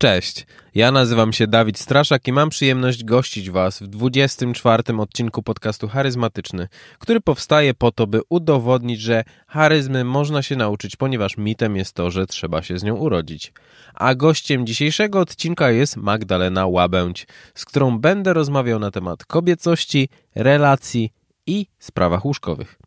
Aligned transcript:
Cześć, 0.00 0.46
ja 0.74 0.92
nazywam 0.92 1.32
się 1.32 1.46
Dawid 1.46 1.78
Straszak 1.78 2.28
i 2.28 2.32
mam 2.32 2.50
przyjemność 2.50 3.04
gościć 3.04 3.50
Was 3.50 3.82
w 3.82 3.86
24 3.86 4.82
odcinku 4.98 5.42
podcastu 5.42 5.88
Charyzmatyczny, 5.88 6.68
który 6.98 7.20
powstaje 7.20 7.74
po 7.74 7.92
to, 7.92 8.06
by 8.06 8.20
udowodnić, 8.28 9.00
że 9.00 9.24
charyzmy 9.46 10.04
można 10.04 10.42
się 10.42 10.56
nauczyć, 10.56 10.96
ponieważ 10.96 11.36
mitem 11.36 11.76
jest 11.76 11.94
to, 11.94 12.10
że 12.10 12.26
trzeba 12.26 12.62
się 12.62 12.78
z 12.78 12.82
nią 12.82 12.94
urodzić. 12.94 13.52
A 13.94 14.14
gościem 14.14 14.66
dzisiejszego 14.66 15.20
odcinka 15.20 15.70
jest 15.70 15.96
Magdalena 15.96 16.66
Łabędź, 16.66 17.26
z 17.54 17.64
którą 17.64 17.98
będę 17.98 18.32
rozmawiał 18.32 18.78
na 18.78 18.90
temat 18.90 19.24
kobiecości, 19.24 20.08
relacji 20.34 21.12
i 21.46 21.66
sprawach 21.78 22.24
łóżkowych. 22.24 22.79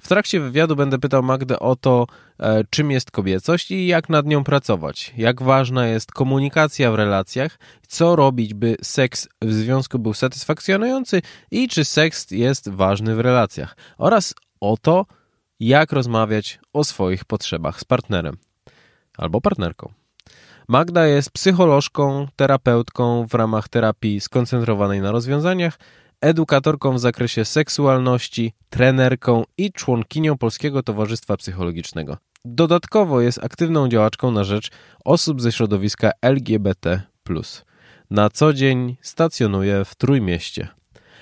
W 0.00 0.08
trakcie 0.08 0.40
wywiadu 0.40 0.76
będę 0.76 0.98
pytał 0.98 1.22
Magdę 1.22 1.58
o 1.58 1.76
to, 1.76 2.06
e, 2.40 2.64
czym 2.70 2.90
jest 2.90 3.10
kobiecość 3.10 3.70
i 3.70 3.86
jak 3.86 4.08
nad 4.08 4.26
nią 4.26 4.44
pracować, 4.44 5.14
jak 5.16 5.42
ważna 5.42 5.86
jest 5.86 6.12
komunikacja 6.12 6.92
w 6.92 6.94
relacjach, 6.94 7.58
co 7.88 8.16
robić, 8.16 8.54
by 8.54 8.76
seks 8.82 9.28
w 9.42 9.52
związku 9.52 9.98
był 9.98 10.14
satysfakcjonujący 10.14 11.22
i 11.50 11.68
czy 11.68 11.84
seks 11.84 12.30
jest 12.30 12.68
ważny 12.68 13.14
w 13.14 13.20
relacjach, 13.20 13.76
oraz 13.98 14.34
o 14.60 14.76
to, 14.82 15.06
jak 15.60 15.92
rozmawiać 15.92 16.58
o 16.72 16.84
swoich 16.84 17.24
potrzebach 17.24 17.80
z 17.80 17.84
partnerem 17.84 18.36
albo 19.18 19.40
partnerką. 19.40 19.92
Magda 20.68 21.06
jest 21.06 21.30
psycholożką, 21.30 22.28
terapeutką 22.36 23.26
w 23.26 23.34
ramach 23.34 23.68
terapii 23.68 24.20
skoncentrowanej 24.20 25.00
na 25.00 25.12
rozwiązaniach 25.12 25.78
edukatorką 26.26 26.92
w 26.92 27.00
zakresie 27.00 27.44
seksualności, 27.44 28.52
trenerką 28.70 29.44
i 29.58 29.72
członkinią 29.72 30.38
Polskiego 30.38 30.82
Towarzystwa 30.82 31.36
Psychologicznego. 31.36 32.16
Dodatkowo 32.44 33.20
jest 33.20 33.44
aktywną 33.44 33.88
działaczką 33.88 34.30
na 34.30 34.44
rzecz 34.44 34.70
osób 35.04 35.42
ze 35.42 35.52
środowiska 35.52 36.10
LGBT. 36.22 37.02
Na 38.10 38.30
co 38.30 38.52
dzień 38.52 38.96
stacjonuje 39.02 39.84
w 39.84 39.94
Trójmieście. 39.94 40.68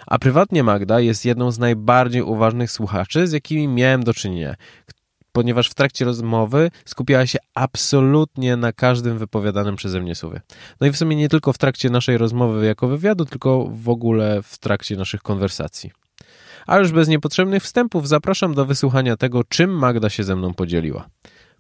A 0.06 0.19
prywatnie 0.19 0.62
Magda 0.62 1.00
jest 1.00 1.25
jedną 1.25 1.50
z 1.50 1.58
najbardziej 1.58 2.22
uważnych 2.22 2.70
słuchaczy, 2.70 3.27
z 3.27 3.32
jakimi 3.32 3.69
miałem 3.69 4.05
do 4.05 4.14
czynienia, 4.14 4.55
ponieważ 5.34 5.68
w 5.68 5.74
trakcie 5.74 6.04
rozmowy 6.04 6.70
skupiała 6.84 7.27
się 7.27 7.38
absolutnie 7.54 8.56
na 8.56 8.72
każdym 8.72 9.18
wypowiadanym 9.18 9.76
przeze 9.76 10.00
mnie 10.00 10.14
słowie. 10.14 10.41
No 10.80 10.86
i 10.86 10.91
w 10.91 10.96
sumie 10.96 11.16
nie 11.16 11.28
tylko 11.28 11.52
w 11.52 11.58
trakcie 11.58 11.91
naszej 11.91 12.18
rozmowy 12.18 12.66
jako 12.66 12.88
wywiadu, 12.88 13.24
tylko 13.24 13.68
w 13.72 13.88
ogóle 13.88 14.42
w 14.42 14.58
trakcie 14.58 14.96
naszych 14.96 15.22
konwersacji. 15.22 15.91
A 16.66 16.78
już 16.78 16.92
bez 16.92 17.08
niepotrzebnych 17.08 17.62
wstępów 17.62 18.08
zapraszam 18.08 18.54
do 18.54 18.64
wysłuchania 18.64 19.16
tego, 19.16 19.44
czym 19.44 19.78
Magda 19.78 20.10
się 20.10 20.24
ze 20.24 20.36
mną 20.36 20.54
podzieliła. 20.54 21.08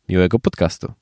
Miłego 0.08 0.38
podcastu. 0.38 0.92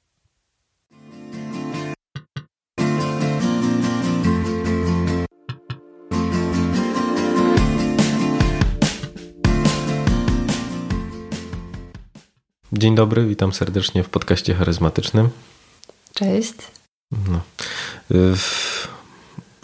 Dzień 12.72 12.94
dobry, 12.94 13.26
witam 13.26 13.52
serdecznie 13.52 14.02
w 14.02 14.08
podcaście 14.08 14.54
charyzmatycznym. 14.54 15.28
Cześć. 16.14 16.52
No. 17.28 17.40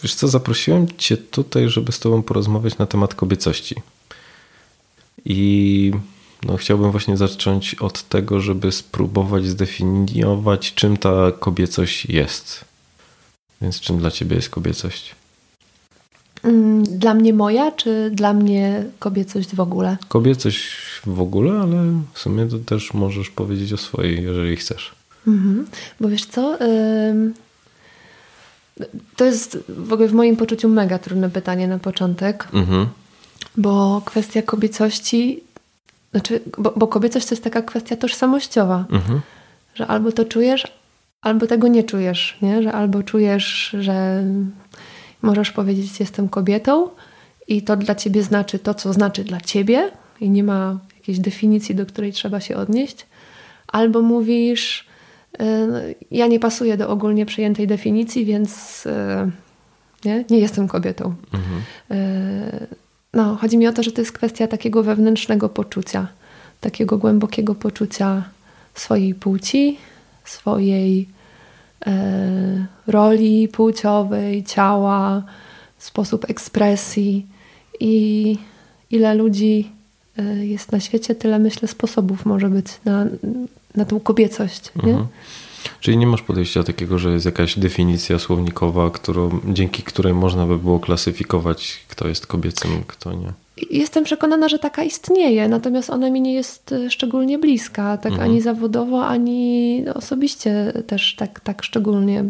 Wiesz 0.02 0.14
co, 0.14 0.28
zaprosiłem 0.28 0.86
Cię 0.98 1.16
tutaj, 1.16 1.68
żeby 1.68 1.92
z 1.92 1.98
Tobą 1.98 2.22
porozmawiać 2.22 2.78
na 2.78 2.86
temat 2.86 3.14
kobiecości. 3.14 3.74
I 5.24 5.92
no, 6.42 6.56
chciałbym 6.56 6.90
właśnie 6.90 7.16
zacząć 7.16 7.74
od 7.74 8.08
tego, 8.08 8.40
żeby 8.40 8.72
spróbować 8.72 9.46
zdefiniować, 9.46 10.74
czym 10.74 10.96
ta 10.96 11.32
kobiecość 11.38 12.06
jest. 12.06 12.64
Więc 13.60 13.80
czym 13.80 13.98
dla 13.98 14.10
Ciebie 14.10 14.36
jest 14.36 14.50
kobiecość? 14.50 15.14
Mm, 16.48 16.82
dla 16.82 17.14
mnie 17.14 17.32
moja, 17.34 17.72
czy 17.72 18.10
dla 18.14 18.32
mnie 18.32 18.84
kobiecość 18.98 19.54
w 19.54 19.60
ogóle? 19.60 19.96
Kobiecość 20.08 20.76
w 21.06 21.20
ogóle, 21.20 21.52
ale 21.52 21.76
w 22.12 22.18
sumie 22.18 22.46
to 22.46 22.58
też 22.58 22.94
możesz 22.94 23.30
powiedzieć 23.30 23.72
o 23.72 23.76
swojej, 23.76 24.22
jeżeli 24.22 24.56
chcesz. 24.56 24.94
Mhm. 25.26 25.66
Bo 26.00 26.08
wiesz 26.08 26.26
co? 26.26 26.58
To 29.16 29.24
jest 29.24 29.58
w 29.68 29.92
ogóle 29.92 30.08
w 30.08 30.12
moim 30.12 30.36
poczuciu 30.36 30.68
mega 30.68 30.98
trudne 30.98 31.30
pytanie 31.30 31.68
na 31.68 31.78
początek. 31.78 32.48
Mhm. 32.52 32.86
Bo 33.56 34.02
kwestia 34.04 34.42
kobiecości, 34.42 35.40
znaczy, 36.10 36.40
bo, 36.58 36.72
bo, 36.76 36.86
kobiecość 36.86 37.26
to 37.26 37.34
jest 37.34 37.44
taka 37.44 37.62
kwestia 37.62 37.96
tożsamościowa, 37.96 38.84
mhm. 38.90 39.20
że 39.74 39.86
albo 39.86 40.12
to 40.12 40.24
czujesz, 40.24 40.66
albo 41.22 41.46
tego 41.46 41.68
nie 41.68 41.84
czujesz, 41.84 42.38
nie? 42.42 42.62
że 42.62 42.72
albo 42.72 43.02
czujesz, 43.02 43.76
że 43.80 44.24
Możesz 45.22 45.50
powiedzieć, 45.50 46.00
jestem 46.00 46.28
kobietą 46.28 46.88
i 47.48 47.62
to 47.62 47.76
dla 47.76 47.94
ciebie 47.94 48.22
znaczy 48.22 48.58
to, 48.58 48.74
co 48.74 48.92
znaczy 48.92 49.24
dla 49.24 49.40
ciebie 49.40 49.90
i 50.20 50.30
nie 50.30 50.44
ma 50.44 50.78
jakiejś 50.96 51.18
definicji, 51.18 51.74
do 51.74 51.86
której 51.86 52.12
trzeba 52.12 52.40
się 52.40 52.56
odnieść. 52.56 53.06
Albo 53.66 54.02
mówisz, 54.02 54.86
y, 55.40 55.94
ja 56.10 56.26
nie 56.26 56.40
pasuję 56.40 56.76
do 56.76 56.88
ogólnie 56.88 57.26
przyjętej 57.26 57.66
definicji, 57.66 58.24
więc 58.24 58.86
y, 58.86 58.90
nie, 60.04 60.24
nie 60.30 60.38
jestem 60.38 60.68
kobietą. 60.68 61.14
Mhm. 61.34 61.62
Y, 61.92 62.66
no, 63.12 63.36
chodzi 63.36 63.58
mi 63.58 63.66
o 63.66 63.72
to, 63.72 63.82
że 63.82 63.92
to 63.92 64.00
jest 64.00 64.12
kwestia 64.12 64.46
takiego 64.46 64.82
wewnętrznego 64.82 65.48
poczucia, 65.48 66.08
takiego 66.60 66.98
głębokiego 66.98 67.54
poczucia 67.54 68.24
swojej 68.74 69.14
płci, 69.14 69.78
swojej 70.24 71.08
roli 72.86 73.48
płciowej, 73.48 74.44
ciała, 74.44 75.22
sposób 75.78 76.30
ekspresji 76.30 77.26
i 77.80 78.36
ile 78.90 79.14
ludzi 79.14 79.70
e, 80.18 80.46
jest 80.46 80.72
na 80.72 80.80
świecie, 80.80 81.14
tyle 81.14 81.38
myślę 81.38 81.68
sposobów 81.68 82.26
może 82.26 82.48
być 82.48 82.66
na, 82.84 83.06
na 83.74 83.84
tą 83.84 84.00
kobiecość. 84.00 84.70
Nie? 84.82 84.90
Mhm. 84.90 85.06
Czyli 85.80 85.96
nie 85.96 86.06
masz 86.06 86.22
podejścia 86.22 86.62
takiego, 86.62 86.98
że 86.98 87.12
jest 87.12 87.26
jakaś 87.26 87.58
definicja 87.58 88.18
słownikowa, 88.18 88.90
którą, 88.90 89.40
dzięki 89.48 89.82
której 89.82 90.14
można 90.14 90.46
by 90.46 90.58
było 90.58 90.80
klasyfikować, 90.80 91.84
kto 91.88 92.08
jest 92.08 92.26
kobiecym, 92.26 92.84
kto 92.86 93.12
nie? 93.12 93.32
Jestem 93.70 94.04
przekonana, 94.04 94.48
że 94.48 94.58
taka 94.58 94.84
istnieje, 94.84 95.48
natomiast 95.48 95.90
ona 95.90 96.10
mi 96.10 96.20
nie 96.20 96.34
jest 96.34 96.72
e, 96.72 96.90
szczególnie 96.90 97.38
bliska, 97.38 97.96
tak 97.96 98.12
mhm. 98.12 98.30
ani 98.30 98.40
zawodowo, 98.40 99.06
ani 99.06 99.84
osobiście 99.94 100.72
też 100.86 101.14
tak, 101.16 101.40
tak 101.40 101.62
szczególnie. 101.62 102.24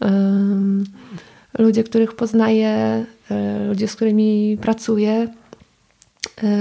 Um, 0.00 0.84
ludzie, 1.58 1.84
których 1.84 2.12
poznaję, 2.16 3.04
e, 3.30 3.66
ludzie, 3.68 3.88
z 3.88 3.96
którymi 3.96 4.58
pracuję, 4.60 5.28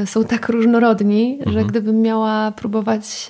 są 0.05 0.23
tak 0.23 0.49
różnorodni, 0.49 1.37
mhm. 1.39 1.53
że 1.53 1.65
gdybym 1.65 2.01
miała 2.01 2.51
próbować 2.51 3.27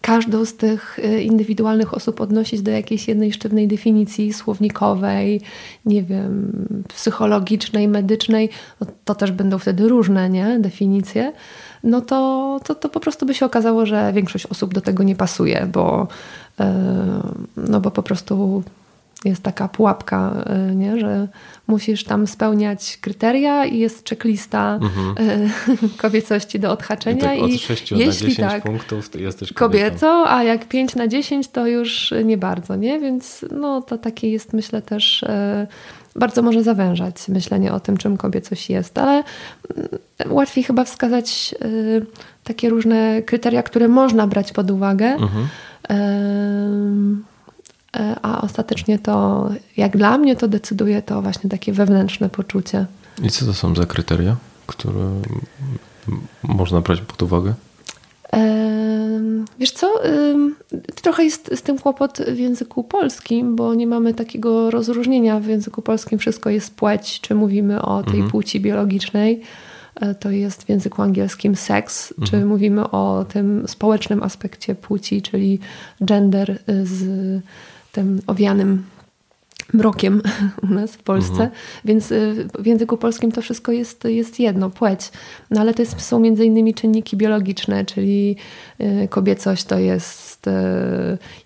każdą 0.00 0.44
z 0.44 0.56
tych 0.56 0.98
e, 0.98 1.22
indywidualnych 1.22 1.94
osób 1.94 2.20
odnosić 2.20 2.62
do 2.62 2.70
jakiejś 2.70 3.08
jednej 3.08 3.32
sztywnej 3.32 3.68
definicji 3.68 4.32
słownikowej, 4.32 5.40
nie 5.86 6.02
wiem, 6.02 6.52
psychologicznej, 6.88 7.88
medycznej, 7.88 8.48
no 8.80 8.86
to 9.04 9.14
też 9.14 9.32
będą 9.32 9.58
wtedy 9.58 9.88
różne 9.88 10.30
nie? 10.30 10.58
definicje, 10.58 11.32
no 11.84 12.00
to, 12.00 12.60
to, 12.64 12.74
to 12.74 12.88
po 12.88 13.00
prostu 13.00 13.26
by 13.26 13.34
się 13.34 13.46
okazało, 13.46 13.86
że 13.86 14.12
większość 14.12 14.46
osób 14.46 14.74
do 14.74 14.80
tego 14.80 15.02
nie 15.02 15.16
pasuje, 15.16 15.68
bo, 15.72 16.08
no 17.56 17.80
bo 17.80 17.90
po 17.90 18.02
prostu 18.02 18.62
jest 19.24 19.42
taka 19.42 19.68
pułapka, 19.68 20.44
e, 20.46 20.74
nie? 20.74 21.00
że 21.00 21.28
musisz 21.66 22.04
tam 22.04 22.26
spełniać 22.26 22.98
kryteria 23.00 23.64
i 23.64 23.78
jest 23.78 24.08
checklista 24.08 24.78
mhm. 24.82 25.14
E, 25.18 25.48
kobiecości 26.02 26.60
do 26.60 26.70
odhaczenia. 26.70 27.34
I, 27.34 27.40
tak 27.40 27.50
od 27.50 27.60
6 27.60 27.92
I 27.92 27.98
jeśli 27.98 28.26
na 28.26 28.30
10 28.30 28.36
tak, 28.36 28.62
punktów 28.62 29.08
to 29.08 29.18
jesteś 29.18 29.52
kobietą. 29.52 29.90
kobiecą, 29.90 30.26
a 30.26 30.42
jak 30.42 30.68
5 30.68 30.94
na 30.94 31.08
10 31.08 31.48
to 31.48 31.66
już 31.66 32.14
nie 32.24 32.38
bardzo, 32.38 32.76
nie? 32.76 33.00
Więc 33.00 33.44
no, 33.52 33.82
to 33.82 33.98
takie 33.98 34.30
jest 34.30 34.52
myślę 34.52 34.82
też 34.82 35.22
e, 35.22 35.66
bardzo 36.16 36.42
może 36.42 36.62
zawężać 36.62 37.28
myślenie 37.28 37.72
o 37.72 37.80
tym, 37.80 37.96
czym 37.96 38.16
kobiecość 38.16 38.70
jest, 38.70 38.98
ale 38.98 39.12
mm, 39.76 39.88
łatwiej 40.32 40.64
chyba 40.64 40.84
wskazać 40.84 41.54
takie 42.44 42.70
różne 42.70 43.22
kryteria, 43.22 43.62
które 43.62 43.88
można 43.88 44.26
brać 44.26 44.52
pod 44.52 44.70
uwagę. 44.70 45.06
Mhm 45.06 45.48
a 48.22 48.40
ostatecznie 48.40 48.98
to, 48.98 49.48
jak 49.76 49.96
dla 49.96 50.18
mnie, 50.18 50.36
to 50.36 50.48
decyduje 50.48 51.02
to 51.02 51.22
właśnie 51.22 51.50
takie 51.50 51.72
wewnętrzne 51.72 52.28
poczucie. 52.28 52.86
I 53.22 53.30
co 53.30 53.46
to 53.46 53.54
są 53.54 53.74
za 53.74 53.86
kryteria, 53.86 54.36
które 54.66 55.20
można 56.42 56.80
brać 56.80 57.00
pod 57.00 57.22
uwagę? 57.22 57.54
Wiesz 59.58 59.70
co, 59.70 60.00
trochę 61.02 61.24
jest 61.24 61.50
z 61.54 61.62
tym 61.62 61.78
kłopot 61.78 62.18
w 62.18 62.38
języku 62.38 62.84
polskim, 62.84 63.56
bo 63.56 63.74
nie 63.74 63.86
mamy 63.86 64.14
takiego 64.14 64.70
rozróżnienia 64.70 65.40
w 65.40 65.46
języku 65.46 65.82
polskim. 65.82 66.18
Wszystko 66.18 66.50
jest 66.50 66.74
płeć, 66.74 67.20
czy 67.20 67.34
mówimy 67.34 67.82
o 67.82 68.02
tej 68.02 68.14
mhm. 68.14 68.30
płci 68.30 68.60
biologicznej. 68.60 69.40
E, 69.94 70.14
to 70.14 70.30
jest 70.30 70.62
w 70.62 70.68
języku 70.68 71.02
angielskim 71.02 71.56
seks, 71.56 72.12
mhm. 72.12 72.28
czy 72.28 72.46
mówimy 72.46 72.90
o 72.90 73.24
tym 73.28 73.68
społecznym 73.68 74.22
aspekcie 74.22 74.74
płci, 74.74 75.22
czyli 75.22 75.58
gender 76.00 76.58
z 76.84 77.04
tym 77.94 78.20
owianym 78.26 78.84
mrokiem 79.72 80.22
u 80.62 80.66
nas 80.66 80.92
w 80.92 81.02
Polsce, 81.02 81.32
mhm. 81.32 81.50
więc 81.84 82.12
y, 82.12 82.48
w 82.58 82.66
języku 82.66 82.96
polskim 82.96 83.32
to 83.32 83.42
wszystko 83.42 83.72
jest, 83.72 84.04
jest 84.04 84.40
jedno, 84.40 84.70
płeć. 84.70 85.10
No 85.50 85.60
ale 85.60 85.74
to 85.74 85.82
jest, 85.82 86.00
są 86.00 86.20
między 86.20 86.44
innymi 86.44 86.74
czynniki 86.74 87.16
biologiczne, 87.16 87.84
czyli 87.84 88.36
y, 88.80 89.08
kobiecość 89.08 89.64
to 89.64 89.78
jest 89.78 90.46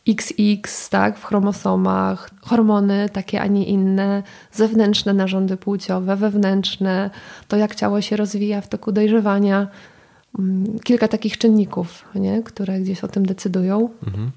XX, 0.09 0.89
y, 0.89 0.91
tak, 0.91 1.19
w 1.19 1.25
chromosomach, 1.25 2.31
hormony 2.41 3.09
takie, 3.13 3.41
a 3.41 3.47
nie 3.47 3.65
inne, 3.65 4.23
zewnętrzne 4.53 5.15
narządy 5.15 5.57
płciowe, 5.57 6.17
wewnętrzne, 6.17 7.11
to 7.49 7.57
jak 7.57 7.75
ciało 7.75 8.01
się 8.01 8.17
rozwija 8.17 8.61
w 8.61 8.69
toku 8.69 8.93
dojrzewania. 8.93 9.69
Mm, 10.39 10.79
kilka 10.85 11.09
takich 11.09 11.39
czynników, 11.39 12.05
nie? 12.15 12.43
które 12.43 12.81
gdzieś 12.81 13.05
o 13.05 13.09
tym 13.09 13.27
decydują. 13.27 13.89
Mhm. 14.07 14.31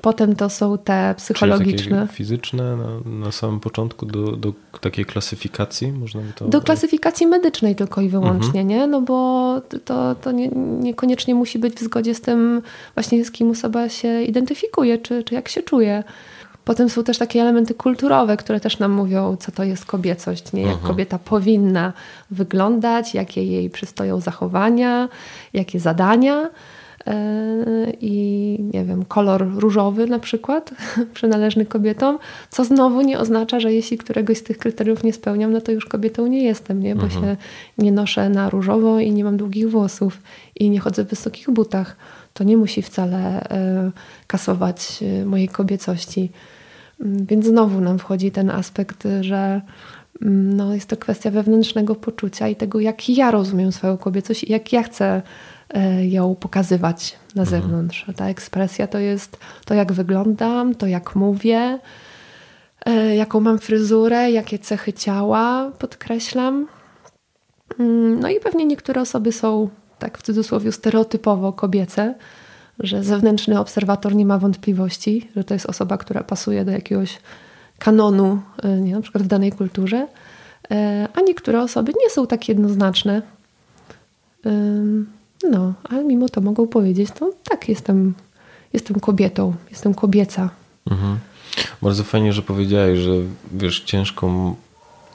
Potem 0.00 0.36
to 0.36 0.50
są 0.50 0.78
te 0.78 1.14
psychologiczne. 1.16 2.08
Fizyczne 2.12 2.76
na, 2.76 3.10
na, 3.10 3.32
samym 3.32 3.60
początku 3.60 4.06
do, 4.06 4.32
do 4.32 4.52
takiej 4.80 5.04
klasyfikacji 5.04 5.92
można 5.92 6.20
by 6.20 6.32
to. 6.32 6.44
Do 6.44 6.60
klasyfikacji 6.60 7.26
medycznej 7.26 7.76
tylko 7.76 8.00
i 8.00 8.08
wyłącznie, 8.08 8.60
mhm. 8.60 8.68
nie? 8.68 8.86
No 8.86 9.00
bo 9.00 9.60
to, 9.84 10.14
to 10.14 10.32
nie, 10.32 10.48
niekoniecznie 10.80 11.34
musi 11.34 11.58
być 11.58 11.74
w 11.74 11.80
zgodzie 11.80 12.14
z 12.14 12.20
tym, 12.20 12.62
właśnie 12.94 13.24
z 13.24 13.30
kim 13.30 13.50
osoba 13.50 13.88
się 13.88 14.22
identyfikuje, 14.22 14.98
czy, 14.98 15.24
czy 15.24 15.34
jak 15.34 15.48
się 15.48 15.62
czuje. 15.62 16.04
Potem 16.64 16.88
są 16.90 17.04
też 17.04 17.18
takie 17.18 17.42
elementy 17.42 17.74
kulturowe, 17.74 18.36
które 18.36 18.60
też 18.60 18.78
nam 18.78 18.92
mówią, 18.92 19.36
co 19.36 19.52
to 19.52 19.64
jest 19.64 19.84
kobiecość, 19.84 20.52
nie? 20.52 20.62
jak 20.62 20.72
mhm. 20.72 20.88
kobieta 20.88 21.18
powinna 21.18 21.92
wyglądać, 22.30 23.14
jakie 23.14 23.44
jej 23.44 23.70
przystoją 23.70 24.20
zachowania, 24.20 25.08
jakie 25.52 25.80
zadania. 25.80 26.50
E, 27.06 27.92
i 28.00 28.58
nie 28.74 28.84
wiem, 28.84 29.04
kolor 29.04 29.48
różowy 29.54 30.06
na 30.06 30.18
przykład 30.18 30.70
przynależny 31.14 31.66
kobietom, 31.66 32.18
co 32.50 32.64
znowu 32.64 33.00
nie 33.00 33.18
oznacza, 33.18 33.60
że 33.60 33.72
jeśli 33.72 33.98
któregoś 33.98 34.38
z 34.38 34.42
tych 34.42 34.58
kryteriów 34.58 35.04
nie 35.04 35.12
spełniam, 35.12 35.52
no 35.52 35.60
to 35.60 35.72
już 35.72 35.86
kobietą 35.86 36.26
nie 36.26 36.44
jestem, 36.44 36.82
nie? 36.82 36.94
bo 36.94 37.02
mhm. 37.02 37.22
się 37.22 37.36
nie 37.78 37.92
noszę 37.92 38.28
na 38.28 38.50
różowo 38.50 38.98
i 38.98 39.12
nie 39.12 39.24
mam 39.24 39.36
długich 39.36 39.70
włosów 39.70 40.22
i 40.56 40.70
nie 40.70 40.80
chodzę 40.80 41.04
w 41.04 41.08
wysokich 41.08 41.50
butach. 41.50 41.96
To 42.34 42.44
nie 42.44 42.56
musi 42.56 42.82
wcale 42.82 43.48
e, 43.50 43.90
kasować 44.26 45.02
e, 45.02 45.24
mojej 45.24 45.48
kobiecości. 45.48 46.30
Mm, 47.00 47.26
więc 47.26 47.46
znowu 47.46 47.80
nam 47.80 47.98
wchodzi 47.98 48.30
ten 48.30 48.50
aspekt, 48.50 49.08
że 49.20 49.60
mm, 50.22 50.56
no, 50.56 50.74
jest 50.74 50.88
to 50.88 50.96
kwestia 50.96 51.30
wewnętrznego 51.30 51.94
poczucia 51.94 52.48
i 52.48 52.56
tego, 52.56 52.80
jak 52.80 53.08
ja 53.08 53.30
rozumiem 53.30 53.72
swoją 53.72 53.96
kobiecość 53.96 54.44
i 54.44 54.52
jak 54.52 54.72
ja 54.72 54.82
chcę 54.82 55.22
ją 56.02 56.34
pokazywać 56.34 57.16
na 57.34 57.42
mhm. 57.42 57.62
zewnątrz. 57.62 58.06
Ta 58.16 58.28
ekspresja 58.28 58.86
to 58.86 58.98
jest 58.98 59.38
to, 59.64 59.74
jak 59.74 59.92
wyglądam, 59.92 60.74
to 60.74 60.86
jak 60.86 61.16
mówię, 61.16 61.78
e, 62.86 63.16
jaką 63.16 63.40
mam 63.40 63.58
fryzurę, 63.58 64.30
jakie 64.30 64.58
cechy 64.58 64.92
ciała 64.92 65.72
podkreślam. 65.78 66.66
Mm, 67.78 68.20
no 68.20 68.28
i 68.28 68.40
pewnie 68.40 68.66
niektóre 68.66 69.00
osoby 69.00 69.32
są, 69.32 69.68
tak 69.98 70.18
w 70.18 70.22
cudzysłowie, 70.22 70.72
stereotypowo 70.72 71.52
kobiece, 71.52 72.14
że 72.78 73.04
zewnętrzny 73.04 73.58
obserwator 73.58 74.14
nie 74.14 74.26
ma 74.26 74.38
wątpliwości, 74.38 75.28
że 75.36 75.44
to 75.44 75.54
jest 75.54 75.66
osoba, 75.66 75.98
która 75.98 76.24
pasuje 76.24 76.64
do 76.64 76.72
jakiegoś 76.72 77.18
kanonu, 77.78 78.40
e, 78.62 78.68
nie, 78.68 78.92
na 78.92 79.00
przykład 79.00 79.24
w 79.24 79.26
danej 79.26 79.52
kulturze, 79.52 80.06
a 81.14 81.20
niektóre 81.20 81.62
osoby 81.62 81.92
nie 82.02 82.10
są 82.10 82.26
tak 82.26 82.48
jednoznaczne. 82.48 83.22
No, 85.50 85.72
ale 85.84 86.04
mimo 86.04 86.28
to 86.28 86.40
mogą 86.40 86.66
powiedzieć, 86.66 87.08
no 87.20 87.32
tak, 87.44 87.68
jestem, 87.68 88.14
jestem 88.72 89.00
kobietą, 89.00 89.54
jestem 89.70 89.94
kobieca. 89.94 90.50
Mhm. 90.90 91.18
Bardzo 91.82 92.04
fajnie, 92.04 92.32
że 92.32 92.42
powiedziałeś, 92.42 92.98
że 92.98 93.12
wiesz, 93.52 93.80
ciężko, 93.80 94.54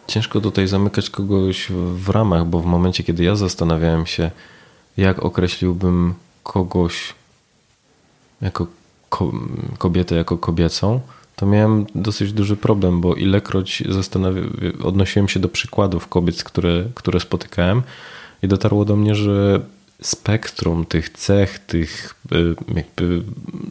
ciężko 0.08 0.42
tutaj 0.42 0.68
zamykać 0.68 1.10
kogoś 1.10 1.68
w 1.96 2.10
ramach, 2.10 2.46
bo 2.46 2.60
w 2.60 2.66
momencie, 2.66 3.04
kiedy 3.04 3.24
ja 3.24 3.36
zastanawiałem 3.36 4.06
się, 4.06 4.32
jak 4.98 5.24
określiłbym 5.24 6.14
kogoś 6.44 7.14
jako 8.42 8.68
kobietę, 9.78 10.16
jako 10.16 10.38
kobiecą, 10.38 11.00
to 11.36 11.46
miałem 11.46 11.86
dosyć 11.96 12.34
duży 12.34 12.58
problem, 12.58 13.02
bo 13.02 13.16
ilekroć 13.16 13.84
odnosiłem 14.84 15.28
się 15.28 15.40
do 15.40 15.50
przykładów 15.50 16.08
kobiet, 16.08 16.44
które, 16.44 16.84
które 16.96 17.20
spotykałem 17.20 17.84
i 18.44 18.48
dotarło 18.48 18.86
do 18.86 18.96
mnie, 18.96 19.16
że 19.16 19.62
spektrum 20.02 20.86
tych 20.86 21.10
cech, 21.10 21.60
tych 21.60 22.16
y, 22.32 22.56
jakby 22.76 23.22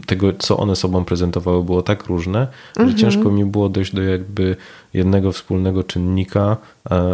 tego, 0.07 0.33
co 0.33 0.57
one 0.57 0.77
sobą 0.77 1.05
prezentowały, 1.05 1.65
było 1.65 1.83
tak 1.83 2.07
różne, 2.07 2.47
mhm. 2.77 2.91
że 2.91 2.95
ciężko 2.95 3.31
mi 3.31 3.45
było 3.45 3.69
dojść 3.69 3.95
do 3.95 4.03
jakby 4.03 4.57
jednego 4.95 5.33
wspólnego 5.33 5.85
czynnika 5.85 6.57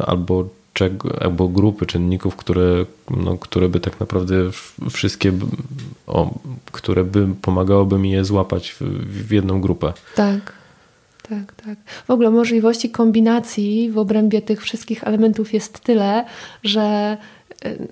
albo, 0.07 0.49
czego, 0.73 1.23
albo 1.23 1.49
grupy 1.49 1.87
czynników, 1.87 2.37
które, 2.37 2.87
no, 3.11 3.39
które 3.39 3.69
by 3.69 3.81
tak 3.81 4.01
naprawdę 4.01 4.35
wszystkie, 4.91 5.33
o, 6.06 6.35
które 6.73 7.05
by 7.05 7.29
pomagałoby 7.43 7.99
mi 7.99 8.11
je 8.11 8.25
złapać 8.25 8.71
w, 8.71 8.81
w 9.27 9.33
jedną 9.33 9.61
grupę. 9.61 9.93
Tak. 10.15 10.61
Tak, 11.29 11.55
tak. 11.67 11.79
W 12.06 12.11
ogóle 12.11 12.31
możliwości 12.31 12.91
kombinacji 12.91 13.91
w 13.91 13.99
obrębie 13.99 14.43
tych 14.43 14.63
wszystkich 14.63 15.05
elementów 15.05 15.55
jest 15.55 15.81
tyle, 15.81 16.25
że 16.63 17.17
y, 17.65 17.89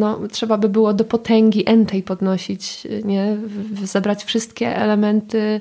no, 0.00 0.18
trzeba 0.30 0.58
by 0.58 0.68
było 0.68 0.94
do 0.94 1.04
potęgi 1.04 1.70
entej 1.70 2.02
podnosić, 2.02 2.86
nie? 3.04 3.36
zebrać 3.84 4.24
wszystkie 4.24 4.76
elementy, 4.76 5.60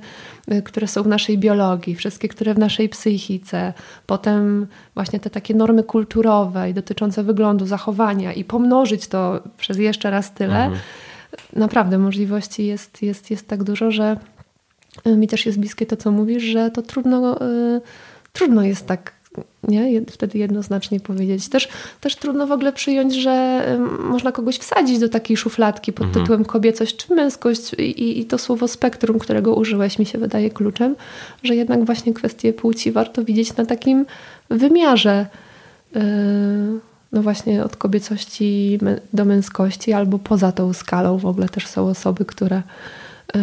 y, 0.51 0.61
które 0.61 0.87
są 0.87 1.03
w 1.03 1.07
naszej 1.07 1.37
biologii, 1.37 1.95
wszystkie, 1.95 2.27
które 2.27 2.53
w 2.53 2.59
naszej 2.59 2.89
psychice, 2.89 3.73
potem 4.05 4.67
właśnie 4.93 5.19
te 5.19 5.29
takie 5.29 5.55
normy 5.55 5.83
kulturowe 5.83 6.69
i 6.69 6.73
dotyczące 6.73 7.23
wyglądu, 7.23 7.65
zachowania 7.65 8.33
i 8.33 8.43
pomnożyć 8.43 9.07
to 9.07 9.39
przez 9.57 9.77
jeszcze 9.77 10.09
raz 10.09 10.33
tyle. 10.33 10.63
Mhm. 10.63 10.79
Naprawdę 11.53 11.97
możliwości 11.97 12.65
jest, 12.65 13.01
jest, 13.01 13.31
jest 13.31 13.47
tak 13.47 13.63
dużo, 13.63 13.91
że 13.91 14.17
y, 15.07 15.17
mi 15.17 15.27
też 15.27 15.45
jest 15.45 15.59
bliskie 15.59 15.85
to, 15.85 15.97
co 15.97 16.11
mówisz, 16.11 16.43
że 16.43 16.71
to 16.71 16.81
trudno, 16.81 17.41
y, 17.41 17.81
trudno 18.33 18.63
jest 18.63 18.87
tak 18.87 19.18
nie? 19.67 20.01
Wtedy 20.05 20.37
jednoznacznie 20.37 20.99
powiedzieć. 20.99 21.49
Też, 21.49 21.69
też 22.01 22.15
trudno 22.15 22.47
w 22.47 22.51
ogóle 22.51 22.73
przyjąć, 22.73 23.15
że 23.15 23.65
można 24.03 24.31
kogoś 24.31 24.57
wsadzić 24.57 24.99
do 24.99 25.09
takiej 25.09 25.37
szufladki 25.37 25.93
pod 25.93 26.07
mhm. 26.07 26.23
tytułem 26.23 26.45
kobiecość 26.45 26.95
czy 26.95 27.15
męskość 27.15 27.73
i, 27.73 28.19
i 28.19 28.25
to 28.25 28.37
słowo 28.37 28.67
spektrum, 28.67 29.19
którego 29.19 29.55
użyłeś, 29.55 29.99
mi 29.99 30.05
się 30.05 30.17
wydaje 30.17 30.49
kluczem, 30.49 30.95
że 31.43 31.55
jednak 31.55 31.85
właśnie 31.85 32.13
kwestie 32.13 32.53
płci 32.53 32.91
warto 32.91 33.23
widzieć 33.23 33.55
na 33.55 33.65
takim 33.65 34.05
wymiarze 34.49 35.25
yy, 35.95 36.01
no 37.11 37.21
właśnie 37.21 37.63
od 37.63 37.75
kobiecości 37.75 38.79
do 39.13 39.25
męskości 39.25 39.93
albo 39.93 40.19
poza 40.19 40.51
tą 40.51 40.73
skalą 40.73 41.17
w 41.17 41.25
ogóle 41.25 41.49
też 41.49 41.67
są 41.67 41.87
osoby, 41.87 42.25
które, 42.25 42.61
yy, 43.35 43.41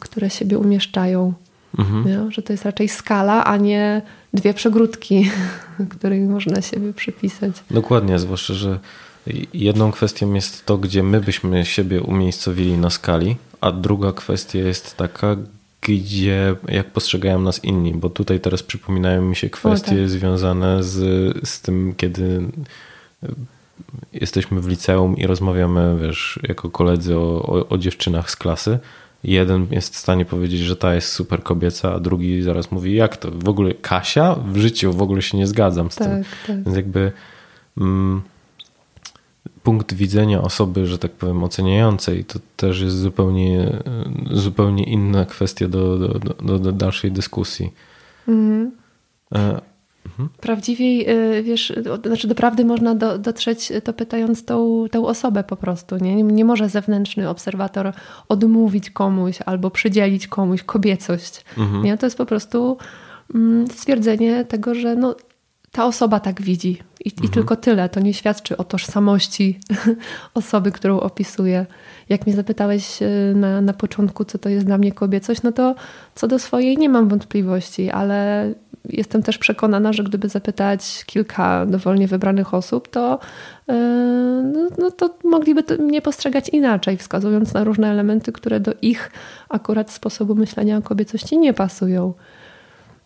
które 0.00 0.30
siebie 0.30 0.58
umieszczają 0.58 1.32
Mhm. 1.78 2.30
Że 2.30 2.42
to 2.42 2.52
jest 2.52 2.64
raczej 2.64 2.88
skala, 2.88 3.44
a 3.44 3.56
nie 3.56 4.02
dwie 4.34 4.54
przegródki, 4.54 5.30
której 5.98 6.20
można 6.20 6.62
siebie 6.62 6.92
przypisać. 6.92 7.52
Dokładnie, 7.70 8.18
zwłaszcza, 8.18 8.54
że 8.54 8.78
jedną 9.54 9.92
kwestią 9.92 10.34
jest 10.34 10.66
to, 10.66 10.78
gdzie 10.78 11.02
my 11.02 11.20
byśmy 11.20 11.64
siebie 11.64 12.02
umiejscowili 12.02 12.78
na 12.78 12.90
skali, 12.90 13.36
a 13.60 13.72
druga 13.72 14.12
kwestia 14.12 14.58
jest 14.58 14.96
taka, 14.96 15.36
gdzie 15.82 16.56
jak 16.68 16.90
postrzegają 16.90 17.40
nas 17.40 17.64
inni, 17.64 17.94
bo 17.94 18.10
tutaj 18.10 18.40
teraz 18.40 18.62
przypominają 18.62 19.22
mi 19.22 19.36
się 19.36 19.50
kwestie 19.50 19.96
tak. 19.96 20.08
związane 20.08 20.82
z, 20.82 20.98
z 21.48 21.60
tym, 21.60 21.94
kiedy 21.96 22.42
jesteśmy 24.12 24.60
w 24.60 24.68
liceum 24.68 25.16
i 25.16 25.26
rozmawiamy, 25.26 25.98
wiesz, 26.02 26.40
jako 26.42 26.70
koledzy 26.70 27.18
o, 27.18 27.42
o, 27.42 27.68
o 27.68 27.78
dziewczynach 27.78 28.30
z 28.30 28.36
klasy 28.36 28.78
jeden 29.24 29.66
jest 29.70 29.94
w 29.94 29.98
stanie 29.98 30.24
powiedzieć, 30.24 30.60
że 30.60 30.76
ta 30.76 30.94
jest 30.94 31.08
super 31.08 31.42
kobieca, 31.42 31.94
a 31.94 32.00
drugi 32.00 32.42
zaraz 32.42 32.70
mówi, 32.70 32.94
jak 32.94 33.16
to? 33.16 33.30
W 33.30 33.48
ogóle 33.48 33.74
Kasia? 33.74 34.34
W 34.34 34.56
życiu 34.56 34.92
w 34.92 35.02
ogóle 35.02 35.22
się 35.22 35.38
nie 35.38 35.46
zgadzam 35.46 35.90
z 35.90 35.94
tak, 35.94 36.08
tym. 36.08 36.24
Tak. 36.46 36.64
Więc 36.64 36.76
jakby 36.76 37.12
mm, 37.78 38.22
punkt 39.62 39.94
widzenia 39.94 40.42
osoby, 40.42 40.86
że 40.86 40.98
tak 40.98 41.12
powiem, 41.12 41.44
oceniającej, 41.44 42.24
to 42.24 42.38
też 42.56 42.80
jest 42.80 42.98
zupełnie, 42.98 43.82
zupełnie 44.30 44.84
inna 44.84 45.24
kwestia 45.24 45.68
do, 45.68 45.98
do, 45.98 46.18
do, 46.18 46.58
do 46.58 46.72
dalszej 46.72 47.12
dyskusji. 47.12 47.72
Mhm. 48.28 48.70
Mhm. 50.06 50.28
Prawdziwiej, 50.40 51.10
y, 51.10 51.42
wiesz, 51.42 51.72
znaczy 52.06 52.28
do 52.28 52.34
prawdy 52.34 52.64
można 52.64 52.94
do, 52.94 53.18
dotrzeć 53.18 53.72
to 53.84 53.92
pytając 53.92 54.44
tą, 54.44 54.84
tą 54.90 55.06
osobę 55.06 55.44
po 55.44 55.56
prostu. 55.56 55.96
Nie? 55.96 56.22
nie 56.22 56.44
może 56.44 56.68
zewnętrzny 56.68 57.28
obserwator 57.28 57.92
odmówić 58.28 58.90
komuś 58.90 59.38
albo 59.46 59.70
przydzielić 59.70 60.26
komuś 60.26 60.62
kobiecość. 60.62 61.44
Mhm. 61.58 61.82
Nie? 61.82 61.98
To 61.98 62.06
jest 62.06 62.18
po 62.18 62.26
prostu 62.26 62.78
mm, 63.34 63.66
stwierdzenie 63.66 64.44
tego, 64.44 64.74
że 64.74 64.96
no, 64.96 65.16
ta 65.72 65.86
osoba 65.86 66.20
tak 66.20 66.42
widzi 66.42 66.78
I, 67.04 67.10
mhm. 67.10 67.26
i 67.26 67.28
tylko 67.28 67.56
tyle. 67.56 67.88
To 67.88 68.00
nie 68.00 68.14
świadczy 68.14 68.56
o 68.56 68.64
tożsamości 68.64 69.60
osoby, 70.34 70.72
którą 70.72 71.00
opisuje. 71.00 71.66
Jak 72.08 72.26
mnie 72.26 72.36
zapytałeś 72.36 73.02
y, 73.02 73.32
na, 73.36 73.60
na 73.60 73.72
początku, 73.72 74.24
co 74.24 74.38
to 74.38 74.48
jest 74.48 74.66
dla 74.66 74.78
mnie 74.78 74.92
kobiecość, 74.92 75.42
no 75.42 75.52
to 75.52 75.74
co 76.14 76.28
do 76.28 76.38
swojej 76.38 76.78
nie 76.78 76.88
mam 76.88 77.08
wątpliwości, 77.08 77.90
ale 77.90 78.48
jestem 78.88 79.22
też 79.22 79.38
przekonana, 79.38 79.92
że 79.92 80.04
gdyby 80.04 80.28
zapytać 80.28 81.04
kilka 81.06 81.66
dowolnie 81.66 82.08
wybranych 82.08 82.54
osób, 82.54 82.88
to, 82.88 83.18
yy, 83.68 83.74
no, 84.52 84.68
no, 84.78 84.90
to 84.90 85.14
mogliby 85.24 85.62
to 85.62 85.76
mnie 85.76 86.02
postrzegać 86.02 86.48
inaczej, 86.48 86.96
wskazując 86.96 87.54
na 87.54 87.64
różne 87.64 87.90
elementy, 87.90 88.32
które 88.32 88.60
do 88.60 88.72
ich 88.82 89.10
akurat 89.48 89.90
sposobu 89.90 90.34
myślenia 90.34 90.76
o 90.76 90.82
kobiecości 90.82 91.38
nie 91.38 91.54
pasują. 91.54 92.14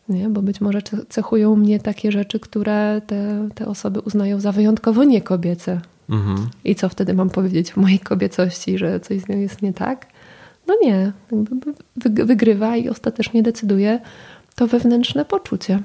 Nie? 0.09 0.28
Bo 0.28 0.42
być 0.42 0.61
może 0.61 0.78
cechują 1.09 1.56
mnie 1.56 1.80
takie 1.80 2.12
rzeczy, 2.12 2.40
które 2.40 3.00
te, 3.06 3.49
te 3.54 3.66
osoby 3.66 4.00
uznają 4.00 4.40
za 4.40 4.52
wyjątkowo 4.52 5.04
niekobiece. 5.04 5.80
Mhm. 6.11 6.49
I 6.64 6.75
co 6.75 6.88
wtedy 6.88 7.14
mam 7.14 7.30
powiedzieć 7.30 7.78
o 7.78 7.80
mojej 7.80 7.99
kobiecości, 7.99 8.78
że 8.78 9.00
coś 9.00 9.21
z 9.21 9.28
nią 9.28 9.38
jest 9.38 9.62
nie 9.62 9.73
tak? 9.73 10.06
No 10.66 10.75
nie. 10.83 11.12
Wygrywa 12.25 12.76
i 12.76 12.88
ostatecznie 12.88 13.42
decyduje 13.42 14.00
to 14.56 14.66
wewnętrzne 14.66 15.25
poczucie. 15.25 15.82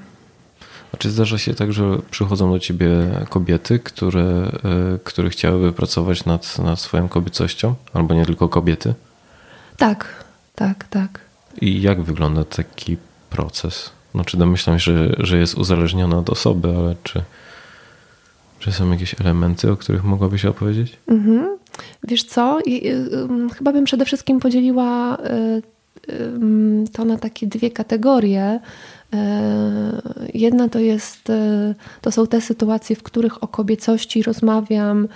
A 0.94 0.96
czy 0.96 1.10
zdarza 1.10 1.38
się 1.38 1.54
tak, 1.54 1.72
że 1.72 1.98
przychodzą 2.10 2.52
do 2.52 2.58
ciebie 2.58 2.88
kobiety, 3.28 3.78
które, 3.78 4.22
e, 4.22 4.98
które 5.04 5.30
chciałyby 5.30 5.72
pracować 5.72 6.24
nad, 6.24 6.58
nad 6.58 6.80
swoją 6.80 7.08
kobiecością? 7.08 7.74
Albo 7.92 8.14
nie 8.14 8.26
tylko 8.26 8.48
kobiety? 8.48 8.94
Tak, 9.76 10.24
tak, 10.54 10.84
tak. 10.88 11.20
I 11.60 11.82
jak 11.82 12.02
wygląda 12.02 12.44
taki 12.44 12.96
proces? 13.30 13.90
No, 14.14 14.24
czy 14.24 14.36
domyślam 14.36 14.78
się, 14.78 14.92
że, 14.92 15.14
że 15.18 15.38
jest 15.38 15.54
uzależniona 15.54 16.18
od 16.18 16.30
osoby, 16.30 16.68
ale 16.78 16.96
czy, 17.02 17.22
czy 18.58 18.72
są 18.72 18.90
jakieś 18.90 19.20
elementy, 19.20 19.70
o 19.70 19.76
których 19.76 20.04
mogłabyś 20.04 20.44
opowiedzieć? 20.44 20.96
Mhm. 21.06 21.58
Wiesz 22.04 22.24
co? 22.24 22.58
Chyba 23.54 23.72
bym 23.72 23.84
przede 23.84 24.04
wszystkim 24.04 24.40
podzieliła 24.40 25.16
y, 25.16 25.62
to 26.92 27.04
na 27.04 27.18
takie 27.18 27.46
dwie 27.46 27.70
kategorie. 27.70 28.60
E, 29.14 30.02
jedna 30.34 30.68
to 30.68 30.78
jest, 30.78 31.30
e, 31.30 31.74
to 32.00 32.12
są 32.12 32.26
te 32.26 32.40
sytuacje, 32.40 32.96
w 32.96 33.02
których 33.02 33.42
o 33.42 33.48
kobiecości 33.48 34.22
rozmawiam 34.22 35.04
e, 35.04 35.08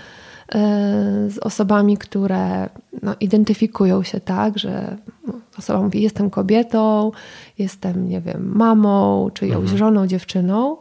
z 1.31 1.39
osobami, 1.39 1.97
które 1.97 2.69
no, 3.03 3.15
identyfikują 3.21 4.03
się 4.03 4.21
tak, 4.21 4.59
że 4.59 4.97
osoba 5.59 5.83
mówi, 5.83 6.03
jestem 6.03 6.31
kobietą, 6.31 7.13
jestem, 7.59 8.09
nie 8.09 8.21
wiem, 8.21 8.53
mamą, 8.55 9.31
czyjąś 9.35 9.63
mhm. 9.63 9.79
żoną, 9.79 10.07
dziewczyną. 10.07 10.77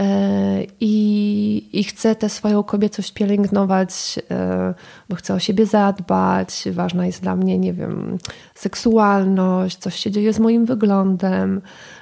E, 0.00 0.64
i, 0.80 1.68
i 1.72 1.84
chcę 1.84 2.14
tę 2.14 2.28
swoją 2.28 2.62
kobiecość 2.62 3.12
pielęgnować, 3.12 4.18
e, 4.30 4.74
bo 5.08 5.16
chcę 5.16 5.34
o 5.34 5.38
siebie 5.38 5.66
zadbać. 5.66 6.64
Ważna 6.72 7.06
jest 7.06 7.22
dla 7.22 7.36
mnie, 7.36 7.58
nie 7.58 7.72
wiem, 7.72 8.18
seksualność, 8.54 9.76
coś 9.76 9.94
się 9.94 10.10
dzieje 10.10 10.32
z 10.32 10.38
moim 10.38 10.66
wyglądem, 10.66 11.60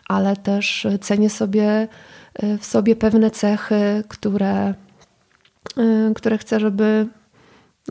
ale 0.09 0.37
też 0.37 0.87
cenię 1.01 1.31
sobie 1.31 1.89
e, 2.35 2.59
w 2.59 2.65
sobie 2.65 2.97
pewne 2.97 3.31
cechy, 3.31 4.05
które, 4.09 4.75
które 6.15 6.39
chcę, 6.39 6.61
żeby 6.61 7.07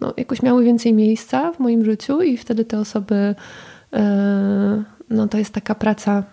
no, 0.01 0.13
jakoś 0.17 0.41
miały 0.41 0.63
więcej 0.63 0.93
miejsca 0.93 1.51
w 1.51 1.59
moim 1.59 1.85
życiu, 1.85 2.21
i 2.21 2.37
wtedy 2.37 2.65
te 2.65 2.79
osoby, 2.79 3.35
no 5.09 5.27
to 5.27 5.37
jest 5.37 5.53
taka 5.53 5.75
praca, 5.75 6.23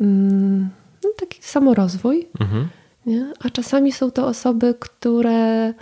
mm, 0.00 0.68
no, 1.04 1.10
taki 1.20 1.42
samorozwój. 1.42 2.28
Mhm. 2.40 2.68
Nie? 3.06 3.32
A 3.40 3.50
czasami 3.50 3.92
są 3.92 4.10
to 4.10 4.26
osoby, 4.26 4.74
które, 4.80 5.74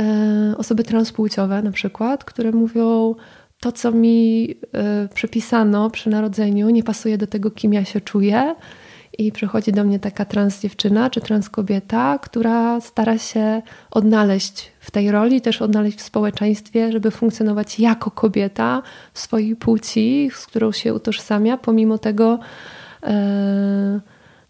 e, 0.00 0.54
osoby 0.58 0.84
transpłciowe 0.84 1.62
na 1.62 1.70
przykład, 1.70 2.24
które 2.24 2.52
mówią, 2.52 3.14
to 3.60 3.72
co 3.72 3.92
mi 3.92 4.48
e, 4.72 5.08
przypisano 5.14 5.90
przy 5.90 6.10
narodzeniu 6.10 6.70
nie 6.70 6.82
pasuje 6.82 7.18
do 7.18 7.26
tego, 7.26 7.50
kim 7.50 7.72
ja 7.72 7.84
się 7.84 8.00
czuję. 8.00 8.54
I 9.18 9.32
przychodzi 9.32 9.72
do 9.72 9.84
mnie 9.84 9.98
taka 9.98 10.24
trans 10.24 10.60
dziewczyna 10.60 11.10
czy 11.10 11.20
trans 11.20 11.50
kobieta, 11.50 12.18
która 12.18 12.80
stara 12.80 13.18
się 13.18 13.62
odnaleźć 13.90 14.72
w 14.80 14.90
tej 14.90 15.10
roli, 15.10 15.40
też 15.40 15.62
odnaleźć 15.62 15.98
w 15.98 16.02
społeczeństwie, 16.02 16.92
żeby 16.92 17.10
funkcjonować 17.10 17.80
jako 17.80 18.10
kobieta 18.10 18.82
swojej 19.14 19.56
płci, 19.56 20.30
z 20.34 20.46
którą 20.46 20.72
się 20.72 20.94
utożsamia, 20.94 21.56
pomimo 21.56 21.98
tego, 21.98 22.38
e, 23.02 24.00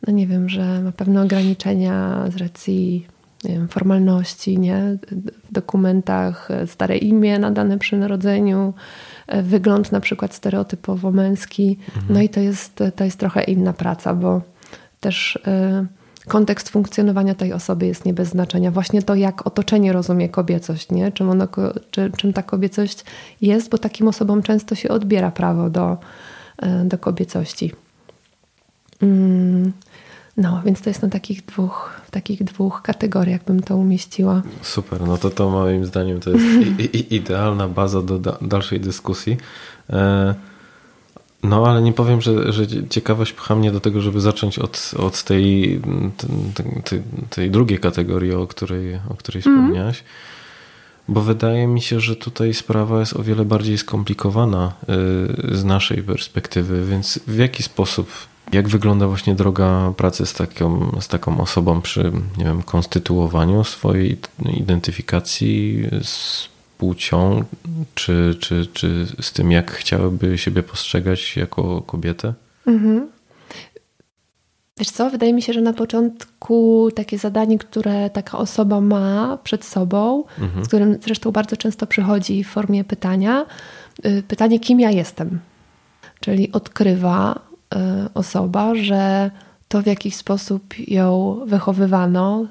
no 0.07 0.13
nie 0.13 0.27
wiem, 0.27 0.49
że 0.49 0.81
ma 0.81 0.93
pewne 0.93 1.23
ograniczenia 1.23 2.25
z 2.31 2.37
racji 2.37 3.07
wiem, 3.45 3.69
formalności, 3.69 4.59
nie? 4.59 4.99
W 5.49 5.53
dokumentach 5.53 6.49
stare 6.67 6.97
imię 6.97 7.39
nadane 7.39 7.79
przy 7.79 7.97
narodzeniu, 7.97 8.75
wygląd 9.43 9.93
na 9.93 10.01
przykład 10.01 10.35
stereotypowo 10.35 11.11
męski. 11.11 11.79
Mhm. 11.89 12.15
No 12.15 12.21
i 12.21 12.29
to 12.29 12.41
jest, 12.41 12.83
to 12.97 13.05
jest 13.05 13.19
trochę 13.19 13.45
inna 13.45 13.73
praca, 13.73 14.15
bo 14.15 14.43
też 15.01 15.37
y, 15.37 16.27
kontekst 16.29 16.69
funkcjonowania 16.69 17.35
tej 17.35 17.53
osoby 17.53 17.87
jest 17.87 18.05
nie 18.05 18.15
bez 18.15 18.29
znaczenia. 18.29 18.71
Właśnie 18.71 19.03
to, 19.03 19.15
jak 19.15 19.47
otoczenie 19.47 19.93
rozumie 19.93 20.29
kobiecość, 20.29 20.91
nie? 20.91 21.13
Czym, 21.13 21.31
ono, 21.31 21.49
czy, 21.91 22.13
czym 22.17 22.33
ta 22.33 22.43
kobiecość 22.43 23.05
jest, 23.41 23.71
bo 23.71 23.79
takim 23.79 24.09
osobom 24.09 24.43
często 24.43 24.75
się 24.75 24.89
odbiera 24.89 25.31
prawo 25.31 25.71
do, 25.71 25.97
do 26.85 26.99
kobiecości. 26.99 27.73
Mm. 29.03 29.73
No, 30.41 30.63
więc 30.65 30.81
to 30.81 30.91
jest 30.91 31.03
na 31.03 31.09
takich 31.09 31.45
dwóch, 31.45 32.01
w 32.07 32.11
takich 32.11 32.45
dwóch 32.45 32.83
kategoriach 32.83 33.45
bym 33.45 33.63
to 33.63 33.77
umieściła. 33.77 34.43
Super, 34.63 35.01
no 35.01 35.19
to 35.19 35.31
to 35.31 35.51
moim 35.51 35.87
zdaniem 35.87 36.21
to 36.21 36.31
jest 36.31 36.45
i, 36.45 36.85
i, 36.97 37.15
idealna 37.15 37.69
baza 37.69 38.03
do 38.03 38.19
da, 38.19 38.39
dalszej 38.43 38.81
dyskusji. 38.81 39.37
E, 39.91 40.35
no, 41.43 41.67
ale 41.67 41.83
nie 41.83 41.93
powiem, 41.93 42.21
że, 42.21 42.53
że 42.53 42.67
ciekawość 42.89 43.33
pcha 43.33 43.55
mnie 43.55 43.73
do 43.73 43.81
tego, 43.81 44.01
żeby 44.01 44.21
zacząć 44.21 44.59
od, 44.59 44.93
od 44.99 45.23
tej, 45.23 45.81
tej, 46.85 47.03
tej 47.31 47.51
drugiej 47.51 47.79
kategorii, 47.79 48.33
o 48.33 48.47
której, 48.47 48.95
o 49.11 49.15
której 49.15 49.43
mm. 49.47 49.59
wspomniałaś. 49.59 50.05
Bo 51.09 51.21
wydaje 51.21 51.67
mi 51.67 51.81
się, 51.81 52.01
że 52.01 52.17
tutaj 52.17 52.55
sprawa 52.55 53.01
jest 53.01 53.17
o 53.17 53.23
wiele 53.23 53.45
bardziej 53.45 53.79
skomplikowana 53.79 54.73
y, 55.53 55.57
z 55.57 55.65
naszej 55.65 56.03
perspektywy, 56.03 56.87
więc 56.87 57.21
w 57.27 57.39
jaki 57.39 57.63
sposób 57.63 58.11
jak 58.53 58.69
wygląda 58.69 59.07
właśnie 59.09 59.35
droga 59.35 59.93
pracy 59.97 60.27
z 60.27 60.35
taką, 60.35 60.97
z 61.01 61.09
taką 61.09 61.41
osobą 61.41 61.81
przy 61.81 62.13
nie 62.39 62.45
wiem, 62.45 62.63
konstytuowaniu 62.63 63.65
swojej 63.65 64.19
identyfikacji 64.57 65.87
z 66.03 66.49
płcią, 66.79 67.45
czy, 67.95 68.37
czy, 68.41 68.67
czy 68.67 69.07
z 69.21 69.33
tym, 69.33 69.53
jak 69.53 69.71
chciałyby 69.71 70.39
siebie 70.39 70.63
postrzegać 70.63 71.37
jako 71.37 71.83
kobietę? 71.83 72.35
Mhm. 72.67 73.09
Wiesz 74.79 74.91
co, 74.91 75.11
wydaje 75.11 75.33
mi 75.33 75.43
się, 75.43 75.53
że 75.53 75.61
na 75.61 75.73
początku 75.73 76.89
takie 76.95 77.19
zadanie, 77.19 77.59
które 77.59 78.11
taka 78.11 78.39
osoba 78.39 78.81
ma 78.81 79.39
przed 79.45 79.65
sobą, 79.65 80.25
mhm. 80.39 80.65
z 80.65 80.69
którym 80.69 80.99
zresztą 81.03 81.31
bardzo 81.31 81.57
często 81.57 81.87
przychodzi 81.87 82.45
w 82.45 82.49
formie 82.49 82.85
pytania, 82.85 83.47
y, 84.07 84.23
pytanie, 84.29 84.61
kim 84.61 84.81
ja 84.81 84.91
jestem. 84.91 85.39
Czyli 86.21 86.53
odkrywa, 86.53 87.50
osoba, 88.15 88.75
że 88.75 89.31
to 89.69 89.83
w 89.83 89.87
jakiś 89.87 90.17
sposób 90.17 90.75
ją 90.89 91.39
wychowywano, 91.47 92.47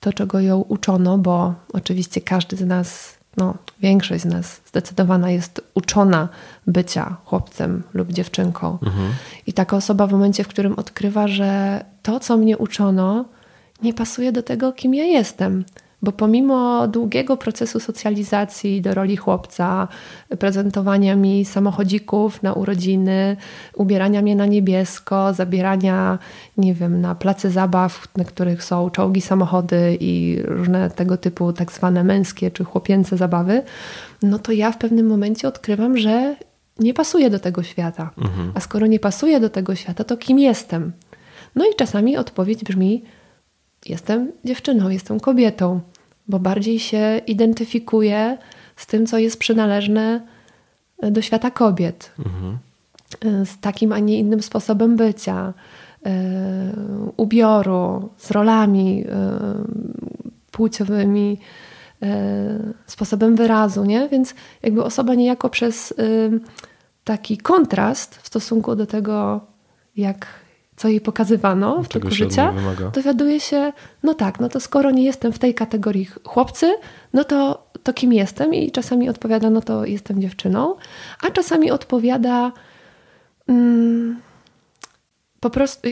to 0.00 0.12
czego 0.12 0.40
ją 0.40 0.60
uczono, 0.60 1.18
bo 1.18 1.54
oczywiście 1.72 2.20
każdy 2.20 2.56
z 2.56 2.66
nas, 2.66 3.16
no 3.36 3.54
większość 3.80 4.22
z 4.22 4.26
nas 4.26 4.60
zdecydowana 4.66 5.30
jest 5.30 5.60
uczona 5.74 6.28
bycia 6.66 7.16
chłopcem 7.24 7.82
lub 7.94 8.12
dziewczynką. 8.12 8.78
Mhm. 8.82 9.12
I 9.46 9.52
taka 9.52 9.76
osoba 9.76 10.06
w 10.06 10.12
momencie, 10.12 10.44
w 10.44 10.48
którym 10.48 10.74
odkrywa, 10.74 11.28
że 11.28 11.84
to, 12.02 12.20
co 12.20 12.36
mnie 12.36 12.58
uczono, 12.58 13.24
nie 13.82 13.94
pasuje 13.94 14.32
do 14.32 14.42
tego, 14.42 14.72
kim 14.72 14.94
ja 14.94 15.04
jestem 15.04 15.64
bo 16.02 16.12
pomimo 16.12 16.88
długiego 16.88 17.36
procesu 17.36 17.80
socjalizacji 17.80 18.82
do 18.82 18.94
roli 18.94 19.16
chłopca, 19.16 19.88
prezentowania 20.38 21.16
mi 21.16 21.44
samochodzików 21.44 22.42
na 22.42 22.52
urodziny, 22.52 23.36
ubierania 23.74 24.22
mnie 24.22 24.36
na 24.36 24.46
niebiesko, 24.46 25.34
zabierania, 25.34 26.18
nie 26.56 26.74
wiem, 26.74 27.00
na 27.00 27.14
place 27.14 27.50
zabaw, 27.50 28.08
na 28.16 28.24
których 28.24 28.64
są 28.64 28.90
czołgi, 28.90 29.20
samochody 29.20 29.96
i 30.00 30.38
różne 30.44 30.90
tego 30.90 31.16
typu 31.16 31.52
tak 31.52 31.72
zwane 31.72 32.04
męskie 32.04 32.50
czy 32.50 32.64
chłopięce 32.64 33.16
zabawy, 33.16 33.62
no 34.22 34.38
to 34.38 34.52
ja 34.52 34.72
w 34.72 34.78
pewnym 34.78 35.06
momencie 35.06 35.48
odkrywam, 35.48 35.98
że 35.98 36.36
nie 36.78 36.94
pasuje 36.94 37.30
do 37.30 37.38
tego 37.38 37.62
świata. 37.62 38.10
Mhm. 38.18 38.52
A 38.54 38.60
skoro 38.60 38.86
nie 38.86 39.00
pasuje 39.00 39.40
do 39.40 39.50
tego 39.50 39.74
świata, 39.74 40.04
to 40.04 40.16
kim 40.16 40.38
jestem? 40.38 40.92
No 41.54 41.64
i 41.64 41.74
czasami 41.76 42.16
odpowiedź 42.16 42.64
brzmi: 42.64 43.02
Jestem 43.88 44.32
dziewczyną, 44.44 44.88
jestem 44.88 45.20
kobietą 45.20 45.80
bo 46.28 46.38
bardziej 46.38 46.78
się 46.78 47.20
identyfikuje 47.26 48.38
z 48.76 48.86
tym, 48.86 49.06
co 49.06 49.18
jest 49.18 49.38
przynależne 49.38 50.20
e, 51.02 51.10
do 51.10 51.22
świata 51.22 51.50
kobiet. 51.50 52.12
Mhm. 52.18 52.58
E, 53.24 53.46
z 53.46 53.60
takim, 53.60 53.92
a 53.92 53.98
nie 53.98 54.18
innym 54.18 54.42
sposobem 54.42 54.96
bycia, 54.96 55.52
e, 56.06 56.12
ubioru, 57.16 58.08
z 58.18 58.30
rolami 58.30 59.04
płciowymi, 60.50 61.38
sposobem 62.86 63.36
wyrazu, 63.36 63.84
nie? 63.84 64.08
Więc 64.08 64.34
jakby 64.62 64.84
osoba 64.84 65.14
niejako 65.14 65.50
przez 65.50 65.94
taki 67.04 67.38
kontrast 67.38 68.16
w 68.16 68.26
stosunku 68.26 68.76
do 68.76 68.86
tego, 68.86 69.40
jak 69.96 70.26
co 70.76 70.88
jej 70.88 71.00
pokazywano 71.00 71.82
w 71.82 71.88
toku 71.88 72.10
życia, 72.10 72.54
dowiaduje 72.92 73.40
się, 73.40 73.72
no 74.02 74.14
tak, 74.14 74.40
no 74.40 74.48
to 74.48 74.60
skoro 74.60 74.90
nie 74.90 75.04
jestem 75.04 75.32
w 75.32 75.38
tej 75.38 75.54
kategorii 75.54 76.08
chłopcy, 76.24 76.74
no 77.12 77.24
to, 77.24 77.66
to 77.82 77.92
kim 77.92 78.12
jestem? 78.12 78.54
I 78.54 78.70
czasami 78.70 79.08
odpowiada, 79.08 79.50
no 79.50 79.60
to 79.60 79.84
jestem 79.84 80.20
dziewczyną, 80.20 80.74
a 81.22 81.30
czasami 81.30 81.70
odpowiada, 81.70 82.52
mm, 83.48 84.20
po 85.40 85.50
prostu 85.50 85.88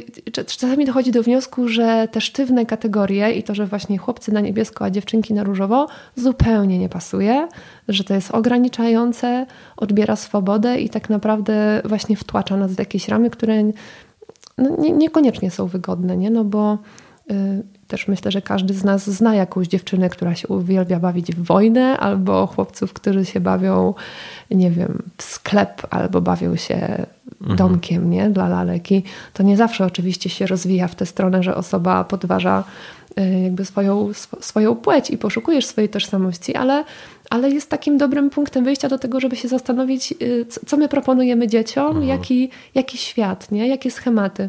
czasami 0.46 0.84
dochodzi 0.84 1.12
do 1.12 1.22
wniosku, 1.22 1.68
że 1.68 2.08
te 2.12 2.20
sztywne 2.20 2.66
kategorie 2.66 3.32
i 3.32 3.42
to, 3.42 3.54
że 3.54 3.66
właśnie 3.66 3.98
chłopcy 3.98 4.32
na 4.32 4.40
niebiesko, 4.40 4.84
a 4.84 4.90
dziewczynki 4.90 5.34
na 5.34 5.42
różowo 5.42 5.86
zupełnie 6.16 6.78
nie 6.78 6.88
pasuje, 6.88 7.48
że 7.88 8.04
to 8.04 8.14
jest 8.14 8.30
ograniczające, 8.30 9.46
odbiera 9.76 10.16
swobodę 10.16 10.80
i 10.80 10.88
tak 10.88 11.10
naprawdę 11.10 11.82
właśnie 11.84 12.16
wtłacza 12.16 12.56
nas 12.56 12.72
w 12.72 12.78
jakieś 12.78 13.08
ramy, 13.08 13.30
które 13.30 13.62
no, 14.58 14.76
nie, 14.78 14.92
niekoniecznie 14.92 15.50
są 15.50 15.66
wygodne, 15.66 16.16
nie? 16.16 16.30
No 16.30 16.44
bo 16.44 16.78
y, 17.30 17.62
też 17.88 18.08
myślę, 18.08 18.30
że 18.30 18.42
każdy 18.42 18.74
z 18.74 18.84
nas 18.84 19.10
zna 19.10 19.34
jakąś 19.34 19.68
dziewczynę, 19.68 20.08
która 20.08 20.34
się 20.34 20.48
uwielbia 20.48 21.00
bawić 21.00 21.34
w 21.34 21.44
wojnę, 21.44 21.98
albo 21.98 22.46
chłopców, 22.46 22.92
którzy 22.92 23.24
się 23.24 23.40
bawią, 23.40 23.94
nie 24.50 24.70
wiem, 24.70 25.02
w 25.16 25.22
sklep, 25.22 25.82
albo 25.90 26.20
bawią 26.20 26.56
się 26.56 27.06
mhm. 27.40 27.56
domkiem, 27.56 28.10
nie? 28.10 28.30
Dla 28.30 28.48
laleki. 28.48 29.02
To 29.32 29.42
nie 29.42 29.56
zawsze 29.56 29.86
oczywiście 29.86 30.30
się 30.30 30.46
rozwija 30.46 30.88
w 30.88 30.94
tę 30.94 31.06
stronę, 31.06 31.42
że 31.42 31.54
osoba 31.54 32.04
podważa 32.04 32.64
y, 33.20 33.40
jakby 33.40 33.64
swoją, 33.64 34.10
swoją 34.40 34.76
płeć 34.76 35.10
i 35.10 35.18
poszukujesz 35.18 35.66
swojej 35.66 35.88
tożsamości, 35.88 36.54
ale, 36.54 36.84
ale 37.34 37.50
jest 37.50 37.70
takim 37.70 37.98
dobrym 37.98 38.30
punktem 38.30 38.64
wyjścia 38.64 38.88
do 38.88 38.98
tego, 38.98 39.20
żeby 39.20 39.36
się 39.36 39.48
zastanowić, 39.48 40.14
y, 40.22 40.46
co 40.66 40.76
my 40.76 40.88
proponujemy 40.88 41.48
dzieciom, 41.48 41.86
mhm. 41.86 42.08
jaki, 42.08 42.50
jaki 42.74 42.98
świat, 42.98 43.50
nie? 43.50 43.68
jakie 43.68 43.90
schematy. 43.90 44.48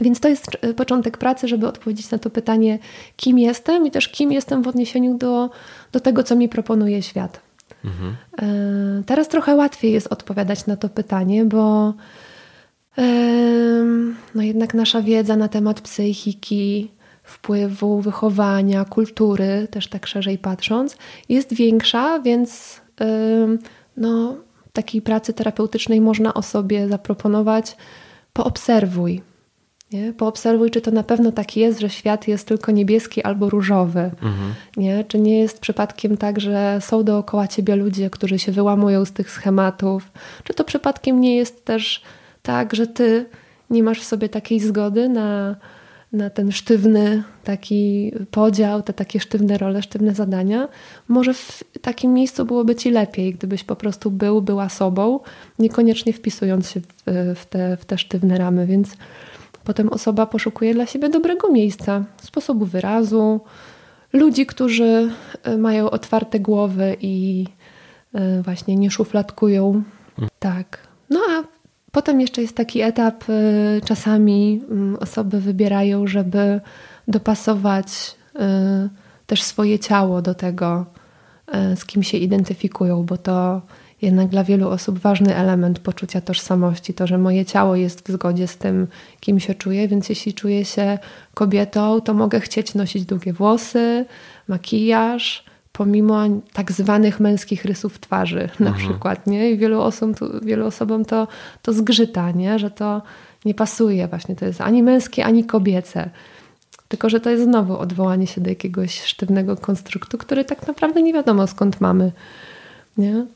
Więc 0.00 0.20
to 0.20 0.28
jest 0.28 0.46
e, 0.60 0.74
początek 0.74 1.18
pracy, 1.18 1.48
żeby 1.48 1.66
odpowiedzieć 1.66 2.10
na 2.10 2.18
to 2.18 2.30
pytanie, 2.30 2.78
kim 3.16 3.38
jestem 3.38 3.86
i 3.86 3.90
też 3.90 4.08
kim 4.08 4.32
jestem 4.32 4.62
w 4.62 4.68
odniesieniu 4.68 5.18
do, 5.18 5.50
do 5.92 6.00
tego, 6.00 6.22
co 6.22 6.36
mi 6.36 6.48
proponuje 6.48 7.02
świat. 7.02 7.40
Mhm. 7.84 8.16
E, 8.42 9.02
teraz 9.06 9.28
trochę 9.28 9.54
łatwiej 9.54 9.92
jest 9.92 10.06
odpowiadać 10.06 10.66
na 10.66 10.76
to 10.76 10.88
pytanie, 10.88 11.44
bo 11.44 11.94
no 14.34 14.42
jednak 14.42 14.74
nasza 14.74 15.02
wiedza 15.02 15.36
na 15.36 15.48
temat 15.48 15.80
psychiki, 15.80 16.90
wpływu, 17.28 18.00
wychowania, 18.00 18.84
kultury, 18.84 19.68
też 19.70 19.88
tak 19.88 20.06
szerzej 20.06 20.38
patrząc, 20.38 20.96
jest 21.28 21.54
większa, 21.54 22.20
więc 22.20 22.80
no, 23.96 24.36
takiej 24.72 25.02
pracy 25.02 25.32
terapeutycznej 25.32 26.00
można 26.00 26.34
o 26.34 26.42
sobie 26.42 26.88
zaproponować 26.88 27.76
poobserwuj, 28.32 29.22
nie? 29.92 30.12
Poobserwuj, 30.12 30.70
czy 30.70 30.80
to 30.80 30.90
na 30.90 31.02
pewno 31.02 31.32
tak 31.32 31.56
jest, 31.56 31.80
że 31.80 31.90
świat 31.90 32.28
jest 32.28 32.48
tylko 32.48 32.72
niebieski 32.72 33.22
albo 33.22 33.50
różowy. 33.50 34.00
Mhm. 34.00 34.54
Nie? 34.76 35.04
Czy 35.04 35.18
nie 35.18 35.38
jest 35.38 35.60
przypadkiem 35.60 36.16
tak, 36.16 36.40
że 36.40 36.78
są 36.80 37.04
dookoła 37.04 37.48
ciebie 37.48 37.76
ludzie, 37.76 38.10
którzy 38.10 38.38
się 38.38 38.52
wyłamują 38.52 39.04
z 39.04 39.12
tych 39.12 39.30
schematów? 39.30 40.12
Czy 40.44 40.54
to 40.54 40.64
przypadkiem 40.64 41.20
nie 41.20 41.36
jest 41.36 41.64
też 41.64 42.02
tak, 42.42 42.74
że 42.74 42.86
ty 42.86 43.26
nie 43.70 43.82
masz 43.82 44.00
w 44.00 44.04
sobie 44.04 44.28
takiej 44.28 44.60
zgody 44.60 45.08
na, 45.08 45.56
na 46.12 46.30
ten 46.30 46.52
sztywny 46.52 47.22
taki 47.44 48.12
podział, 48.30 48.82
te 48.82 48.92
takie 48.92 49.20
sztywne 49.20 49.58
role, 49.58 49.82
sztywne 49.82 50.14
zadania? 50.14 50.68
Może 51.08 51.34
w 51.34 51.62
takim 51.80 52.12
miejscu 52.12 52.44
byłoby 52.44 52.74
ci 52.74 52.90
lepiej, 52.90 53.34
gdybyś 53.34 53.64
po 53.64 53.76
prostu 53.76 54.10
był, 54.10 54.42
była 54.42 54.68
sobą, 54.68 55.20
niekoniecznie 55.58 56.12
wpisując 56.12 56.70
się 56.70 56.80
w, 56.80 56.86
w, 57.36 57.46
te, 57.46 57.76
w 57.76 57.84
te 57.84 57.98
sztywne 57.98 58.38
ramy, 58.38 58.66
więc 58.66 58.96
Potem 59.68 59.88
osoba 59.88 60.26
poszukuje 60.26 60.74
dla 60.74 60.86
siebie 60.86 61.08
dobrego 61.08 61.52
miejsca, 61.52 62.04
sposobu 62.22 62.64
wyrazu, 62.64 63.40
ludzi, 64.12 64.46
którzy 64.46 65.10
e, 65.42 65.58
mają 65.58 65.90
otwarte 65.90 66.40
głowy 66.40 66.96
i 67.00 67.46
e, 68.14 68.42
właśnie 68.42 68.76
nie 68.76 68.90
szufladkują. 68.90 69.82
Hmm. 70.16 70.30
Tak. 70.38 70.88
No 71.10 71.20
a 71.30 71.42
potem 71.92 72.20
jeszcze 72.20 72.42
jest 72.42 72.56
taki 72.56 72.80
etap, 72.80 73.24
e, 73.28 73.80
czasami 73.84 74.62
mm, 74.70 74.96
osoby 74.96 75.40
wybierają, 75.40 76.06
żeby 76.06 76.60
dopasować 77.08 78.18
też 79.26 79.42
swoje 79.42 79.78
ciało 79.78 80.22
do 80.22 80.34
tego, 80.34 80.86
z 81.76 81.84
kim 81.84 82.02
się 82.02 82.18
identyfikują, 82.18 83.02
bo 83.02 83.16
to 83.16 83.62
jednak 84.02 84.28
dla 84.28 84.44
wielu 84.44 84.68
osób 84.68 84.98
ważny 84.98 85.36
element 85.36 85.78
poczucia 85.78 86.20
tożsamości, 86.20 86.94
to, 86.94 87.06
że 87.06 87.18
moje 87.18 87.44
ciało 87.44 87.76
jest 87.76 88.08
w 88.08 88.12
zgodzie 88.12 88.46
z 88.46 88.56
tym, 88.56 88.86
kim 89.20 89.40
się 89.40 89.54
czuję, 89.54 89.88
więc 89.88 90.08
jeśli 90.08 90.34
czuję 90.34 90.64
się 90.64 90.98
kobietą, 91.34 92.00
to 92.00 92.14
mogę 92.14 92.40
chcieć 92.40 92.74
nosić 92.74 93.04
długie 93.04 93.32
włosy, 93.32 94.04
makijaż, 94.48 95.44
pomimo 95.78 96.22
tak 96.52 96.72
zwanych 96.72 97.20
męskich 97.20 97.64
rysów 97.64 97.98
twarzy 97.98 98.48
na 98.60 98.70
mhm. 98.70 98.88
przykład, 98.88 99.26
nie? 99.26 99.50
I 99.50 99.58
wielu, 99.58 99.80
osób, 99.80 100.16
wielu 100.42 100.66
osobom 100.66 101.04
to, 101.04 101.28
to 101.62 101.72
zgrzyta, 101.72 102.30
nie? 102.30 102.58
Że 102.58 102.70
to 102.70 103.02
nie 103.44 103.54
pasuje 103.54 104.08
właśnie, 104.08 104.36
to 104.36 104.44
jest 104.44 104.60
ani 104.60 104.82
męskie, 104.82 105.24
ani 105.24 105.44
kobiece. 105.44 106.10
Tylko, 106.88 107.10
że 107.10 107.20
to 107.20 107.30
jest 107.30 107.44
znowu 107.44 107.78
odwołanie 107.78 108.26
się 108.26 108.40
do 108.40 108.50
jakiegoś 108.50 109.02
sztywnego 109.02 109.56
konstruktu, 109.56 110.18
który 110.18 110.44
tak 110.44 110.66
naprawdę 110.66 111.02
nie 111.02 111.12
wiadomo 111.12 111.46
skąd 111.46 111.80
mamy. 111.80 112.12
Nie? 112.96 113.26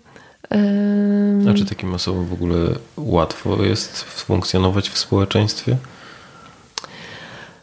A 1.50 1.54
czy 1.54 1.66
takim 1.66 1.94
osobom 1.94 2.26
w 2.26 2.32
ogóle 2.32 2.56
łatwo 2.96 3.64
jest 3.64 4.02
funkcjonować 4.02 4.90
w 4.90 4.98
społeczeństwie? 4.98 5.76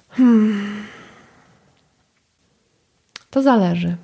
Hmm. 0.09 0.83
To 3.29 3.41
zależy. 3.41 3.97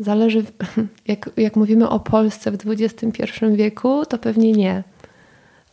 Zależy, 0.00 0.44
jak, 1.08 1.30
jak 1.36 1.56
mówimy 1.56 1.88
o 1.88 2.00
Polsce 2.00 2.50
w 2.50 2.56
XXI 2.66 3.22
wieku, 3.54 4.06
to 4.06 4.18
pewnie 4.18 4.52
nie. 4.52 4.84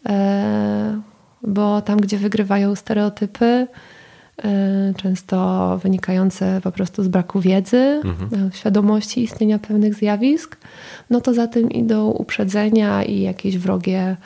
E, 0.10 1.02
bo 1.44 1.82
tam, 1.82 2.00
gdzie 2.00 2.18
wygrywają 2.18 2.76
stereotypy, 2.76 3.68
Y, 4.46 4.94
często 4.94 5.80
wynikające 5.84 6.62
po 6.64 6.72
prostu 6.72 7.04
z 7.04 7.08
braku 7.08 7.40
wiedzy, 7.40 8.02
mhm. 8.04 8.48
Y, 8.48 8.52
świadomości 8.58 9.24
istnienia 9.24 9.60
pewnych 9.60 9.96
zjawisk, 9.96 10.58
no 11.10 11.22
to 11.22 11.34
za 11.34 11.48
tym 11.48 11.72
idą 11.72 12.10
uprzedzenia 12.10 13.04
i 13.04 13.22
jakieś 13.22 13.58
wrogie, 13.58 14.18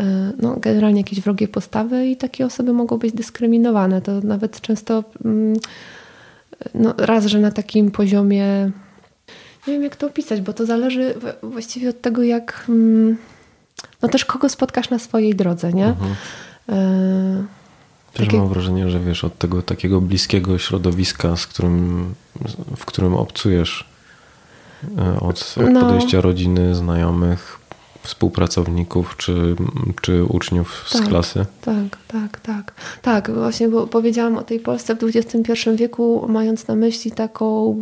y, 0.00 0.04
no 0.38 0.56
generalnie 0.60 1.00
jakieś 1.00 1.20
wrogie 1.20 1.48
postawy 1.48 2.06
i 2.06 2.16
takie 2.16 2.46
osoby 2.46 2.72
mogą 2.72 2.98
być 2.98 3.14
dyskryminowane. 3.14 4.00
To 4.00 4.20
nawet 4.20 4.60
często 4.60 5.04
mm, 5.24 5.56
no 6.74 6.94
raz, 6.98 7.26
że 7.26 7.38
na 7.38 7.50
takim 7.50 7.90
poziomie 7.90 8.70
nie 9.66 9.72
wiem 9.72 9.82
jak 9.82 9.96
to 9.96 10.06
opisać, 10.06 10.40
bo 10.40 10.52
to 10.52 10.66
zależy 10.66 11.14
właściwie 11.42 11.90
od 11.90 12.00
tego 12.00 12.22
jak 12.22 12.64
mm, 12.68 13.16
no 14.02 14.08
też 14.08 14.24
kogo 14.24 14.48
spotkasz 14.48 14.90
na 14.90 14.98
swojej 14.98 15.34
drodze, 15.34 15.72
nie? 15.72 15.86
Mhm. 15.86 16.14
Też 18.12 18.26
Takie... 18.26 18.38
mam 18.38 18.48
wrażenie, 18.48 18.90
że 18.90 19.00
wiesz, 19.00 19.24
od 19.24 19.38
tego 19.38 19.62
takiego 19.62 20.00
bliskiego 20.00 20.58
środowiska, 20.58 21.36
z 21.36 21.46
którym, 21.46 22.14
w 22.76 22.84
którym 22.84 23.14
obcujesz, 23.14 23.88
e, 24.98 25.20
od 25.20 25.54
no. 25.72 25.80
podejścia 25.80 26.20
rodziny, 26.20 26.74
znajomych, 26.74 27.58
współpracowników 28.02 29.16
czy, 29.16 29.56
czy 30.00 30.24
uczniów 30.24 30.84
z 30.86 30.92
tak, 30.92 31.08
klasy. 31.08 31.46
Tak, 31.60 31.98
tak, 32.08 32.40
tak. 32.40 32.74
Tak, 33.02 33.30
właśnie, 33.30 33.68
bo 33.68 33.86
powiedziałam 33.86 34.38
o 34.38 34.42
tej 34.42 34.60
Polsce 34.60 34.94
w 34.94 35.04
XXI 35.04 35.52
wieku, 35.76 36.26
mając 36.28 36.66
na 36.66 36.74
myśli 36.74 37.12
taką, 37.12 37.76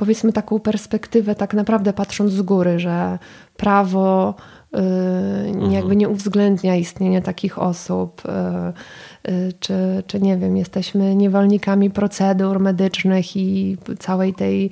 powiedzmy, 0.00 0.32
taką 0.32 0.60
perspektywę, 0.60 1.34
tak 1.34 1.54
naprawdę 1.54 1.92
patrząc 1.92 2.32
z 2.32 2.42
góry, 2.42 2.78
że 2.78 3.18
prawo 3.56 4.34
mhm. 4.72 5.72
jakby 5.72 5.96
nie 5.96 6.08
uwzględnia 6.08 6.76
istnienia 6.76 7.20
takich 7.20 7.58
osób, 7.58 8.22
y, 9.26 9.30
y, 9.30 9.52
czy, 9.60 10.02
czy 10.06 10.20
nie 10.20 10.36
wiem, 10.36 10.56
jesteśmy 10.56 11.16
niewolnikami 11.16 11.90
procedur 11.90 12.60
medycznych 12.60 13.36
i 13.36 13.76
całej 13.98 14.34
tej 14.34 14.70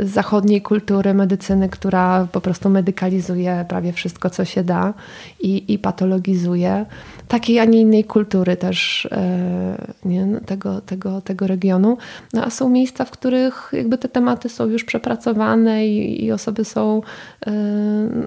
zachodniej 0.00 0.62
kultury 0.62 1.14
medycyny, 1.14 1.68
która 1.68 2.28
po 2.32 2.40
prostu 2.40 2.70
medykalizuje 2.70 3.64
prawie 3.68 3.92
wszystko, 3.92 4.30
co 4.30 4.44
się 4.44 4.64
da 4.64 4.94
i, 5.40 5.72
i 5.72 5.78
patologizuje. 5.78 6.86
Takiej, 7.28 7.58
a 7.58 7.64
nie 7.64 7.80
innej 7.80 8.04
kultury 8.04 8.56
też 8.56 9.08
e, 9.12 9.86
nie, 10.04 10.26
no, 10.26 10.40
tego, 10.40 10.80
tego, 10.80 11.20
tego 11.20 11.46
regionu. 11.46 11.98
No, 12.32 12.44
a 12.44 12.50
są 12.50 12.68
miejsca, 12.68 13.04
w 13.04 13.10
których 13.10 13.70
jakby 13.72 13.98
te 13.98 14.08
tematy 14.08 14.48
są 14.48 14.66
już 14.66 14.84
przepracowane 14.84 15.86
i, 15.86 16.24
i 16.24 16.32
osoby 16.32 16.64
są 16.64 17.02
e, 17.46 17.52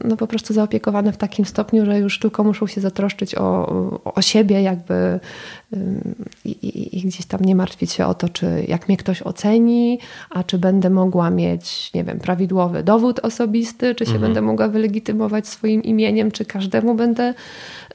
no, 0.03 0.17
po 0.17 0.27
prostu 0.27 0.53
zaopiekowane 0.53 1.13
w 1.13 1.17
takim 1.17 1.45
stopniu, 1.45 1.85
że 1.85 1.99
już 1.99 2.19
tylko 2.19 2.43
muszą 2.43 2.67
się 2.67 2.81
zatroszczyć 2.81 3.35
o, 3.35 3.67
o 4.15 4.21
siebie, 4.21 4.61
jakby 4.61 5.19
i, 6.45 6.97
i, 6.97 7.01
gdzieś 7.01 7.25
tam 7.25 7.41
nie 7.41 7.55
martwić 7.55 7.91
się 7.91 8.05
o 8.05 8.13
to, 8.13 8.29
czy 8.29 8.65
jak 8.67 8.87
mnie 8.87 8.97
ktoś 8.97 9.21
oceni, 9.21 9.99
a 10.29 10.43
czy 10.43 10.57
będę 10.57 10.89
mogła 10.89 11.29
mieć, 11.29 11.93
nie 11.93 12.03
wiem, 12.03 12.19
prawidłowy 12.19 12.83
dowód 12.83 13.19
osobisty, 13.19 13.95
czy 13.95 14.05
się 14.05 14.11
mhm. 14.11 14.21
będę 14.21 14.41
mogła 14.41 14.67
wylegitymować 14.67 15.47
swoim 15.47 15.83
imieniem, 15.83 16.31
czy 16.31 16.45
każdemu 16.45 16.95
będę 16.95 17.33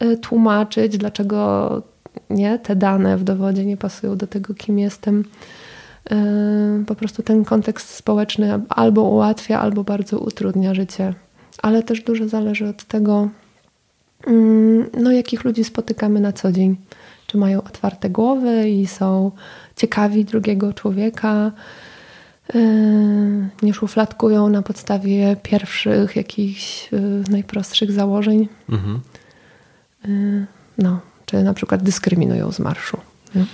y, 0.03 0.17
tłumaczyć, 0.17 0.99
dlaczego 0.99 1.83
nie, 2.31 2.59
te 2.59 2.77
dane 2.77 3.17
w 3.17 3.25
dowodzie 3.25 3.65
nie 3.65 3.77
pasują 3.77 4.17
do 4.17 4.27
tego, 4.27 4.55
kim 4.55 4.79
jestem. 4.79 5.25
Po 6.87 6.95
prostu 6.95 7.23
ten 7.23 7.45
kontekst 7.45 7.89
społeczny 7.89 8.61
albo 8.69 9.03
ułatwia, 9.03 9.61
albo 9.61 9.85
bardzo 9.85 10.19
utrudnia 10.19 10.75
życie. 10.75 11.15
Ale 11.63 11.83
też 11.83 12.03
dużo 12.03 12.29
zależy 12.29 12.69
od 12.69 12.85
tego, 12.85 13.29
no, 14.99 15.13
jakich 15.13 15.45
ludzi 15.45 15.65
spotykamy 15.65 16.21
na 16.21 16.33
co 16.33 16.53
dzień. 16.53 16.77
Czy 17.27 17.39
mają 17.39 17.63
otwarte 17.63 18.11
głowy 18.11 18.69
i 18.71 18.87
są 18.87 19.31
ciekawi 19.77 20.25
drugiego 20.25 20.73
człowieka, 20.73 21.53
y, 22.55 23.49
nie 23.63 23.75
szufladkują 23.75 24.49
na 24.49 24.63
podstawie 24.63 25.37
pierwszych, 25.43 26.17
jakichś 26.17 26.93
y, 26.93 27.23
najprostszych 27.31 27.93
założeń. 27.93 28.49
Mhm. 28.69 29.01
No, 30.79 31.01
czy 31.27 31.43
na 31.43 31.55
przykład 31.55 31.83
dyskryminują 31.83 32.53
z 32.53 32.59
marszu. 32.59 32.97
Nie? 33.35 33.47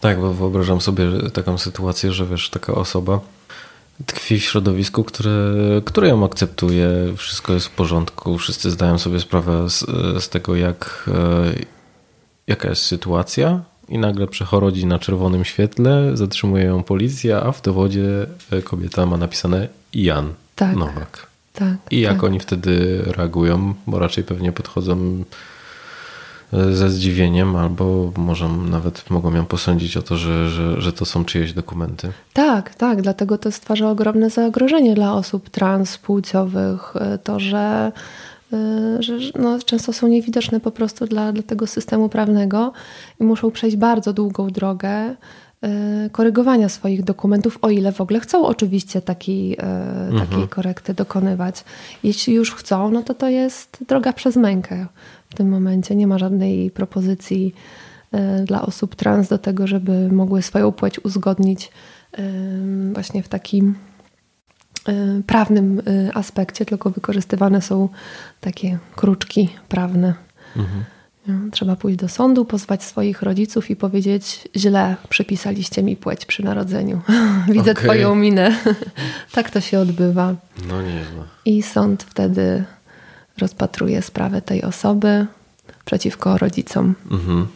Tak, 0.00 0.20
bo 0.20 0.34
wyobrażam 0.34 0.80
sobie 0.80 1.04
taką 1.32 1.58
sytuację, 1.58 2.12
że 2.12 2.26
wiesz, 2.26 2.50
taka 2.50 2.74
osoba 2.74 3.20
tkwi 4.06 4.40
w 4.40 4.44
środowisku, 4.44 5.04
które, 5.04 5.54
które 5.84 6.08
ją 6.08 6.24
akceptuje, 6.24 6.88
wszystko 7.16 7.52
jest 7.52 7.66
w 7.66 7.70
porządku, 7.70 8.38
wszyscy 8.38 8.70
zdają 8.70 8.98
sobie 8.98 9.20
sprawę 9.20 9.70
z, 9.70 9.86
z 10.24 10.28
tego, 10.28 10.56
jak, 10.56 11.10
e, 11.14 11.52
jaka 12.46 12.68
jest 12.68 12.82
sytuacja. 12.82 13.60
I 13.88 13.98
nagle 13.98 14.26
przechodzi 14.26 14.86
na 14.86 14.98
czerwonym 14.98 15.44
świetle, 15.44 16.10
zatrzymuje 16.14 16.64
ją 16.64 16.82
policja, 16.82 17.42
a 17.42 17.52
w 17.52 17.62
dowodzie 17.62 18.26
e, 18.50 18.62
kobieta 18.62 19.06
ma 19.06 19.16
napisane 19.16 19.68
Jan 19.92 20.34
tak, 20.56 20.76
Nowak. 20.76 21.26
Tak, 21.52 21.76
I 21.90 22.00
jak 22.00 22.14
tak. 22.14 22.24
oni 22.24 22.40
wtedy 22.40 23.02
reagują, 23.06 23.74
bo 23.86 23.98
raczej 23.98 24.24
pewnie 24.24 24.52
podchodzą 24.52 25.24
ze 26.52 26.90
zdziwieniem, 26.90 27.56
albo 27.56 28.12
może 28.16 28.48
nawet 28.48 29.10
mogą 29.10 29.34
ją 29.34 29.46
posądzić 29.46 29.96
o 29.96 30.02
to, 30.02 30.16
że, 30.16 30.50
że, 30.50 30.80
że 30.80 30.92
to 30.92 31.04
są 31.04 31.24
czyjeś 31.24 31.52
dokumenty. 31.52 32.12
Tak, 32.32 32.74
tak, 32.74 33.02
dlatego 33.02 33.38
to 33.38 33.52
stwarza 33.52 33.90
ogromne 33.90 34.30
zagrożenie 34.30 34.94
dla 34.94 35.14
osób 35.14 35.50
transpłciowych. 35.50 36.94
To, 37.24 37.40
że, 37.40 37.92
że 38.98 39.14
no, 39.38 39.58
często 39.58 39.92
są 39.92 40.08
niewidoczne 40.08 40.60
po 40.60 40.70
prostu 40.70 41.06
dla, 41.06 41.32
dla 41.32 41.42
tego 41.42 41.66
systemu 41.66 42.08
prawnego 42.08 42.72
i 43.20 43.24
muszą 43.24 43.50
przejść 43.50 43.76
bardzo 43.76 44.12
długą 44.12 44.50
drogę 44.50 45.16
korygowania 46.12 46.68
swoich 46.68 47.04
dokumentów, 47.04 47.58
o 47.62 47.70
ile 47.70 47.92
w 47.92 48.00
ogóle 48.00 48.20
chcą 48.20 48.46
oczywiście 48.46 49.02
takiej, 49.02 49.56
mhm. 49.60 50.28
takiej 50.28 50.48
korekty 50.48 50.94
dokonywać. 50.94 51.64
Jeśli 52.02 52.34
już 52.34 52.54
chcą, 52.54 52.90
no 52.90 53.02
to 53.02 53.14
to 53.14 53.28
jest 53.28 53.78
droga 53.88 54.12
przez 54.12 54.36
mękę 54.36 54.86
w 55.30 55.34
tym 55.34 55.48
momencie. 55.48 55.96
Nie 55.96 56.06
ma 56.06 56.18
żadnej 56.18 56.70
propozycji 56.70 57.54
e, 58.12 58.44
dla 58.44 58.62
osób 58.62 58.94
trans 58.94 59.28
do 59.28 59.38
tego, 59.38 59.66
żeby 59.66 60.12
mogły 60.12 60.42
swoją 60.42 60.72
płeć 60.72 61.04
uzgodnić 61.04 61.72
e, 62.12 62.22
właśnie 62.92 63.22
w 63.22 63.28
takim 63.28 63.74
e, 64.88 65.22
prawnym 65.26 65.82
aspekcie, 66.14 66.66
tylko 66.66 66.90
wykorzystywane 66.90 67.62
są 67.62 67.88
takie 68.40 68.78
kruczki 68.96 69.48
prawne. 69.68 70.14
Mhm. 70.56 70.84
Trzeba 71.50 71.76
pójść 71.76 71.98
do 71.98 72.08
sądu, 72.08 72.44
pozwać 72.44 72.84
swoich 72.84 73.22
rodziców 73.22 73.70
i 73.70 73.76
powiedzieć: 73.76 74.48
źle 74.56 74.96
przypisaliście 75.08 75.82
mi 75.82 75.96
płeć 75.96 76.26
przy 76.26 76.44
narodzeniu. 76.44 77.00
Widzę 77.48 77.70
okay. 77.70 77.84
Twoją 77.84 78.14
minę. 78.14 78.56
tak 79.34 79.50
to 79.50 79.60
się 79.60 79.78
odbywa. 79.78 80.34
No 80.68 80.82
nie. 80.82 81.04
I 81.44 81.62
sąd 81.62 82.02
wtedy 82.02 82.64
rozpatruje 83.40 84.02
sprawę 84.02 84.42
tej 84.42 84.62
osoby 84.62 85.26
przeciwko 85.84 86.38
rodzicom. 86.38 86.94
Mhm. 87.10 87.46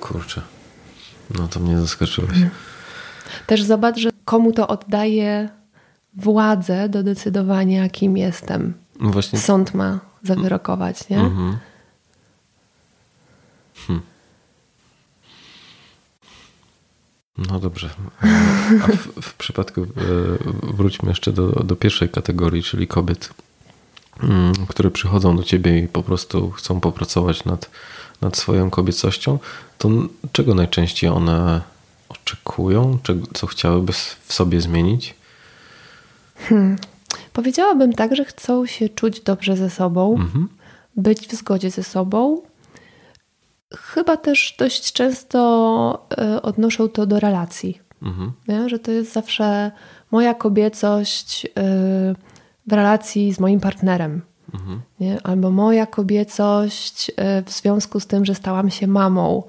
Kurczę. 0.00 0.42
No 1.38 1.48
to 1.48 1.60
mnie 1.60 1.78
zaskoczyłeś. 1.78 2.30
Mhm. 2.30 2.50
Też 3.46 3.62
zobacz, 3.62 3.98
że 3.98 4.10
komu 4.24 4.52
to 4.52 4.68
oddaje 4.68 5.48
władzę 6.14 6.88
do 6.88 7.02
decydowania, 7.02 7.88
kim 7.88 8.16
jestem. 8.16 8.74
No 9.00 9.10
właśnie. 9.10 9.38
Sąd 9.38 9.74
ma 9.74 10.00
zawyrokować, 10.22 11.08
nie? 11.08 11.20
Mhm. 11.20 11.58
Hm. 13.86 14.00
No 17.38 17.60
dobrze. 17.60 17.90
A 18.82 18.86
w, 18.86 19.22
w 19.22 19.34
przypadku, 19.34 19.82
e, 19.82 19.86
wróćmy 20.76 21.08
jeszcze 21.08 21.32
do, 21.32 21.48
do 21.48 21.76
pierwszej 21.76 22.08
kategorii, 22.08 22.62
czyli 22.62 22.86
kobiet 22.86 23.30
które 24.68 24.90
przychodzą 24.90 25.36
do 25.36 25.42
ciebie 25.42 25.78
i 25.78 25.88
po 25.88 26.02
prostu 26.02 26.50
chcą 26.50 26.80
popracować 26.80 27.44
nad, 27.44 27.70
nad 28.20 28.36
swoją 28.36 28.70
kobiecością, 28.70 29.38
to 29.78 29.88
czego 30.32 30.54
najczęściej 30.54 31.10
one 31.10 31.60
oczekują? 32.08 32.98
Czego, 33.02 33.26
co 33.34 33.46
chciałyby 33.46 33.92
w 33.92 34.32
sobie 34.32 34.60
zmienić? 34.60 35.14
Hmm. 36.36 36.76
Powiedziałabym 37.32 37.92
tak, 37.92 38.16
że 38.16 38.24
chcą 38.24 38.66
się 38.66 38.88
czuć 38.88 39.20
dobrze 39.20 39.56
ze 39.56 39.70
sobą, 39.70 40.14
mhm. 40.14 40.48
być 40.96 41.28
w 41.28 41.34
zgodzie 41.34 41.70
ze 41.70 41.82
sobą. 41.82 42.42
Chyba 43.76 44.16
też 44.16 44.54
dość 44.58 44.92
często 44.92 46.06
e, 46.18 46.42
odnoszą 46.42 46.88
to 46.88 47.06
do 47.06 47.20
relacji. 47.20 47.80
Mhm. 48.02 48.68
Że 48.68 48.78
to 48.78 48.90
jest 48.90 49.12
zawsze 49.12 49.70
moja 50.10 50.34
kobiecość. 50.34 51.44
Yy, 51.44 52.29
w 52.70 52.72
relacji 52.72 53.32
z 53.32 53.40
moim 53.40 53.60
partnerem. 53.60 54.20
Mhm. 54.54 54.80
Nie? 55.00 55.22
Albo 55.22 55.50
moja 55.50 55.86
kobiecość 55.86 57.10
e, 57.16 57.42
w 57.42 57.50
związku 57.50 58.00
z 58.00 58.06
tym, 58.06 58.24
że 58.24 58.34
stałam 58.34 58.70
się 58.70 58.86
mamą. 58.86 59.42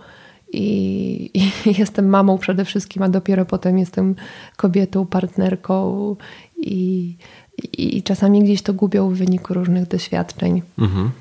I, 0.53 1.31
I, 1.65 1.79
jestem 1.79 2.09
mamą 2.09 2.37
przede 2.37 2.65
wszystkim, 2.65 3.03
a 3.03 3.09
dopiero 3.09 3.45
potem 3.45 3.77
jestem 3.77 4.15
kobietą, 4.57 5.05
partnerką 5.05 6.15
i, 6.57 7.15
i, 7.63 7.97
i 7.97 8.03
czasami 8.03 8.43
gdzieś 8.43 8.61
to 8.61 8.73
gubią 8.73 9.09
w 9.09 9.17
wyniku 9.17 9.53
różnych 9.53 9.87
doświadczeń. 9.87 10.61
Mhm. 10.79 11.11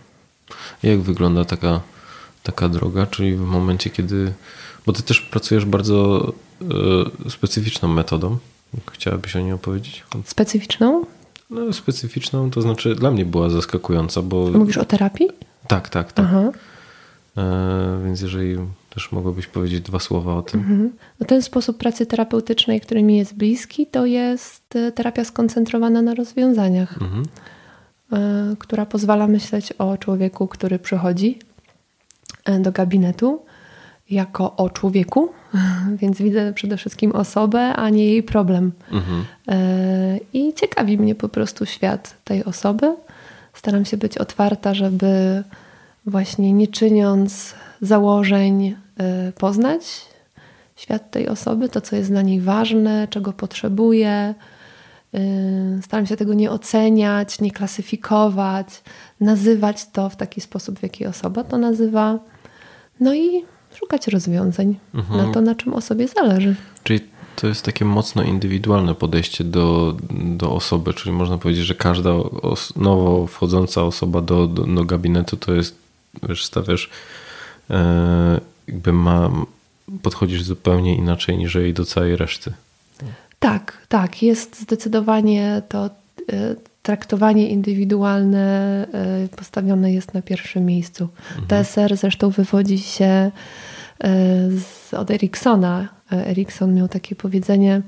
Jak 0.83 1.01
wygląda 1.01 1.45
taka, 1.45 1.81
taka 2.43 2.69
droga? 2.69 3.07
Czyli 3.07 3.37
w 3.37 3.41
momencie, 3.41 3.91
kiedy. 3.91 4.33
Bo 4.87 4.93
ty 4.93 5.03
też 5.03 5.21
pracujesz 5.21 5.65
bardzo 5.65 6.29
y, 7.27 7.31
specyficzną 7.31 7.89
metodą. 7.89 8.39
Chciałabyś 8.93 9.37
o 9.37 9.41
niej 9.41 9.53
opowiedzieć? 9.53 10.05
Specyficzną? 10.25 11.05
No, 11.51 11.73
specyficzną, 11.73 12.51
to 12.51 12.63
znaczy 12.63 12.95
dla 12.95 13.11
mnie 13.11 13.25
była 13.25 13.51
zaskakująca, 13.51 14.23
bo... 14.23 14.51
Mówisz 14.51 14.79
o 14.79 14.85
terapii? 14.85 15.29
Tak, 15.67 15.89
tak, 15.89 16.13
tak. 16.13 16.27
Aha. 16.29 16.51
E, 17.37 18.01
więc 18.05 18.21
jeżeli 18.21 18.57
też 18.91 19.13
mogłabyś 19.13 19.47
powiedzieć 19.47 19.81
dwa 19.81 19.99
słowa 19.99 20.35
o 20.35 20.43
tym. 20.43 20.61
Mhm. 20.61 20.93
No 21.21 21.27
ten 21.27 21.43
sposób 21.43 21.79
pracy 21.79 22.07
terapeutycznej, 22.07 22.81
który 22.81 23.03
mi 23.03 23.17
jest 23.17 23.35
bliski, 23.35 23.87
to 23.87 24.07
jest 24.07 24.77
e, 24.77 24.93
terapia 24.93 25.25
skoncentrowana 25.25 26.03
na 26.03 26.15
rozwiązaniach, 26.15 27.03
mhm. 27.03 27.25
e, 28.13 28.57
która 28.59 28.87
pozwala 28.87 29.27
myśleć 29.27 29.73
o 29.73 29.99
człowieku, 29.99 30.49
który 30.49 30.79
przychodzi 30.79 31.39
e, 32.45 32.61
do 32.61 32.73
gabinetu 32.73 33.43
jako 34.11 34.57
o 34.57 34.71
człowieku, 34.71 35.33
więc 36.01 36.19
widzę 36.19 36.53
przede 36.53 36.77
wszystkim 36.77 37.13
osobę, 37.13 37.61
a 37.61 37.91
nie 37.91 38.07
jej 38.07 38.23
problem. 38.23 38.73
Mhm. 38.93 39.25
E, 39.49 40.19
I 40.33 40.55
ciekawi 40.55 40.99
mnie 40.99 41.15
po 41.15 41.29
prostu 41.29 41.67
świat 41.67 42.17
tej 42.25 42.45
osoby. 42.45 42.97
Staram 43.55 43.85
się 43.85 43.97
być 43.97 44.19
otwarta, 44.19 44.75
żeby 44.75 45.43
właśnie 46.07 46.53
nie 46.53 46.69
czyniąc 46.69 47.55
założeń 47.81 48.77
e, 48.99 49.33
poznać 49.33 49.83
świat 50.77 51.11
tej 51.11 51.29
osoby, 51.29 51.69
to 51.69 51.81
co 51.81 51.97
jest 51.97 52.11
dla 52.11 52.23
niej 52.23 52.41
ważne, 52.41 53.09
czego 53.11 53.33
potrzebuje. 53.33 54.35
E, 55.15 55.21
staram 55.83 56.07
się 56.07 56.17
tego 56.17 56.35
nie 56.35 56.51
oceniać, 56.51 57.41
nie 57.41 57.51
klasyfikować, 57.51 58.83
nazywać 59.21 59.87
to 59.87 60.09
w 60.09 60.17
taki 60.17 60.41
sposób, 60.41 60.79
w 60.79 60.83
jaki 60.83 61.07
osoba 61.07 61.45
to 61.45 61.59
nazywa. 61.59 62.19
No 63.01 63.15
i 63.15 63.45
szukać 63.75 64.09
rozwiązań 64.09 64.77
mhm. 64.95 65.27
na 65.27 65.33
to, 65.35 65.41
na 65.41 65.55
czym 65.55 65.75
osobie 65.75 66.09
zależy. 66.09 66.55
Czyli 66.85 67.01
to 67.37 67.47
jest 67.47 67.65
takie 67.65 67.85
mocno 67.85 68.23
indywidualne 68.23 68.95
podejście 68.95 69.45
do, 69.45 69.97
do 70.11 70.53
osoby, 70.53 70.95
czyli 70.95 71.13
można 71.13 71.39
powiedzieć, 71.39 71.65
że 71.65 71.75
każda 71.75 72.11
os 72.43 72.77
nowo 72.77 73.27
wchodząca 73.27 73.83
osoba 73.83 74.21
do, 74.21 74.47
do, 74.47 74.63
do, 74.63 74.85
gabinetu 74.85 75.37
to 75.37 75.55
jest, 75.55 75.77
wiesz, 76.29 76.45
stawiasz, 76.45 76.91
e, 77.71 78.41
jakby 78.69 78.93
ma, 78.93 79.31
podchodzisz 80.03 80.43
zupełnie 80.43 80.97
inaczej 80.97 81.39
niż 81.39 81.59
do 81.75 81.85
całej 81.85 82.17
reszty. 82.17 82.53
Tak, 83.39 83.87
tak, 83.89 84.23
jest 84.23 84.61
zdecydowanie 84.61 85.63
to, 85.69 85.91
e, 86.33 86.57
traktowanie 86.83 87.49
indywidualne 87.49 88.87
postawione 89.37 89.93
jest 89.93 90.15
na 90.15 90.23
pierwszym 90.23 90.67
miejscu. 90.67 91.09
Mhm. 91.31 91.65
TSR 91.65 91.97
zresztą 91.97 92.31
wywodzi 92.31 92.79
się 92.79 93.31
z, 94.49 94.95
od 94.95 95.11
Eriksona. 95.11 95.89
Erikson 96.13 96.75
miał 96.75 96.89
takie 96.89 97.17
powiedzenie, 97.17 97.83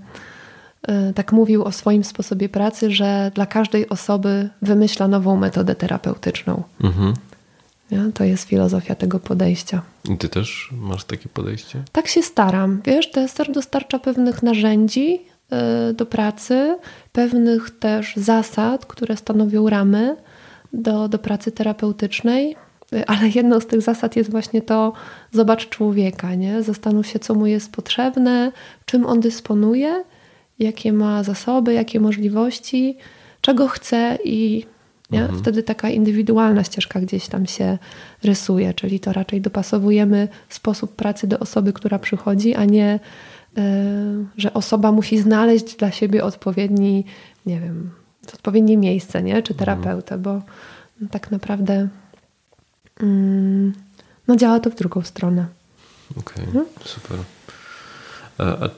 tak 1.14 1.33
mówił 1.33 1.64
o 1.64 1.72
swoim 1.72 2.05
sposobie 2.05 2.48
pracy, 2.48 2.90
że 2.90 3.31
dla 3.35 3.46
każdej 3.46 3.88
osoby 3.88 4.50
wymyśla 4.62 5.09
nową 5.09 5.37
metodę 5.37 5.74
terapeutyczną. 5.74 6.62
Mhm. 6.85 7.14
Ja, 7.90 8.02
to 8.14 8.24
jest 8.24 8.48
filozofia 8.48 8.94
tego 8.94 9.18
podejścia. 9.18 9.83
I 10.11 10.16
ty 10.16 10.28
też 10.28 10.70
masz 10.72 11.05
takie 11.05 11.28
podejście? 11.28 11.83
Tak 11.92 12.09
się 12.09 12.22
staram. 12.22 12.81
Wiesz, 12.85 13.11
TSR 13.11 13.52
dostarcza 13.52 13.98
pewnych 13.98 14.42
narzędzi 14.42 15.20
do 15.94 16.06
pracy, 16.06 16.78
pewnych 17.12 17.70
też 17.70 18.16
zasad, 18.16 18.86
które 18.86 19.16
stanowią 19.16 19.68
ramy 19.68 20.16
do, 20.72 21.08
do 21.08 21.18
pracy 21.18 21.52
terapeutycznej. 21.52 22.56
Y, 22.92 23.06
ale 23.06 23.28
jedną 23.28 23.60
z 23.60 23.66
tych 23.66 23.82
zasad 23.82 24.16
jest 24.16 24.30
właśnie 24.30 24.62
to, 24.62 24.92
zobacz 25.32 25.68
człowieka, 25.68 26.34
nie? 26.34 26.62
zastanów 26.62 27.06
się, 27.06 27.18
co 27.18 27.34
mu 27.34 27.46
jest 27.46 27.72
potrzebne, 27.72 28.52
czym 28.84 29.06
on 29.06 29.20
dysponuje, 29.20 30.04
jakie 30.58 30.92
ma 30.92 31.22
zasoby, 31.22 31.74
jakie 31.74 32.00
możliwości, 32.00 32.96
czego 33.40 33.68
chce 33.68 34.18
i? 34.24 34.66
Mhm. 35.12 35.38
Wtedy 35.38 35.62
taka 35.62 35.90
indywidualna 35.90 36.64
ścieżka 36.64 37.00
gdzieś 37.00 37.28
tam 37.28 37.46
się 37.46 37.78
rysuje, 38.24 38.74
czyli 38.74 39.00
to 39.00 39.12
raczej 39.12 39.40
dopasowujemy 39.40 40.28
sposób 40.48 40.96
pracy 40.96 41.26
do 41.26 41.38
osoby, 41.38 41.72
która 41.72 41.98
przychodzi, 41.98 42.54
a 42.54 42.64
nie, 42.64 43.00
że 44.36 44.54
osoba 44.54 44.92
musi 44.92 45.18
znaleźć 45.18 45.76
dla 45.76 45.90
siebie 45.90 46.24
odpowiedni, 46.24 47.04
nie 47.46 47.60
wiem, 47.60 47.90
odpowiednie 48.34 48.76
miejsce, 48.76 49.22
nie? 49.22 49.42
czy 49.42 49.52
mhm. 49.52 49.58
terapeutę, 49.58 50.18
bo 50.18 50.42
tak 51.10 51.30
naprawdę 51.30 51.88
yy, 53.00 53.72
no, 54.28 54.36
działa 54.36 54.60
to 54.60 54.70
w 54.70 54.74
drugą 54.74 55.02
stronę. 55.02 55.46
Okej, 56.10 56.44
okay, 56.44 56.54
no? 56.54 56.64
super. 56.84 57.18
A, 58.38 58.64
a 58.64 58.68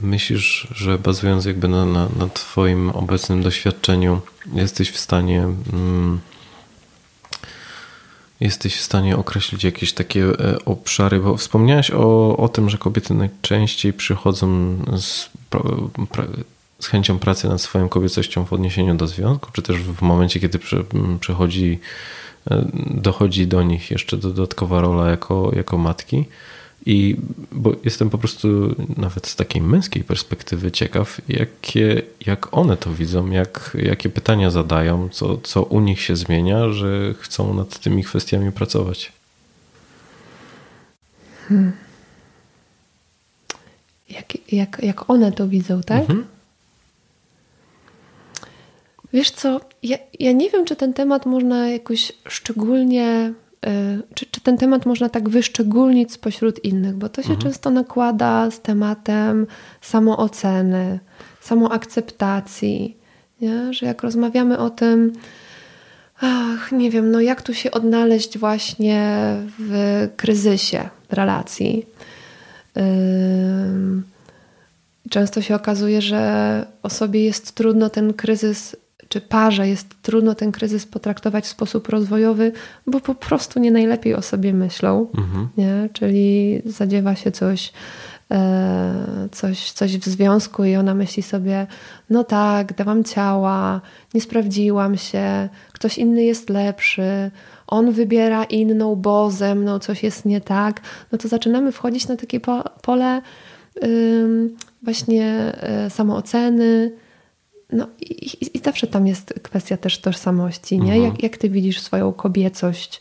myślisz, 0.00 0.68
że 0.74 0.98
bazując 0.98 1.44
jakby 1.44 1.68
na, 1.68 1.86
na, 1.86 2.08
na 2.18 2.28
Twoim 2.28 2.90
obecnym 2.90 3.42
doświadczeniu, 3.42 4.20
jesteś 4.52 4.90
w 4.90 4.98
stanie. 4.98 5.42
Mm, 5.72 6.20
jesteś 8.40 8.76
w 8.76 8.82
stanie 8.82 9.16
określić 9.16 9.64
jakieś 9.64 9.92
takie 9.92 10.24
e, 10.24 10.64
obszary, 10.64 11.20
bo 11.20 11.36
wspomniałeś 11.36 11.90
o, 11.90 12.36
o 12.36 12.48
tym, 12.48 12.70
że 12.70 12.78
kobiety 12.78 13.14
najczęściej 13.14 13.92
przychodzą 13.92 14.76
z, 14.98 15.30
z 16.80 16.86
chęcią 16.86 17.18
pracy 17.18 17.48
nad 17.48 17.60
swoją 17.60 17.88
kobiecością 17.88 18.44
w 18.44 18.52
odniesieniu 18.52 18.94
do 18.94 19.06
związku, 19.06 19.50
czy 19.52 19.62
też 19.62 19.76
w 19.76 20.02
momencie, 20.02 20.40
kiedy 20.40 20.58
przychodzi, 21.20 21.78
e, 22.50 22.64
dochodzi 22.90 23.46
do 23.46 23.62
nich 23.62 23.90
jeszcze 23.90 24.16
dodatkowa 24.16 24.80
rola 24.80 25.10
jako, 25.10 25.50
jako 25.56 25.78
matki. 25.78 26.24
I 26.86 27.16
bo 27.52 27.72
jestem 27.84 28.10
po 28.10 28.18
prostu 28.18 28.74
nawet 28.96 29.26
z 29.26 29.36
takiej 29.36 29.62
męskiej 29.62 30.04
perspektywy 30.04 30.72
ciekaw, 30.72 31.20
jakie, 31.28 32.02
jak 32.26 32.56
one 32.56 32.76
to 32.76 32.94
widzą, 32.94 33.30
jak, 33.30 33.76
jakie 33.82 34.08
pytania 34.08 34.50
zadają, 34.50 35.08
co, 35.08 35.38
co 35.38 35.62
u 35.62 35.80
nich 35.80 36.00
się 36.00 36.16
zmienia, 36.16 36.68
że 36.68 37.14
chcą 37.18 37.54
nad 37.54 37.78
tymi 37.78 38.04
kwestiami 38.04 38.52
pracować. 38.52 39.12
Hmm. 41.48 41.72
Jak, 44.08 44.52
jak, 44.52 44.82
jak 44.82 45.10
one 45.10 45.32
to 45.32 45.48
widzą, 45.48 45.82
tak? 45.82 46.00
Mhm. 46.00 46.24
Wiesz 49.12 49.30
co, 49.30 49.60
ja, 49.82 49.98
ja 50.20 50.32
nie 50.32 50.50
wiem, 50.50 50.64
czy 50.64 50.76
ten 50.76 50.92
temat 50.92 51.26
można 51.26 51.68
jakoś 51.68 52.12
szczególnie 52.28 53.32
czy, 54.14 54.26
czy, 54.26 54.40
ten 54.40 54.58
temat 54.58 54.86
można 54.86 55.08
tak 55.08 55.28
wyszczególnić 55.28 56.12
spośród 56.12 56.64
innych, 56.64 56.96
bo 56.96 57.08
to 57.08 57.22
się 57.22 57.32
mhm. 57.32 57.40
często 57.40 57.70
nakłada 57.70 58.50
z 58.50 58.60
tematem 58.60 59.46
samooceny, 59.80 60.98
samoakceptacji, 61.40 62.96
nie? 63.40 63.72
że 63.72 63.86
jak 63.86 64.02
rozmawiamy 64.02 64.58
o 64.58 64.70
tym, 64.70 65.12
ach, 66.20 66.72
nie 66.72 66.90
wiem, 66.90 67.10
no 67.10 67.20
jak 67.20 67.42
tu 67.42 67.54
się 67.54 67.70
odnaleźć 67.70 68.38
właśnie 68.38 69.16
w 69.58 70.08
kryzysie 70.16 70.88
relacji. 71.10 71.86
Często 75.10 75.42
się 75.42 75.54
okazuje, 75.54 76.02
że 76.02 76.66
osobie 76.82 77.24
jest 77.24 77.52
trudno 77.52 77.90
ten 77.90 78.14
kryzys 78.14 78.76
czy 79.10 79.20
parze 79.20 79.68
jest 79.68 80.02
trudno 80.02 80.34
ten 80.34 80.52
kryzys 80.52 80.86
potraktować 80.86 81.44
w 81.44 81.48
sposób 81.48 81.88
rozwojowy, 81.88 82.52
bo 82.86 83.00
po 83.00 83.14
prostu 83.14 83.60
nie 83.60 83.70
najlepiej 83.70 84.14
o 84.14 84.22
sobie 84.22 84.52
myślą. 84.52 85.06
Mhm. 85.18 85.48
Nie? 85.56 85.88
Czyli 85.92 86.62
zadziewa 86.64 87.14
się 87.14 87.32
coś, 87.32 87.72
e, 88.30 89.28
coś, 89.32 89.72
coś 89.72 89.98
w 89.98 90.04
związku 90.04 90.64
i 90.64 90.76
ona 90.76 90.94
myśli 90.94 91.22
sobie, 91.22 91.66
no 92.10 92.24
tak, 92.24 92.74
dałam 92.76 93.04
ciała, 93.04 93.80
nie 94.14 94.20
sprawdziłam 94.20 94.96
się, 94.96 95.48
ktoś 95.72 95.98
inny 95.98 96.24
jest 96.24 96.50
lepszy, 96.50 97.30
on 97.66 97.92
wybiera 97.92 98.44
inną, 98.44 98.96
bo 98.96 99.30
ze 99.30 99.54
mną 99.54 99.78
coś 99.78 100.02
jest 100.02 100.24
nie 100.24 100.40
tak, 100.40 100.80
no 101.12 101.18
to 101.18 101.28
zaczynamy 101.28 101.72
wchodzić 101.72 102.08
na 102.08 102.16
takie 102.16 102.40
pole 102.82 103.22
właśnie 104.82 105.52
e, 105.60 105.90
samooceny, 105.90 106.92
no 107.72 107.86
i, 108.00 108.56
i, 108.56 108.58
zawsze 108.64 108.86
tam 108.86 109.06
jest 109.06 109.34
kwestia 109.42 109.76
też 109.76 109.98
tożsamości, 109.98 110.78
nie? 110.78 110.92
Mhm. 110.92 111.02
Jak, 111.02 111.22
jak 111.22 111.36
ty 111.36 111.50
widzisz 111.50 111.80
swoją 111.80 112.12
kobiecość? 112.12 113.00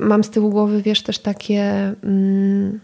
Mam 0.00 0.24
z 0.24 0.30
tyłu 0.30 0.50
głowy, 0.50 0.82
wiesz, 0.82 1.02
też 1.02 1.18
takie, 1.18 1.94
mm, 2.02 2.80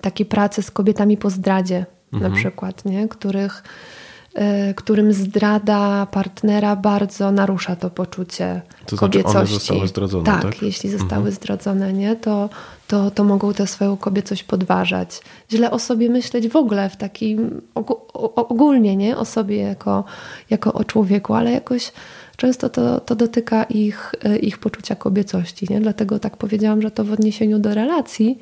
takie 0.00 0.24
prace 0.24 0.62
z 0.62 0.70
kobietami 0.70 1.16
po 1.16 1.30
zdradzie 1.30 1.86
mhm. 2.12 2.32
na 2.32 2.38
przykład, 2.38 2.84
nie? 2.84 3.08
Których 3.08 3.62
którym 4.76 5.12
zdrada 5.12 6.06
partnera 6.06 6.76
bardzo 6.76 7.32
narusza 7.32 7.76
to 7.76 7.90
poczucie 7.90 8.62
to 8.86 8.96
kobiecości. 8.96 9.30
Znaczy 9.30 9.38
one 9.38 9.46
zostały 9.46 9.88
zdradzone, 9.88 10.24
tak? 10.24 10.42
tak? 10.42 10.62
jeśli 10.62 10.90
zostały 10.90 11.16
mhm. 11.20 11.34
zdradzone, 11.34 11.92
nie? 11.92 12.16
To, 12.16 12.50
to, 12.88 13.10
to 13.10 13.24
mogą 13.24 13.54
tę 13.54 13.66
swoją 13.66 13.96
kobiecość 13.96 14.44
podważać. 14.44 15.20
Źle 15.50 15.70
o 15.70 15.78
sobie 15.78 16.10
myśleć 16.10 16.48
w 16.48 16.56
ogóle 16.56 16.90
w 16.90 16.96
takim 16.96 17.60
ogólnie, 18.34 18.96
nie? 18.96 19.16
O 19.16 19.24
sobie 19.24 19.56
jako, 19.56 20.04
jako 20.50 20.72
o 20.72 20.84
człowieku, 20.84 21.34
ale 21.34 21.52
jakoś 21.52 21.92
często 22.36 22.68
to, 22.68 23.00
to 23.00 23.16
dotyka 23.16 23.64
ich, 23.64 24.14
y, 24.26 24.38
ich 24.38 24.58
poczucia 24.58 24.94
kobiecości, 24.94 25.66
nie? 25.70 25.80
Dlatego 25.80 26.18
tak 26.18 26.36
powiedziałam, 26.36 26.82
że 26.82 26.90
to 26.90 27.04
w 27.04 27.12
odniesieniu 27.12 27.58
do 27.58 27.74
relacji 27.74 28.38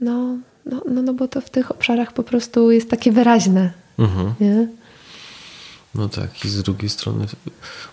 no 0.00 0.36
no, 0.66 0.82
no, 0.90 1.02
no 1.02 1.14
bo 1.14 1.28
to 1.28 1.40
w 1.40 1.50
tych 1.50 1.70
obszarach 1.70 2.12
po 2.12 2.22
prostu 2.22 2.70
jest 2.70 2.90
takie 2.90 3.12
wyraźne. 3.12 3.72
Mhm. 3.98 4.34
Nie? 4.40 4.68
No 5.94 6.08
tak, 6.08 6.44
i 6.44 6.48
z 6.48 6.62
drugiej 6.62 6.88
strony 6.88 7.26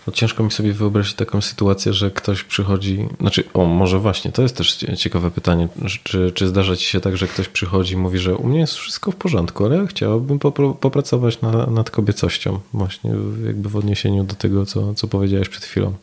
no 0.08 0.14
ciężko 0.14 0.44
mi 0.44 0.52
sobie 0.52 0.74
wyobrazić 0.74 1.14
taką 1.14 1.42
sytuację, 1.42 1.94
że 1.94 2.12
ktoś 2.12 2.44
przychodzi, 2.44 3.08
znaczy, 3.20 3.44
o 3.54 3.66
może 3.66 4.00
właśnie, 4.00 4.32
to 4.32 4.42
jest 4.42 4.58
też 4.58 4.78
ciekawe 4.98 5.32
pytanie, 5.32 5.68
czy, 6.04 6.32
czy 6.32 6.48
zdarza 6.48 6.76
ci 6.76 6.86
się 6.86 7.00
tak, 7.00 7.18
że 7.18 7.28
ktoś 7.28 7.48
przychodzi 7.48 7.94
i 7.94 7.98
mówi, 7.98 8.20
że 8.20 8.36
u 8.36 8.48
mnie 8.48 8.60
jest 8.60 8.74
wszystko 8.74 9.12
w 9.12 9.16
porządku, 9.16 9.66
ale 9.66 9.88
chciałbym 9.88 10.40
popracować 10.80 11.42
na, 11.42 11.66
nad 11.66 11.90
kobiecością, 11.90 12.60
właśnie 12.74 13.12
jakby 13.46 13.70
w 13.70 13.76
odniesieniu 13.76 14.24
do 14.24 14.36
tego, 14.36 14.66
co, 14.66 14.94
co 14.94 15.08
powiedziałeś 15.08 15.50
przed 15.50 15.64
chwilą. 15.64 15.94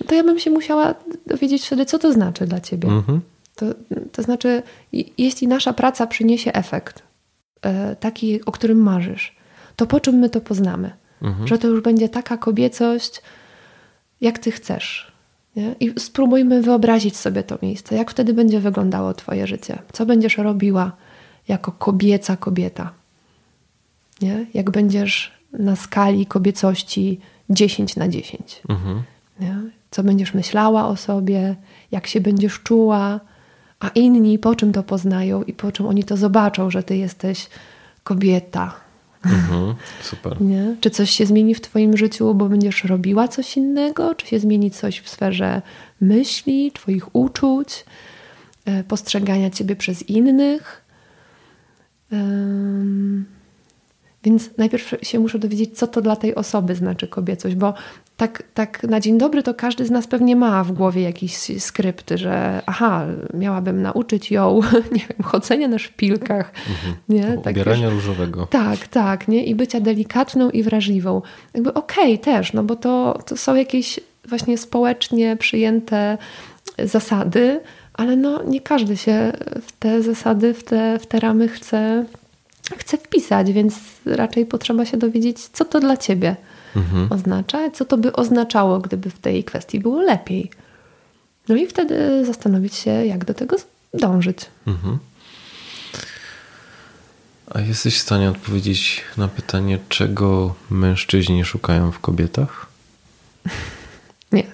No 0.00 0.06
to 0.06 0.14
ja 0.14 0.24
bym 0.24 0.38
się 0.38 0.50
musiała 0.50 0.94
dowiedzieć 1.26 1.66
wtedy, 1.66 1.86
co 1.86 1.98
to 1.98 2.12
znaczy 2.12 2.46
dla 2.46 2.60
ciebie. 2.60 2.88
Mhm. 2.88 3.20
To, 3.56 3.66
to 4.12 4.22
znaczy, 4.22 4.62
jeśli 5.18 5.48
nasza 5.48 5.72
praca 5.72 6.06
przyniesie 6.06 6.52
efekt, 6.52 7.02
e, 7.62 7.96
taki, 7.96 8.44
o 8.44 8.52
którym 8.52 8.78
marzysz, 8.78 9.36
to 9.76 9.86
po 9.86 10.00
czym 10.00 10.14
my 10.14 10.30
to 10.30 10.40
poznamy? 10.40 10.90
Mhm. 11.22 11.48
Że 11.48 11.58
to 11.58 11.68
już 11.68 11.80
będzie 11.80 12.08
taka 12.08 12.36
kobiecość, 12.36 13.22
jak 14.20 14.38
ty 14.38 14.50
chcesz. 14.50 15.12
Nie? 15.56 15.74
I 15.80 16.00
spróbujmy 16.00 16.62
wyobrazić 16.62 17.16
sobie 17.16 17.42
to 17.42 17.58
miejsce. 17.62 17.94
Jak 17.94 18.10
wtedy 18.10 18.34
będzie 18.34 18.60
wyglądało 18.60 19.14
Twoje 19.14 19.46
życie? 19.46 19.78
Co 19.92 20.06
będziesz 20.06 20.38
robiła 20.38 20.92
jako 21.48 21.72
kobieca 21.72 22.36
kobieta? 22.36 22.92
Nie? 24.22 24.46
Jak 24.54 24.70
będziesz 24.70 25.32
na 25.52 25.76
skali 25.76 26.26
kobiecości 26.26 27.20
10 27.50 27.96
na 27.96 28.08
10? 28.08 28.62
Mhm. 28.68 29.02
Co 29.90 30.02
będziesz 30.02 30.34
myślała 30.34 30.86
o 30.86 30.96
sobie? 30.96 31.56
Jak 31.92 32.06
się 32.06 32.20
będziesz 32.20 32.60
czuła? 32.60 33.20
A 33.84 33.88
inni 33.88 34.38
po 34.38 34.54
czym 34.56 34.72
to 34.72 34.82
poznają 34.82 35.42
i 35.42 35.52
po 35.52 35.72
czym 35.72 35.86
oni 35.86 36.04
to 36.04 36.16
zobaczą, 36.16 36.70
że 36.70 36.82
ty 36.82 36.96
jesteś 36.96 37.48
kobieta. 38.04 38.74
Mhm, 39.24 39.74
super. 40.02 40.40
Nie? 40.40 40.76
Czy 40.80 40.90
coś 40.90 41.10
się 41.10 41.26
zmieni 41.26 41.54
w 41.54 41.60
Twoim 41.60 41.96
życiu, 41.96 42.34
bo 42.34 42.48
będziesz 42.48 42.84
robiła 42.84 43.28
coś 43.28 43.56
innego? 43.56 44.14
Czy 44.14 44.26
się 44.26 44.38
zmieni 44.38 44.70
coś 44.70 45.00
w 45.00 45.08
sferze 45.08 45.62
myśli, 46.00 46.72
Twoich 46.72 47.16
uczuć, 47.16 47.84
e, 48.64 48.84
postrzegania 48.84 49.50
Ciebie 49.50 49.76
przez 49.76 50.02
innych? 50.02 50.84
Więc 54.24 54.50
najpierw 54.58 54.94
się 55.02 55.18
muszę 55.18 55.38
dowiedzieć, 55.38 55.78
co 55.78 55.86
to 55.86 56.00
dla 56.00 56.16
tej 56.16 56.34
osoby 56.34 56.74
znaczy 56.74 57.08
kobiecość, 57.08 57.54
bo 57.54 57.74
tak, 58.16 58.42
tak 58.54 58.82
na 58.82 59.00
dzień 59.00 59.18
dobry 59.18 59.42
to 59.42 59.54
każdy 59.54 59.86
z 59.86 59.90
nas 59.90 60.06
pewnie 60.06 60.36
ma 60.36 60.64
w 60.64 60.72
głowie 60.72 61.02
jakiś 61.02 61.36
skrypt, 61.60 62.10
że 62.14 62.62
aha, 62.66 63.06
miałabym 63.34 63.82
nauczyć 63.82 64.30
ją, 64.30 64.60
nie 64.96 65.00
wiem, 65.00 65.22
chodzenia 65.22 65.68
na 65.68 65.78
szpilkach. 65.78 66.52
Mhm. 66.68 66.94
Nie? 67.08 67.38
Tak, 67.42 67.52
Ubierania 67.52 67.86
wiesz, 67.86 67.94
różowego. 67.94 68.46
Tak, 68.46 68.88
tak, 68.88 69.28
nie? 69.28 69.44
I 69.44 69.54
bycia 69.54 69.80
delikatną 69.80 70.50
i 70.50 70.62
wrażliwą. 70.62 71.22
Jakby 71.54 71.74
okej 71.74 72.14
okay, 72.14 72.18
też, 72.18 72.52
no 72.52 72.62
bo 72.62 72.76
to, 72.76 73.18
to 73.26 73.36
są 73.36 73.54
jakieś 73.54 74.00
właśnie 74.28 74.58
społecznie 74.58 75.36
przyjęte 75.36 76.18
zasady, 76.78 77.60
ale 77.94 78.16
no 78.16 78.42
nie 78.42 78.60
każdy 78.60 78.96
się 78.96 79.32
w 79.62 79.72
te 79.72 80.02
zasady, 80.02 80.54
w 80.54 80.64
te, 80.64 80.98
w 80.98 81.06
te 81.06 81.20
ramy 81.20 81.48
chce, 81.48 82.04
chce 82.76 82.96
wpisać, 82.96 83.52
więc 83.52 83.80
raczej 84.06 84.46
potrzeba 84.46 84.84
się 84.84 84.96
dowiedzieć, 84.96 85.38
co 85.48 85.64
to 85.64 85.80
dla 85.80 85.96
ciebie 85.96 86.36
mhm. 86.76 87.06
oznacza, 87.10 87.70
co 87.70 87.84
to 87.84 87.96
by 87.96 88.12
oznaczało, 88.12 88.78
gdyby 88.78 89.10
w 89.10 89.18
tej 89.18 89.44
kwestii 89.44 89.80
było 89.80 90.02
lepiej. 90.02 90.50
No 91.48 91.56
i 91.56 91.66
wtedy 91.66 92.24
zastanowić 92.24 92.74
się, 92.74 92.90
jak 92.90 93.24
do 93.24 93.34
tego 93.34 93.56
dążyć. 93.94 94.38
Mhm. 94.66 94.98
A 97.54 97.60
jesteś 97.60 97.98
w 97.98 98.02
stanie 98.02 98.30
odpowiedzieć 98.30 99.02
na 99.16 99.28
pytanie, 99.28 99.78
czego 99.88 100.54
mężczyźni 100.70 101.44
szukają 101.44 101.92
w 101.92 101.98
kobietach? 101.98 102.66
Nie. 104.32 104.44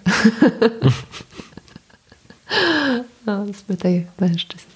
no, 3.26 3.46
spytaj 3.54 4.06
mężczyzn. 4.20 4.66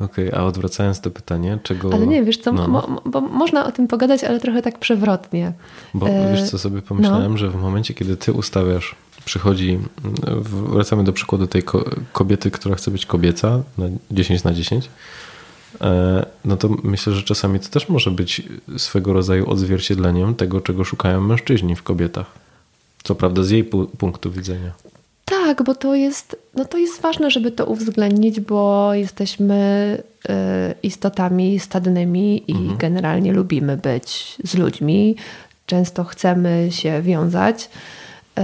Okej, 0.00 0.28
okay, 0.28 0.40
a 0.40 0.44
odwracając 0.44 1.00
to 1.00 1.10
pytanie, 1.10 1.58
czego... 1.62 1.94
Ale 1.94 2.06
nie, 2.06 2.24
wiesz 2.24 2.38
co, 2.38 2.52
no. 2.52 2.68
mo, 2.68 3.00
bo 3.04 3.20
można 3.20 3.66
o 3.66 3.72
tym 3.72 3.88
pogadać, 3.88 4.24
ale 4.24 4.40
trochę 4.40 4.62
tak 4.62 4.78
przewrotnie. 4.78 5.52
Bo 5.94 6.08
e... 6.08 6.32
wiesz 6.32 6.50
co, 6.50 6.58
sobie 6.58 6.82
pomyślałem, 6.82 7.32
no. 7.32 7.38
że 7.38 7.50
w 7.50 7.56
momencie, 7.56 7.94
kiedy 7.94 8.16
ty 8.16 8.32
ustawiasz, 8.32 8.94
przychodzi, 9.24 9.78
wracamy 10.72 11.04
do 11.04 11.12
przykładu 11.12 11.46
tej 11.46 11.62
kobiety, 12.12 12.50
która 12.50 12.74
chce 12.74 12.90
być 12.90 13.06
kobieca 13.06 13.62
na 13.78 13.86
10 14.10 14.44
na 14.44 14.52
10, 14.52 14.90
e, 15.80 16.26
no 16.44 16.56
to 16.56 16.68
myślę, 16.82 17.12
że 17.12 17.22
czasami 17.22 17.60
to 17.60 17.68
też 17.68 17.88
może 17.88 18.10
być 18.10 18.42
swego 18.76 19.12
rodzaju 19.12 19.50
odzwierciedleniem 19.50 20.34
tego, 20.34 20.60
czego 20.60 20.84
szukają 20.84 21.20
mężczyźni 21.20 21.76
w 21.76 21.82
kobietach. 21.82 22.26
Co 23.02 23.14
prawda 23.14 23.42
z 23.42 23.50
jej 23.50 23.64
punktu 23.98 24.30
widzenia. 24.30 24.72
Tak, 25.30 25.62
bo 25.62 25.74
to 25.74 25.94
jest, 25.94 26.36
no 26.54 26.64
to 26.64 26.78
jest 26.78 27.00
ważne, 27.00 27.30
żeby 27.30 27.50
to 27.50 27.66
uwzględnić, 27.66 28.40
bo 28.40 28.94
jesteśmy 28.94 30.02
y, 30.30 30.32
istotami 30.82 31.58
stadnymi 31.60 32.50
i 32.50 32.52
mhm. 32.52 32.76
generalnie 32.76 33.32
lubimy 33.32 33.76
być 33.76 34.36
z 34.44 34.54
ludźmi. 34.54 35.16
Często 35.66 36.04
chcemy 36.04 36.68
się 36.70 37.02
wiązać 37.02 37.70
y, 38.38 38.42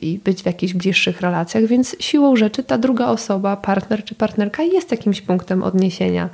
i 0.00 0.20
być 0.24 0.42
w 0.42 0.46
jakichś 0.46 0.72
bliższych 0.72 1.20
relacjach, 1.20 1.64
więc 1.64 1.96
siłą 2.00 2.36
rzeczy 2.36 2.64
ta 2.64 2.78
druga 2.78 3.06
osoba, 3.06 3.56
partner 3.56 4.04
czy 4.04 4.14
partnerka 4.14 4.62
jest 4.62 4.90
jakimś 4.90 5.20
punktem 5.20 5.62
odniesienia. 5.62 6.28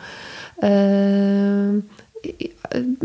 Y, 0.65 0.69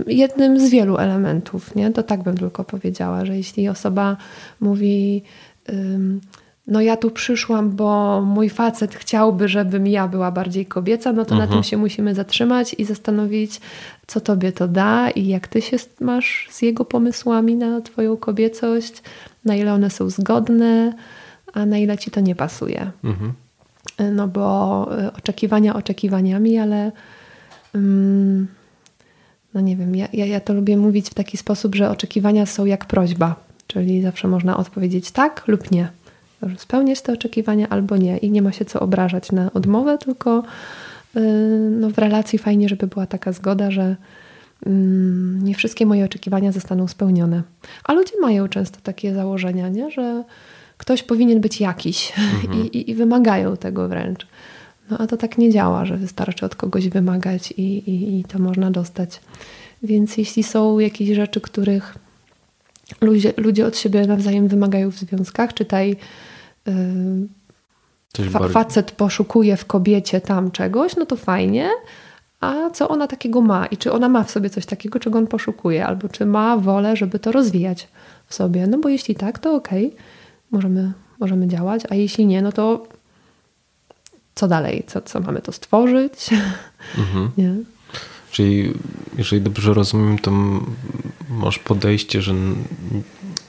jednym 0.08 0.60
z 0.60 0.70
wielu 0.70 0.98
elementów, 0.98 1.76
nie? 1.76 1.92
To 1.92 2.04
tak 2.04 2.24
bym 2.24 2.38
tylko 2.38 2.64
powiedziała, 2.64 3.26
że 3.26 3.38
jeśli 3.38 3.70
osoba 3.70 4.18
mówi 4.60 5.24
no 6.68 6.82
ja 6.82 6.98
tu 6.98 7.12
przyszłam, 7.12 7.72
bo 7.72 8.22
mój 8.22 8.50
facet 8.50 8.96
chciałby, 8.96 9.48
żebym 9.48 9.88
ja 9.88 10.08
była 10.08 10.32
bardziej 10.32 10.66
kobieca, 10.66 11.14
no 11.14 11.26
to 11.26 11.32
mhm. 11.36 11.50
na 11.50 11.56
tym 11.56 11.64
się 11.64 11.78
musimy 11.78 12.16
zatrzymać 12.16 12.76
i 12.78 12.86
zastanowić, 12.86 13.62
co 14.08 14.22
tobie 14.22 14.52
to 14.52 14.68
da 14.68 15.10
i 15.10 15.28
jak 15.28 15.48
ty 15.48 15.62
się 15.62 15.78
masz 16.00 16.48
z 16.52 16.62
jego 16.62 16.86
pomysłami 16.86 17.56
na 17.56 17.82
twoją 17.82 18.18
kobiecość, 18.18 19.04
na 19.46 19.56
ile 19.56 19.74
one 19.74 19.90
są 19.90 20.10
zgodne, 20.10 20.94
a 21.54 21.66
na 21.66 21.78
ile 21.78 21.98
ci 21.98 22.12
to 22.12 22.22
nie 22.22 22.36
pasuje. 22.36 22.92
Mhm. 23.04 23.34
No 24.16 24.28
bo 24.28 24.88
y, 25.00 25.14
oczekiwania 25.14 25.76
oczekiwaniami, 25.76 26.58
ale 26.58 26.92
um, 27.74 28.48
no 29.54 29.62
nie 29.62 29.76
wiem, 29.78 29.96
ja, 29.96 30.08
ja, 30.14 30.26
ja 30.26 30.40
to 30.40 30.54
lubię 30.54 30.78
mówić 30.78 31.10
w 31.10 31.14
taki 31.14 31.38
sposób, 31.38 31.76
że 31.76 31.90
oczekiwania 31.90 32.46
są 32.46 32.66
jak 32.66 32.86
prośba. 32.86 33.36
Czyli 33.68 34.02
zawsze 34.02 34.28
można 34.28 34.58
odpowiedzieć 34.58 35.12
tak 35.12 35.44
lub 35.48 35.72
nie. 35.72 35.90
Spełniać 36.58 37.02
te 37.02 37.14
oczekiwania 37.14 37.70
albo 37.70 37.98
nie. 37.98 38.18
I 38.18 38.32
nie 38.32 38.42
ma 38.42 38.52
się 38.52 38.66
co 38.66 38.80
obrażać 38.80 39.32
na 39.32 39.54
odmowę, 39.54 39.98
tylko 39.98 40.44
yy, 41.16 41.22
no, 41.72 41.90
w 41.90 41.98
relacji 41.98 42.40
fajnie, 42.40 42.70
żeby 42.70 42.88
była 42.88 43.06
taka 43.06 43.32
zgoda, 43.32 43.72
że 43.72 43.96
mm, 44.66 45.44
nie 45.44 45.56
wszystkie 45.56 45.86
moje 45.86 46.06
oczekiwania 46.06 46.52
zostaną 46.52 46.88
spełnione. 46.88 47.42
A 47.84 47.94
ludzie 47.94 48.14
mają 48.22 48.48
często 48.48 48.80
takie 48.84 49.14
założenia, 49.14 49.70
nie? 49.70 49.92
że 49.92 50.24
ktoś 50.78 51.04
powinien 51.04 51.42
być 51.42 51.62
jakiś 51.62 52.14
mhm. 52.44 52.64
I, 52.64 52.78
i, 52.78 52.92
i, 52.92 52.96
wymagają 52.96 53.58
tego 53.58 53.88
wręcz. 53.88 54.28
No 54.90 54.98
a 54.98 55.08
to 55.08 55.18
tak 55.18 55.38
nie 55.38 55.52
działa, 55.52 55.86
że 55.86 55.98
wystarczy 55.98 56.46
od 56.46 56.56
kogoś 56.56 56.90
wymagać 56.90 57.52
i, 57.52 57.78
i, 57.90 58.20
i 58.20 58.24
to 58.24 58.40
można 58.40 58.72
dostać. 58.72 59.20
Więc 59.84 60.18
jeśli 60.18 60.44
są 60.44 60.80
jakieś 60.80 61.10
rzeczy, 61.16 61.42
których 61.42 61.96
ludzie, 63.02 63.34
ludzie 63.38 63.66
od 63.66 63.78
siebie 63.78 64.08
nawzajem 64.08 64.48
wymagają 64.48 64.92
w 64.92 64.96
związkach. 64.96 65.54
Czytaj, 65.54 65.96
yy, 66.66 68.30
fa 68.30 68.48
facet 68.48 68.92
poszukuje 68.92 69.58
w 69.58 69.66
kobiecie 69.66 70.22
tam 70.22 70.52
czegoś, 70.52 70.96
no 70.96 71.06
to 71.06 71.16
fajnie. 71.16 71.70
A 72.42 72.70
co 72.70 72.88
ona 72.90 73.08
takiego 73.08 73.42
ma 73.42 73.66
i 73.66 73.78
czy 73.78 73.92
ona 73.92 74.10
ma 74.10 74.24
w 74.24 74.32
sobie 74.32 74.50
coś 74.50 74.66
takiego, 74.66 75.00
czego 75.00 75.20
on 75.20 75.28
poszukuje, 75.28 75.86
albo 75.86 76.10
czy 76.10 76.26
ma 76.26 76.58
wolę, 76.58 76.96
żeby 76.96 77.20
to 77.20 77.32
rozwijać 77.32 77.88
w 78.28 78.36
sobie? 78.36 78.68
No 78.68 78.78
bo 78.78 78.90
jeśli 78.90 79.16
tak, 79.16 79.40
to 79.40 79.56
okej, 79.56 79.86
okay, 79.86 80.00
możemy, 80.52 80.92
możemy 81.20 81.48
działać, 81.48 81.82
a 81.90 81.96
jeśli 81.96 82.26
nie, 82.26 82.42
no 82.42 82.52
to 82.52 82.88
co 84.36 84.48
dalej? 84.48 84.84
Co, 84.88 85.02
co 85.02 85.20
mamy 85.20 85.42
to 85.42 85.52
stworzyć? 85.52 86.30
Mhm. 86.98 87.32
nie? 87.38 87.56
Czyli 88.36 88.74
jeżeli 89.18 89.42
dobrze 89.42 89.74
rozumiem, 89.74 90.20
to 90.20 90.32
masz 91.30 91.60
podejście, 91.60 92.22
że 92.22 92.34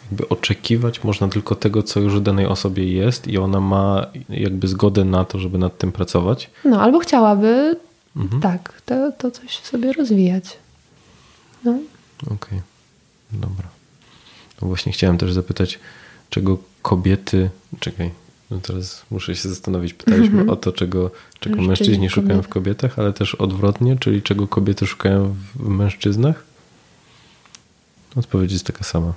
jakby 0.05 0.29
oczekiwać 0.29 1.05
można 1.05 1.29
tylko 1.29 1.55
tego, 1.55 1.83
co 1.83 2.01
już 2.01 2.15
w 2.15 2.21
danej 2.21 2.47
osobie 2.47 2.93
jest 2.93 3.29
i 3.29 3.39
ona 3.39 3.61
ma 3.61 4.07
jakby 4.29 4.69
zgodę 4.69 5.05
na 5.05 5.25
to, 5.25 5.39
żeby 5.39 5.59
nad 5.59 5.79
tym 5.79 5.93
pracować. 5.93 6.51
No, 6.65 6.81
albo 6.81 6.99
chciałaby 6.99 7.77
mhm. 8.17 8.43
tak, 8.43 8.83
to, 8.85 9.13
to 9.13 9.31
coś 9.31 9.57
w 9.57 9.67
sobie 9.67 9.93
rozwijać. 9.93 10.57
No. 11.65 11.79
Okej, 12.23 12.37
okay. 12.37 12.61
dobra. 13.33 13.69
No 14.63 14.69
właśnie 14.69 14.93
chciałem 14.93 15.19
też 15.19 15.33
zapytać, 15.33 15.79
czego 16.31 16.59
kobiety, 16.83 17.51
czekaj, 17.81 18.11
no 18.51 18.61
teraz 18.63 19.03
muszę 19.11 19.37
się 19.37 19.49
zastanowić. 19.49 19.95
Pytaliśmy 19.95 20.35
mm 20.35 20.47
-hmm. 20.47 20.53
o 20.53 20.57
to, 20.57 20.73
czego, 20.73 21.11
czego 21.41 21.63
mężczyźni 21.63 22.11
szukają 22.11 22.43
w 22.43 22.49
kobietach, 22.49 22.99
ale 22.99 23.13
też 23.13 23.35
odwrotnie, 23.35 23.97
czyli 24.01 24.23
czego 24.23 24.49
kobiety 24.49 24.87
szukają 24.87 25.35
w 25.55 25.69
mężczyznach? 25.69 26.45
Odpowiedź 28.17 28.53
jest 28.53 28.67
taka 28.67 28.85
sama. 28.85 29.13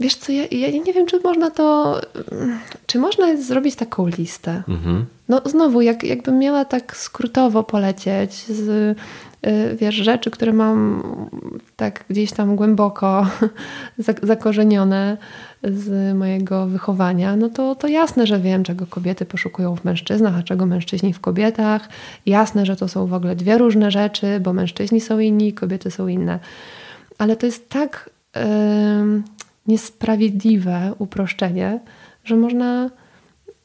Wiesz 0.00 0.16
co, 0.16 0.32
ja, 0.32 0.46
ja 0.50 0.70
nie 0.70 0.92
wiem, 0.92 1.06
czy 1.06 1.20
można 1.20 1.50
to, 1.50 2.00
czy 2.86 2.98
można 2.98 3.36
zrobić 3.36 3.76
taką 3.76 4.06
listę. 4.06 4.62
Mhm. 4.68 5.06
No 5.28 5.42
znowu, 5.44 5.80
jak, 5.80 6.04
jakbym 6.04 6.38
miała 6.38 6.64
tak 6.64 6.96
skrótowo 6.96 7.62
polecieć 7.62 8.34
z 8.34 8.98
wiesz, 9.76 9.94
rzeczy, 9.94 10.30
które 10.30 10.52
mam 10.52 11.02
tak 11.76 12.04
gdzieś 12.10 12.32
tam 12.32 12.56
głęboko 12.56 13.26
zakorzenione 14.22 15.16
z 15.62 16.16
mojego 16.16 16.66
wychowania, 16.66 17.36
no 17.36 17.48
to, 17.48 17.74
to 17.74 17.88
jasne, 17.88 18.26
że 18.26 18.40
wiem, 18.40 18.64
czego 18.64 18.86
kobiety 18.86 19.24
poszukują 19.24 19.76
w 19.76 19.84
mężczyznach, 19.84 20.34
a 20.38 20.42
czego 20.42 20.66
mężczyźni 20.66 21.12
w 21.12 21.20
kobietach. 21.20 21.88
Jasne, 22.26 22.66
że 22.66 22.76
to 22.76 22.88
są 22.88 23.06
w 23.06 23.14
ogóle 23.14 23.36
dwie 23.36 23.58
różne 23.58 23.90
rzeczy, 23.90 24.40
bo 24.40 24.52
mężczyźni 24.52 25.00
są 25.00 25.18
inni, 25.18 25.52
kobiety 25.52 25.90
są 25.90 26.08
inne. 26.08 26.38
Ale 27.18 27.36
to 27.36 27.46
jest 27.46 27.68
tak 27.68 28.10
yy, 28.36 28.42
niesprawiedliwe 29.66 30.92
uproszczenie, 30.98 31.80
że 32.24 32.36
można 32.36 32.90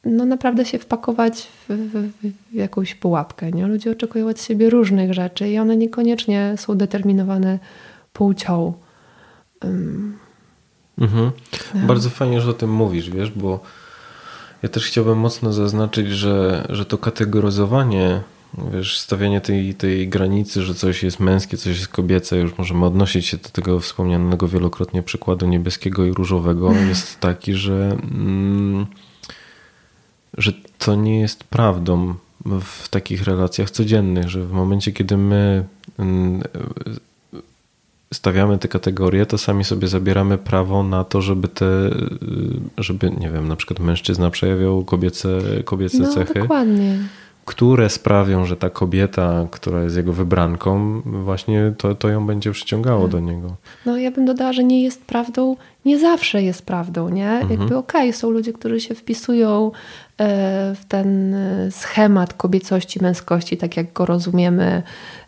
no 0.04 0.24
naprawdę 0.24 0.64
się 0.64 0.78
wpakować 0.78 1.48
w, 1.68 1.72
w, 1.74 2.28
w, 2.52 2.54
jakąś 2.54 2.94
pułapkę. 2.94 3.52
Nie? 3.52 3.66
Ludzie 3.66 3.90
oczekują 3.90 4.28
od 4.28 4.42
siebie 4.42 4.70
różnych 4.70 5.14
rzeczy 5.14 5.48
i 5.48 5.58
one 5.58 5.76
niekoniecznie 5.76 6.54
są 6.56 6.76
determinowane 6.76 7.58
płcią. 8.12 8.72
Um, 9.64 10.18
mhm. 10.98 11.30
no. 11.74 11.86
Bardzo 11.86 12.10
fajnie, 12.10 12.40
że 12.40 12.50
o 12.50 12.54
tym 12.54 12.72
mówisz, 12.72 13.10
wiesz, 13.10 13.30
bo 13.30 13.60
ja 14.62 14.68
też 14.68 14.86
chciałbym 14.86 15.18
mocno 15.18 15.52
zaznaczyć, 15.52 16.08
że, 16.08 16.66
że 16.70 16.84
to 16.84 16.98
kategoryzowanie 16.98 18.20
wiesz, 18.72 18.98
stawianie 18.98 19.40
tej, 19.40 19.74
tej 19.74 20.08
granicy, 20.08 20.62
że 20.62 20.74
coś 20.74 21.02
jest 21.02 21.20
męskie, 21.20 21.56
coś 21.56 21.76
jest 21.78 21.88
kobiece, 21.88 22.36
już 22.36 22.58
możemy 22.58 22.86
odnosić 22.86 23.26
się 23.26 23.36
do 23.36 23.48
tego 23.48 23.80
wspomnianego 23.80 24.48
wielokrotnie 24.48 25.02
przykładu 25.02 25.46
niebieskiego 25.46 26.04
i 26.04 26.12
różowego, 26.12 26.72
jest 26.88 27.20
taki, 27.20 27.54
że, 27.54 27.96
mm, 28.02 28.86
że 30.38 30.52
to 30.78 30.94
nie 30.94 31.20
jest 31.20 31.44
prawdą 31.44 32.14
w 32.60 32.88
takich 32.88 33.24
relacjach 33.24 33.70
codziennych, 33.70 34.28
że 34.28 34.44
w 34.44 34.52
momencie, 34.52 34.92
kiedy 34.92 35.16
my 35.16 35.64
mm, 35.98 36.42
stawiamy 38.14 38.58
te 38.58 38.68
kategorie, 38.68 39.26
to 39.26 39.38
sami 39.38 39.64
sobie 39.64 39.88
zabieramy 39.88 40.38
prawo 40.38 40.82
na 40.82 41.04
to, 41.04 41.22
żeby 41.22 41.48
te, 41.48 41.90
żeby, 42.78 43.10
nie 43.10 43.30
wiem, 43.30 43.48
na 43.48 43.56
przykład 43.56 43.80
mężczyzna 43.80 44.30
przejawiał 44.30 44.84
kobiece, 44.84 45.28
kobiece 45.64 45.98
no, 45.98 46.12
cechy. 46.12 46.40
Dokładnie 46.40 46.98
które 47.44 47.90
sprawią, 47.90 48.44
że 48.44 48.56
ta 48.56 48.70
kobieta, 48.70 49.46
która 49.50 49.82
jest 49.82 49.96
jego 49.96 50.12
wybranką, 50.12 51.02
właśnie 51.04 51.72
to, 51.78 51.94
to 51.94 52.08
ją 52.08 52.26
będzie 52.26 52.52
przyciągało 52.52 53.08
do 53.08 53.20
niego. 53.20 53.56
No 53.86 53.96
ja 53.98 54.10
bym 54.10 54.24
dodała, 54.24 54.52
że 54.52 54.64
nie 54.64 54.82
jest 54.82 55.04
prawdą, 55.04 55.56
nie 55.84 55.98
zawsze 55.98 56.42
jest 56.42 56.66
prawdą, 56.66 57.08
nie? 57.08 57.30
Mhm. 57.30 57.50
Jakby 57.50 57.76
okej, 57.76 58.08
okay, 58.08 58.12
są 58.12 58.30
ludzie, 58.30 58.52
którzy 58.52 58.80
się 58.80 58.94
wpisują 58.94 59.66
e, 59.66 60.74
w 60.74 60.84
ten 60.88 61.34
e, 61.34 61.70
schemat 61.70 62.34
kobiecości, 62.34 63.02
męskości, 63.02 63.56
tak 63.56 63.76
jak 63.76 63.92
go 63.92 64.06
rozumiemy 64.06 64.82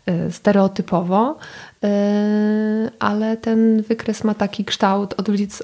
e, 0.06 0.30
stereotypowo, 0.30 1.38
ale 2.98 3.36
ten 3.36 3.82
wykres 3.82 4.24
ma 4.24 4.34
taki 4.34 4.64
kształt 4.64 5.14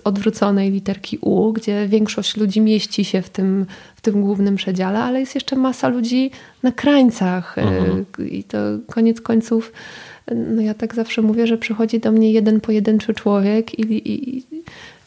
odwróconej 0.04 0.70
literki 0.70 1.18
U, 1.20 1.52
gdzie 1.52 1.88
większość 1.88 2.36
ludzi 2.36 2.60
mieści 2.60 3.04
się 3.04 3.22
w 3.22 3.30
tym, 3.30 3.66
w 3.96 4.00
tym 4.00 4.20
głównym 4.20 4.56
przedziale, 4.56 5.02
ale 5.02 5.20
jest 5.20 5.34
jeszcze 5.34 5.56
masa 5.56 5.88
ludzi 5.88 6.30
na 6.62 6.72
krańcach 6.72 7.58
mhm. 7.58 8.06
i 8.30 8.44
to 8.44 8.58
koniec 8.90 9.20
końców 9.20 9.72
no 10.34 10.62
ja 10.62 10.74
tak 10.74 10.94
zawsze 10.94 11.22
mówię, 11.22 11.46
że 11.46 11.58
przychodzi 11.58 12.00
do 12.00 12.12
mnie 12.12 12.32
jeden 12.32 12.60
pojedynczy 12.60 13.14
człowiek 13.14 13.78
i, 13.78 14.12
i, 14.12 14.46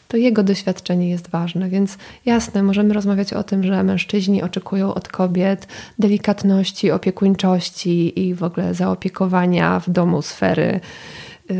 to 0.08 0.16
jego 0.16 0.42
doświadczenie 0.42 1.10
jest 1.10 1.30
ważne. 1.30 1.68
Więc 1.68 1.98
jasne, 2.26 2.62
możemy 2.62 2.94
rozmawiać 2.94 3.32
o 3.32 3.42
tym, 3.42 3.62
że 3.62 3.82
mężczyźni 3.82 4.42
oczekują 4.42 4.94
od 4.94 5.08
kobiet 5.08 5.68
delikatności, 5.98 6.90
opiekuńczości 6.90 8.20
i 8.26 8.34
w 8.34 8.42
ogóle 8.42 8.74
zaopiekowania 8.74 9.80
w 9.80 9.90
domu 9.90 10.22
sfery 10.22 10.80
y, 11.50 11.54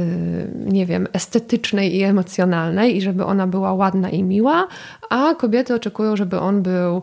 nie 0.67 0.87
wiem, 0.87 1.09
estetycznej 1.13 1.97
i 1.97 2.03
emocjonalnej 2.03 2.97
i 2.97 3.03
żeby 3.03 3.25
ona 3.25 3.47
była 3.47 3.75
ładna 3.75 4.11
i 4.11 4.23
miła, 4.23 4.69
a 5.11 5.35
kobiety 5.35 5.75
oczekują, 5.75 6.17
żeby 6.17 6.41
on 6.41 6.63
był 6.63 7.03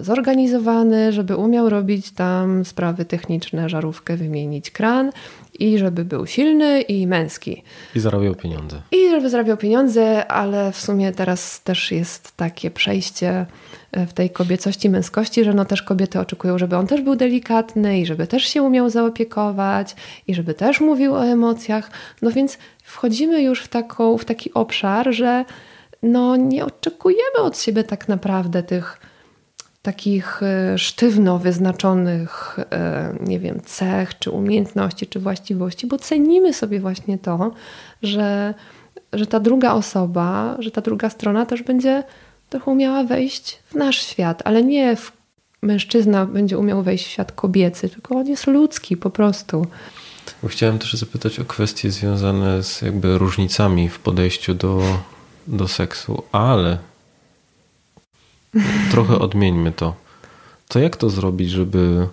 y, 0.00 0.04
zorganizowany, 0.04 1.12
żeby 1.12 1.36
umiał 1.36 1.68
robić 1.68 2.10
tam 2.10 2.64
sprawy 2.64 3.04
techniczne, 3.04 3.68
żarówkę 3.68 4.16
wymienić, 4.16 4.70
kran 4.70 5.10
i 5.58 5.78
żeby 5.78 6.04
był 6.04 6.26
silny 6.26 6.80
i 6.80 7.06
męski. 7.06 7.62
I 7.94 8.00
zarabiał 8.00 8.34
pieniądze. 8.34 8.82
I 8.92 9.10
żeby 9.10 9.30
zarabiał 9.30 9.56
pieniądze, 9.56 10.26
ale 10.26 10.72
w 10.72 10.80
sumie 10.80 11.12
teraz 11.12 11.62
też 11.62 11.92
jest 11.92 12.36
takie 12.36 12.70
przejście 12.70 13.46
e, 13.92 14.06
w 14.06 14.12
tej 14.12 14.30
kobiecości, 14.30 14.90
męskości, 14.90 15.44
że 15.44 15.54
no 15.54 15.64
też 15.64 15.82
kobiety 15.82 16.20
oczekują, 16.20 16.58
żeby 16.58 16.76
on 16.76 16.86
też 16.86 17.00
był 17.00 17.16
delikatny 17.16 18.00
i 18.00 18.06
żeby 18.06 18.26
też 18.26 18.44
się 18.44 18.62
umiał 18.62 18.90
zaopiekować 18.90 19.96
i 20.26 20.34
żeby 20.34 20.54
też 20.54 20.80
mówił 20.80 21.14
o 21.14 21.26
emocjach. 21.26 21.90
No 22.22 22.30
więc 22.30 22.58
wchodzimy 22.82 23.42
już 23.42 23.62
w, 23.62 23.68
taką, 23.68 24.18
w 24.18 24.24
taki 24.24 24.54
obszar, 24.54 25.14
że 25.14 25.44
no 26.02 26.36
nie 26.36 26.64
oczekujemy 26.64 27.38
od 27.38 27.58
siebie 27.58 27.84
tak 27.84 28.08
naprawdę 28.08 28.62
tych 28.62 29.00
takich 29.84 30.42
e, 30.42 30.78
sztywno 30.78 31.38
wyznaczonych, 31.38 32.56
e, 32.70 33.14
nie 33.20 33.40
wiem, 33.40 33.60
cech, 33.64 34.18
czy 34.18 34.30
umiejętności, 34.30 35.06
czy 35.06 35.20
właściwości, 35.20 35.86
bo 35.86 35.98
cenimy 35.98 36.52
sobie 36.52 36.80
właśnie 36.80 37.18
to, 37.18 37.52
że, 38.02 38.54
że 39.12 39.26
ta 39.26 39.40
druga 39.40 39.72
osoba, 39.72 40.56
że 40.58 40.70
ta 40.70 40.80
druga 40.80 41.10
strona 41.10 41.46
też 41.46 41.62
będzie 41.62 42.02
trochę 42.50 42.70
umiała 42.70 43.04
wejść 43.04 43.58
w 43.66 43.74
nasz 43.74 44.06
świat, 44.06 44.42
ale 44.44 44.62
nie 44.62 44.96
w 44.96 45.12
mężczyzna 45.62 46.26
będzie 46.26 46.58
umiał 46.58 46.82
wejść 46.82 47.06
w 47.06 47.10
świat 47.10 47.32
kobiecy, 47.32 47.88
tylko 47.88 48.14
on 48.14 48.26
jest 48.26 48.46
ludzki 48.46 48.96
po 48.96 49.10
prostu. 49.10 49.66
Chciałem 50.48 50.78
też 50.78 50.92
zapytać 50.92 51.40
o 51.40 51.44
kwestie 51.44 51.90
związane 51.90 52.62
z 52.62 52.82
jakby 52.82 53.18
różnicami 53.18 53.88
w 53.88 53.98
podejściu 53.98 54.54
do, 54.54 54.82
do 55.46 55.68
seksu, 55.68 56.22
ale 56.32 56.78
trochę 58.90 59.18
odmieńmy 59.18 59.72
to. 59.72 59.94
To 60.68 60.78
jak 60.78 60.96
to 60.96 61.10
zrobić, 61.10 61.50
żeby, 61.50 62.08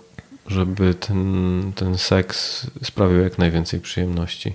żeby 0.46 0.94
ten, 0.94 1.72
ten 1.74 1.98
seks 1.98 2.66
sprawiał 2.82 3.20
jak 3.20 3.38
najwięcej 3.38 3.80
przyjemności? 3.80 4.54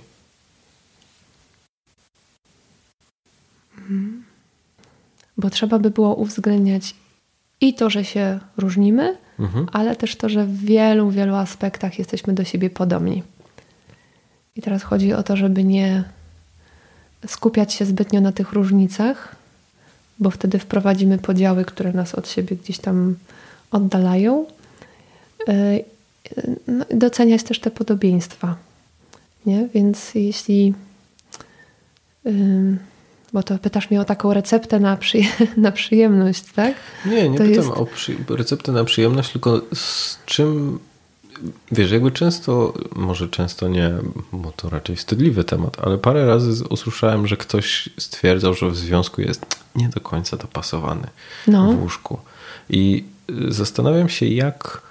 Bo 5.36 5.50
trzeba 5.50 5.78
by 5.78 5.90
było 5.90 6.14
uwzględniać 6.14 6.94
i 7.60 7.74
to, 7.74 7.90
że 7.90 8.04
się 8.04 8.40
różnimy, 8.56 9.16
mhm. 9.38 9.66
ale 9.72 9.96
też 9.96 10.16
to, 10.16 10.28
że 10.28 10.44
w 10.44 10.58
wielu, 10.64 11.10
wielu 11.10 11.34
aspektach 11.34 11.98
jesteśmy 11.98 12.32
do 12.32 12.44
siebie 12.44 12.70
podobni. 12.70 13.22
I 14.56 14.62
teraz 14.62 14.82
chodzi 14.82 15.12
o 15.12 15.22
to, 15.22 15.36
żeby 15.36 15.64
nie 15.64 16.04
skupiać 17.26 17.74
się 17.74 17.84
zbytnio 17.86 18.20
na 18.20 18.32
tych 18.32 18.52
różnicach, 18.52 19.36
bo 20.20 20.30
wtedy 20.30 20.58
wprowadzimy 20.58 21.18
podziały, 21.18 21.64
które 21.64 21.92
nas 21.92 22.14
od 22.14 22.28
siebie 22.28 22.56
gdzieś 22.56 22.78
tam 22.78 23.16
oddalają. 23.70 24.46
E, 25.48 25.78
no, 26.66 26.84
doceniać 26.90 27.42
też 27.42 27.60
te 27.60 27.70
podobieństwa. 27.70 28.56
Nie? 29.46 29.68
Więc 29.74 30.14
jeśli. 30.14 30.74
Bo 33.32 33.42
to 33.42 33.58
pytasz 33.58 33.90
mnie 33.90 34.00
o 34.00 34.04
taką 34.04 34.34
receptę 34.34 34.80
na, 34.80 34.98
na 35.56 35.72
przyjemność, 35.72 36.44
tak? 36.54 36.74
Nie, 37.06 37.28
nie 37.28 37.38
to 37.38 37.44
pytam 37.44 37.64
jest... 37.64 37.70
o 37.70 37.86
przy... 37.86 38.16
receptę 38.28 38.72
na 38.72 38.84
przyjemność, 38.84 39.32
tylko 39.32 39.60
z 39.74 40.18
czym 40.26 40.78
Wiesz, 41.72 41.90
jakby 41.90 42.10
często, 42.10 42.74
może 42.96 43.28
często 43.28 43.68
nie, 43.68 43.90
bo 44.32 44.52
to 44.52 44.70
raczej 44.70 44.96
wstydliwy 44.96 45.44
temat, 45.44 45.76
ale 45.82 45.98
parę 45.98 46.26
razy 46.26 46.64
usłyszałem, 46.68 47.26
że 47.26 47.36
ktoś 47.36 47.88
stwierdzał, 47.98 48.54
że 48.54 48.70
w 48.70 48.76
związku 48.76 49.20
jest 49.20 49.46
nie 49.76 49.88
do 49.88 50.00
końca 50.00 50.36
dopasowany 50.36 51.06
no. 51.46 51.72
w 51.72 51.82
łóżku. 51.82 52.18
I 52.70 53.04
y, 53.30 53.52
zastanawiam 53.52 54.08
się, 54.08 54.26
jak. 54.26 54.88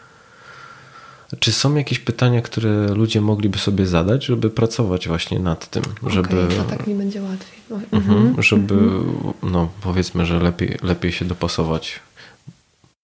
Czy 1.39 1.51
są 1.51 1.75
jakieś 1.75 1.99
pytania, 1.99 2.41
które 2.41 2.87
ludzie 2.87 3.21
mogliby 3.21 3.57
sobie 3.57 3.85
zadać, 3.85 4.25
żeby 4.25 4.49
pracować 4.49 5.07
właśnie 5.07 5.39
nad 5.39 5.69
tym, 5.69 5.83
żeby. 6.07 6.43
Okay, 6.43 6.57
to 6.57 6.63
tak 6.63 6.87
mi 6.87 6.95
będzie 6.95 7.21
łatwiej. 7.21 7.59
No, 7.69 7.79
mhm, 7.91 8.17
mhm, 8.17 8.43
żeby, 8.43 8.73
mhm. 8.73 9.33
no 9.43 9.69
powiedzmy, 9.81 10.25
że 10.25 10.39
lepiej, 10.39 10.77
lepiej 10.83 11.11
się 11.11 11.25
dopasować. 11.25 11.99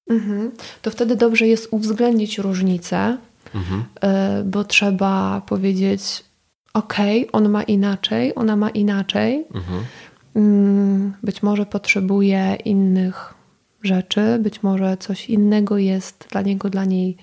Mhm. 0.09 0.51
To 0.81 0.91
wtedy 0.91 1.15
dobrze 1.15 1.47
jest 1.47 1.67
uwzględnić 1.71 2.37
różnice 2.37 3.17
mhm. 3.55 3.83
bo 4.51 4.63
trzeba 4.63 5.41
powiedzieć: 5.47 6.23
OK, 6.73 6.97
on 7.31 7.49
ma 7.49 7.63
inaczej, 7.63 8.35
ona 8.35 8.55
ma 8.55 8.69
inaczej. 8.69 9.45
Mhm. 9.53 9.83
Mm, 10.35 11.13
być 11.23 11.43
może 11.43 11.65
potrzebuje 11.65 12.57
innych 12.65 13.33
rzeczy, 13.83 14.39
być 14.39 14.63
może 14.63 14.97
coś 14.97 15.29
innego 15.29 15.77
jest 15.77 16.27
dla 16.31 16.41
niego, 16.41 16.69
dla 16.69 16.85
niej 16.85 17.17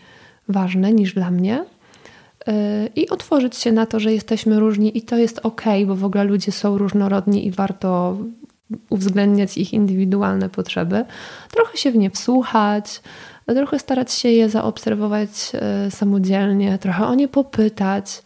ważne 0.48 0.92
niż 0.92 1.14
dla 1.14 1.30
mnie. 1.30 1.64
E, 2.46 2.86
I 2.96 3.08
otworzyć 3.08 3.56
się 3.56 3.72
na 3.72 3.86
to, 3.86 4.00
że 4.00 4.12
jesteśmy 4.12 4.60
różni 4.60 4.98
i 4.98 5.02
to 5.02 5.16
jest 5.16 5.40
ok, 5.42 5.62
bo 5.86 5.96
w 5.96 6.04
ogóle 6.04 6.24
ludzie 6.24 6.52
są 6.52 6.78
różnorodni 6.78 7.46
i 7.46 7.50
warto 7.50 8.18
uwzględniać 8.90 9.58
ich 9.58 9.72
indywidualne 9.72 10.48
potrzeby. 10.48 11.04
Trochę 11.50 11.76
się 11.76 11.90
w 11.90 11.96
nie 11.96 12.10
wsłuchać, 12.10 13.02
trochę 13.46 13.78
starać 13.78 14.12
się 14.12 14.28
je 14.28 14.48
zaobserwować 14.48 15.28
e, 15.54 15.90
samodzielnie, 15.90 16.78
trochę 16.78 17.06
o 17.06 17.14
nie 17.14 17.28
popytać, 17.28 18.22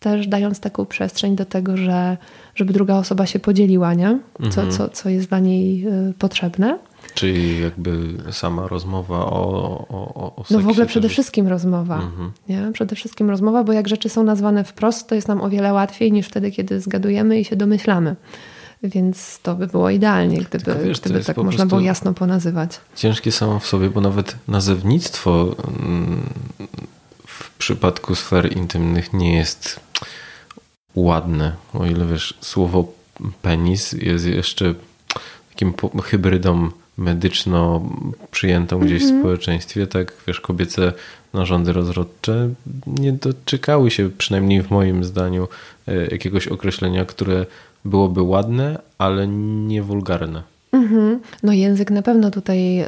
też 0.00 0.26
dając 0.26 0.60
taką 0.60 0.86
przestrzeń 0.86 1.36
do 1.36 1.44
tego, 1.44 1.76
że, 1.76 2.16
żeby 2.54 2.72
druga 2.72 2.94
osoba 2.94 3.26
się 3.26 3.38
podzieliła, 3.38 3.94
nie? 3.94 4.18
Co, 4.38 4.44
mhm. 4.46 4.70
co, 4.70 4.88
co 4.88 5.08
jest 5.08 5.28
dla 5.28 5.38
niej 5.38 5.86
e, 5.86 6.12
potrzebne. 6.18 6.78
Czyli 7.14 7.60
jakby 7.60 7.98
sama 8.32 8.68
rozmowa 8.68 9.26
o, 9.26 9.86
o, 9.88 10.34
o 10.36 10.44
seksie. 10.44 10.54
No 10.54 10.60
w 10.60 10.68
ogóle 10.68 10.86
przede 10.86 11.08
wszystkim 11.08 11.48
rozmowa. 11.48 11.94
Mhm. 11.94 12.32
Nie? 12.48 12.72
Przede 12.72 12.96
wszystkim 12.96 13.30
rozmowa, 13.30 13.64
bo 13.64 13.72
jak 13.72 13.88
rzeczy 13.88 14.08
są 14.08 14.24
nazwane 14.24 14.64
wprost, 14.64 15.08
to 15.08 15.14
jest 15.14 15.28
nam 15.28 15.40
o 15.40 15.50
wiele 15.50 15.72
łatwiej 15.72 16.12
niż 16.12 16.26
wtedy, 16.26 16.50
kiedy 16.50 16.80
zgadujemy 16.80 17.40
i 17.40 17.44
się 17.44 17.56
domyślamy. 17.56 18.16
Więc 18.82 19.38
to 19.42 19.54
by 19.54 19.66
było 19.66 19.90
idealnie, 19.90 20.40
gdyby, 20.40 20.84
wiesz, 20.84 21.00
gdyby 21.00 21.24
tak 21.24 21.36
można 21.36 21.66
było 21.66 21.80
jasno 21.80 22.14
ponazywać. 22.14 22.80
Ciężkie 22.96 23.32
samo 23.32 23.58
w 23.58 23.66
sobie, 23.66 23.90
bo 23.90 24.00
nawet 24.00 24.36
nazewnictwo 24.48 25.56
mm, 25.80 26.22
w 27.26 27.50
przypadku 27.50 28.14
sfer 28.14 28.56
intymnych 28.56 29.12
nie 29.12 29.36
jest 29.36 29.80
ładne. 30.94 31.52
O 31.74 31.86
ile 31.86 32.06
wiesz, 32.06 32.38
słowo 32.40 32.92
penis 33.42 33.92
jest 33.92 34.26
jeszcze 34.26 34.74
takim 35.50 35.74
hybrydą 36.04 36.70
medyczno 36.98 37.90
przyjętą 38.30 38.80
gdzieś 38.80 39.02
mm 39.02 39.14
-hmm. 39.14 39.18
w 39.18 39.20
społeczeństwie, 39.20 39.86
tak 39.86 40.12
wiesz, 40.26 40.40
kobiece 40.40 40.92
narządy 41.32 41.72
rozrodcze 41.72 42.50
nie 42.86 43.12
doczekały 43.12 43.90
się, 43.90 44.10
przynajmniej 44.18 44.62
w 44.62 44.70
moim 44.70 45.04
zdaniu, 45.04 45.48
e, 45.88 46.06
jakiegoś 46.06 46.48
określenia, 46.48 47.04
które 47.04 47.46
byłoby 47.84 48.22
ładne, 48.22 48.78
ale 48.98 49.28
nie 49.28 49.82
wulgarne. 49.82 50.42
Mhm. 50.72 51.20
No 51.42 51.52
język 51.52 51.90
na 51.90 52.02
pewno 52.02 52.30
tutaj 52.30 52.84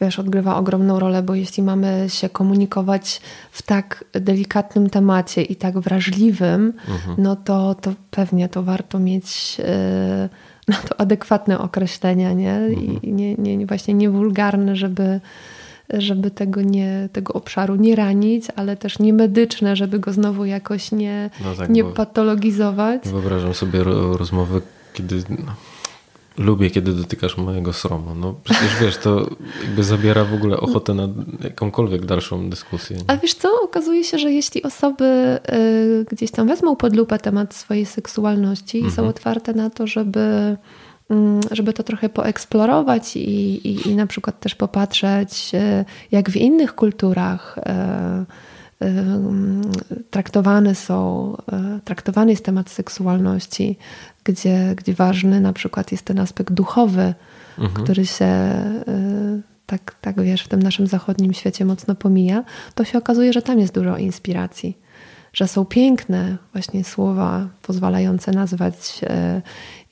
wiesz, 0.00 0.18
odgrywa 0.18 0.56
ogromną 0.56 0.98
rolę, 0.98 1.22
bo 1.22 1.34
jeśli 1.34 1.62
mamy 1.62 2.04
się 2.08 2.28
komunikować 2.28 3.20
w 3.50 3.62
tak 3.62 4.04
delikatnym 4.12 4.90
temacie 4.90 5.42
i 5.42 5.56
tak 5.56 5.78
wrażliwym, 5.78 6.72
mhm. 6.88 7.16
no 7.18 7.36
to, 7.36 7.74
to 7.74 7.92
pewnie 8.10 8.48
to 8.48 8.62
warto 8.62 8.98
mieć 8.98 9.58
yy, 9.58 9.64
no 10.68 10.76
to 10.88 11.00
adekwatne 11.00 11.58
określenia, 11.58 12.32
nie? 12.32 12.54
Mhm. 12.54 13.02
I 13.02 13.12
nie, 13.12 13.34
nie, 13.34 13.66
właśnie 13.66 13.94
nie 13.94 14.10
wulgarne, 14.10 14.76
żeby 14.76 15.20
żeby 15.98 16.30
tego, 16.30 16.62
nie, 16.62 17.08
tego 17.12 17.32
obszaru 17.32 17.76
nie 17.76 17.96
ranić, 17.96 18.44
ale 18.56 18.76
też 18.76 18.98
nie 18.98 19.12
medyczne, 19.12 19.76
żeby 19.76 19.98
go 19.98 20.12
znowu 20.12 20.44
jakoś 20.44 20.92
nie, 20.92 21.30
no 21.44 21.54
tak, 21.54 21.70
nie 21.70 21.84
patologizować. 21.84 23.02
Wyobrażam 23.04 23.54
sobie 23.54 23.84
rozmowy, 24.18 24.60
kiedy 24.94 25.22
no, 25.28 25.54
lubię, 26.38 26.70
kiedy 26.70 26.92
dotykasz 26.92 27.36
mojego 27.36 27.72
sromu. 27.72 28.14
No 28.14 28.34
przecież 28.44 28.76
wiesz, 28.80 28.96
to 28.96 29.26
jakby 29.62 29.84
zabiera 29.84 30.24
w 30.24 30.34
ogóle 30.34 30.56
ochotę 30.56 30.94
na 30.94 31.08
jakąkolwiek 31.44 32.06
dalszą 32.06 32.50
dyskusję. 32.50 32.96
Nie? 32.96 33.02
A 33.06 33.16
wiesz 33.16 33.34
co, 33.34 33.48
okazuje 33.62 34.04
się, 34.04 34.18
że 34.18 34.32
jeśli 34.32 34.62
osoby 34.62 35.04
y, 35.52 36.06
gdzieś 36.10 36.30
tam 36.30 36.48
wezmą 36.48 36.76
pod 36.76 36.96
lupę 36.96 37.18
temat 37.18 37.54
swojej 37.54 37.86
seksualności 37.86 38.78
i 38.78 38.84
mhm. 38.84 38.96
są 38.96 39.08
otwarte 39.08 39.52
na 39.52 39.70
to, 39.70 39.86
żeby 39.86 40.56
żeby 41.50 41.72
to 41.72 41.82
trochę 41.82 42.08
poeksplorować 42.08 43.16
i, 43.16 43.20
i, 43.68 43.88
i, 43.88 43.96
na 43.96 44.06
przykład 44.06 44.40
też 44.40 44.54
popatrzeć, 44.54 45.50
e, 45.54 45.84
jak 46.12 46.30
w 46.30 46.36
innych 46.36 46.74
kulturach 46.74 47.58
e, 47.58 48.24
e, 48.82 48.94
traktowane 50.10 50.74
są, 50.74 51.36
traktowany 51.84 52.30
jest 52.30 52.44
temat 52.44 52.70
seksualności, 52.70 53.78
gdzie, 54.24 54.74
gdzie 54.76 54.94
ważny 54.94 55.40
na 55.40 55.52
przykład 55.52 55.92
jest 55.92 56.04
ten 56.04 56.18
aspekt 56.18 56.54
duchowy, 56.54 57.14
mhm. 57.58 57.84
który 57.84 58.06
się 58.06 58.30
tak, 59.66 59.94
tak 60.00 60.22
wiesz, 60.22 60.42
w 60.42 60.48
tym 60.48 60.62
naszym 60.62 60.86
zachodnim 60.86 61.32
świecie 61.32 61.64
mocno 61.64 61.94
pomija, 61.94 62.44
to 62.74 62.84
się 62.84 62.98
okazuje, 62.98 63.32
że 63.32 63.42
tam 63.42 63.58
jest 63.58 63.74
dużo 63.74 63.96
inspiracji. 63.96 64.78
Że 65.32 65.48
są 65.48 65.64
piękne 65.64 66.36
właśnie 66.52 66.84
słowa 66.84 67.48
pozwalające 67.62 68.32
nazwać 68.32 69.00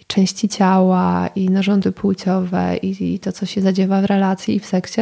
części 0.08 0.48
ciała 0.48 1.28
i 1.34 1.50
narządy 1.50 1.92
płciowe 1.92 2.76
i, 2.76 3.14
i 3.14 3.18
to, 3.18 3.32
co 3.32 3.46
się 3.46 3.60
zadziewa 3.60 4.02
w 4.02 4.04
relacji 4.04 4.56
i 4.56 4.60
w 4.60 4.66
seksie, 4.66 5.00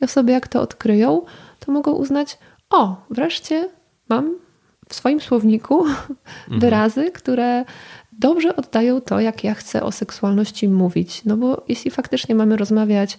i 0.00 0.04
osoby 0.04 0.32
jak 0.32 0.48
to 0.48 0.60
odkryją, 0.60 1.22
to 1.60 1.72
mogą 1.72 1.92
uznać, 1.92 2.38
o, 2.70 2.96
wreszcie 3.10 3.68
mam 4.08 4.34
w 4.88 4.94
swoim 4.94 5.20
słowniku 5.20 5.86
mhm. 5.86 6.60
wyrazy, 6.60 7.10
które 7.10 7.64
dobrze 8.12 8.56
oddają 8.56 9.00
to, 9.00 9.20
jak 9.20 9.44
ja 9.44 9.54
chcę 9.54 9.82
o 9.82 9.92
seksualności 9.92 10.68
mówić. 10.68 11.24
No 11.24 11.36
bo 11.36 11.64
jeśli 11.68 11.90
faktycznie 11.90 12.34
mamy 12.34 12.56
rozmawiać 12.56 13.18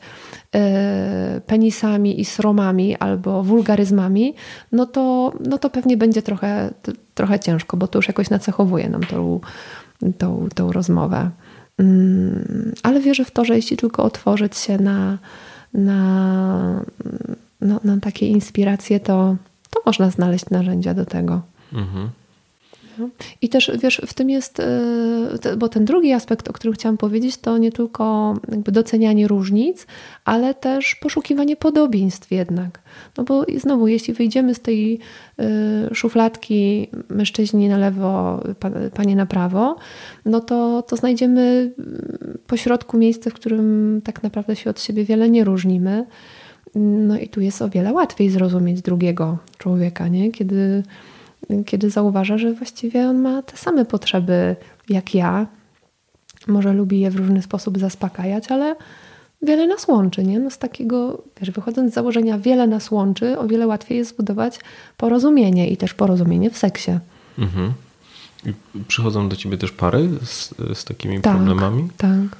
e, 0.55 1.41
penisami 1.47 2.21
i 2.21 2.25
sromami 2.25 2.95
albo 2.95 3.43
wulgaryzmami, 3.43 4.33
no 4.71 4.85
to, 4.85 5.33
no 5.49 5.57
to 5.57 5.69
pewnie 5.69 5.97
będzie 5.97 6.21
trochę, 6.21 6.73
trochę 7.13 7.39
ciężko, 7.39 7.77
bo 7.77 7.87
to 7.87 7.99
już 7.99 8.07
jakoś 8.07 8.29
nacechowuje 8.29 8.89
nam 8.89 9.03
tą, 9.03 9.39
tą, 10.17 10.47
tą 10.55 10.71
rozmowę. 10.71 11.29
Mm, 11.77 12.73
ale 12.83 12.99
wierzę 12.99 13.25
w 13.25 13.31
to, 13.31 13.45
że 13.45 13.55
jeśli 13.55 13.77
tylko 13.77 14.03
otworzyć 14.03 14.57
się 14.57 14.77
na, 14.77 15.17
na, 15.73 16.85
no, 17.61 17.79
na 17.83 17.97
takie 17.97 18.27
inspiracje, 18.27 18.99
to, 18.99 19.35
to 19.69 19.81
można 19.85 20.09
znaleźć 20.09 20.49
narzędzia 20.49 20.93
do 20.93 21.05
tego. 21.05 21.41
Mhm. 21.73 22.09
I 23.41 23.49
też 23.49 23.71
wiesz, 23.79 24.01
w 24.07 24.13
tym 24.13 24.29
jest, 24.29 24.59
e, 24.59 25.57
bo 25.57 25.69
ten 25.69 25.85
drugi 25.85 26.13
aspekt, 26.13 26.49
o 26.49 26.53
którym 26.53 26.73
chciałam 26.73 26.97
powiedzieć, 26.97 27.37
to 27.37 27.57
nie 27.57 27.71
tylko 27.71 28.33
docenianie 28.47 29.27
różnic, 29.27 29.87
ale 30.25 30.53
też 30.53 30.95
poszukiwanie 30.95 31.55
podobieństw 31.55 32.31
jednak. 32.31 32.79
No 33.17 33.23
bo 33.23 33.45
znowu, 33.57 33.87
jeśli 33.87 34.13
wyjdziemy 34.13 34.55
z 34.55 34.59
tej 34.59 34.99
e, 35.39 35.95
szufladki 35.95 36.87
mężczyźni 37.09 37.69
na 37.69 37.77
lewo, 37.77 38.39
panie 38.93 39.15
na 39.15 39.25
prawo, 39.25 39.75
no 40.25 40.39
to, 40.39 40.81
to 40.81 40.95
znajdziemy 40.95 41.71
po 42.47 42.57
środku 42.57 42.97
miejsce, 42.97 43.29
w 43.29 43.33
którym 43.33 44.01
tak 44.03 44.23
naprawdę 44.23 44.55
się 44.55 44.69
od 44.69 44.81
siebie 44.81 45.05
wiele 45.05 45.29
nie 45.29 45.43
różnimy. 45.43 46.05
No 46.75 47.17
i 47.17 47.27
tu 47.27 47.41
jest 47.41 47.61
o 47.61 47.69
wiele 47.69 47.93
łatwiej 47.93 48.29
zrozumieć 48.29 48.81
drugiego 48.81 49.37
człowieka, 49.57 50.07
nie? 50.07 50.31
Kiedy 50.31 50.83
kiedy 51.65 51.89
zauważa, 51.89 52.37
że 52.37 52.53
właściwie 52.53 53.07
on 53.09 53.21
ma 53.21 53.41
te 53.41 53.57
same 53.57 53.85
potrzeby 53.85 54.55
jak 54.89 55.15
ja. 55.15 55.47
Może 56.47 56.73
lubi 56.73 56.99
je 56.99 57.11
w 57.11 57.15
różny 57.15 57.41
sposób 57.41 57.79
zaspokajać, 57.79 58.51
ale 58.51 58.75
wiele 59.41 59.67
nas 59.67 59.87
łączy, 59.87 60.23
nie? 60.23 60.39
No 60.39 60.49
z 60.49 60.57
takiego, 60.57 61.23
wiesz, 61.39 61.51
wychodząc 61.51 61.91
z 61.91 61.95
założenia 61.95 62.39
wiele 62.39 62.67
nas 62.67 62.91
łączy, 62.91 63.39
o 63.39 63.47
wiele 63.47 63.67
łatwiej 63.67 63.97
jest 63.97 64.11
zbudować 64.11 64.59
porozumienie 64.97 65.69
i 65.69 65.77
też 65.77 65.93
porozumienie 65.93 66.49
w 66.49 66.57
seksie. 66.57 66.91
Mhm. 67.37 67.73
I 68.45 68.53
przychodzą 68.87 69.29
do 69.29 69.35
ciebie 69.35 69.57
też 69.57 69.71
pary 69.71 70.09
z, 70.23 70.53
z 70.73 70.85
takimi 70.85 71.21
tak, 71.21 71.35
problemami? 71.35 71.89
Tak. 71.97 72.37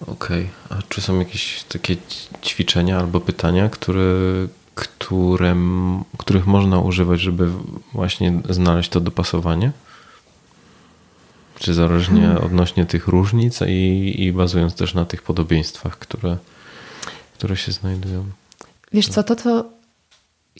Okej. 0.00 0.48
Okay. 0.68 0.78
A 0.78 0.82
czy 0.88 1.00
są 1.00 1.18
jakieś 1.18 1.62
takie 1.62 1.96
ćwiczenia 2.44 2.98
albo 2.98 3.20
pytania, 3.20 3.68
które, 3.68 4.04
które, 4.74 5.56
których 6.18 6.46
można 6.46 6.80
używać, 6.80 7.20
żeby 7.20 7.48
właśnie 7.92 8.40
znaleźć 8.50 8.90
to 8.90 9.00
dopasowanie? 9.00 9.72
Czy 11.58 11.74
zależnie 11.74 12.20
hmm. 12.20 12.44
odnośnie 12.44 12.86
tych 12.86 13.08
różnic 13.08 13.60
i, 13.60 14.14
i 14.24 14.32
bazując 14.32 14.74
też 14.74 14.94
na 14.94 15.04
tych 15.04 15.22
podobieństwach, 15.22 15.98
które, 15.98 16.36
które 17.34 17.56
się 17.56 17.72
znajdują? 17.72 18.24
Wiesz 18.92 19.08
co, 19.08 19.22
to 19.22 19.36
co 19.36 19.64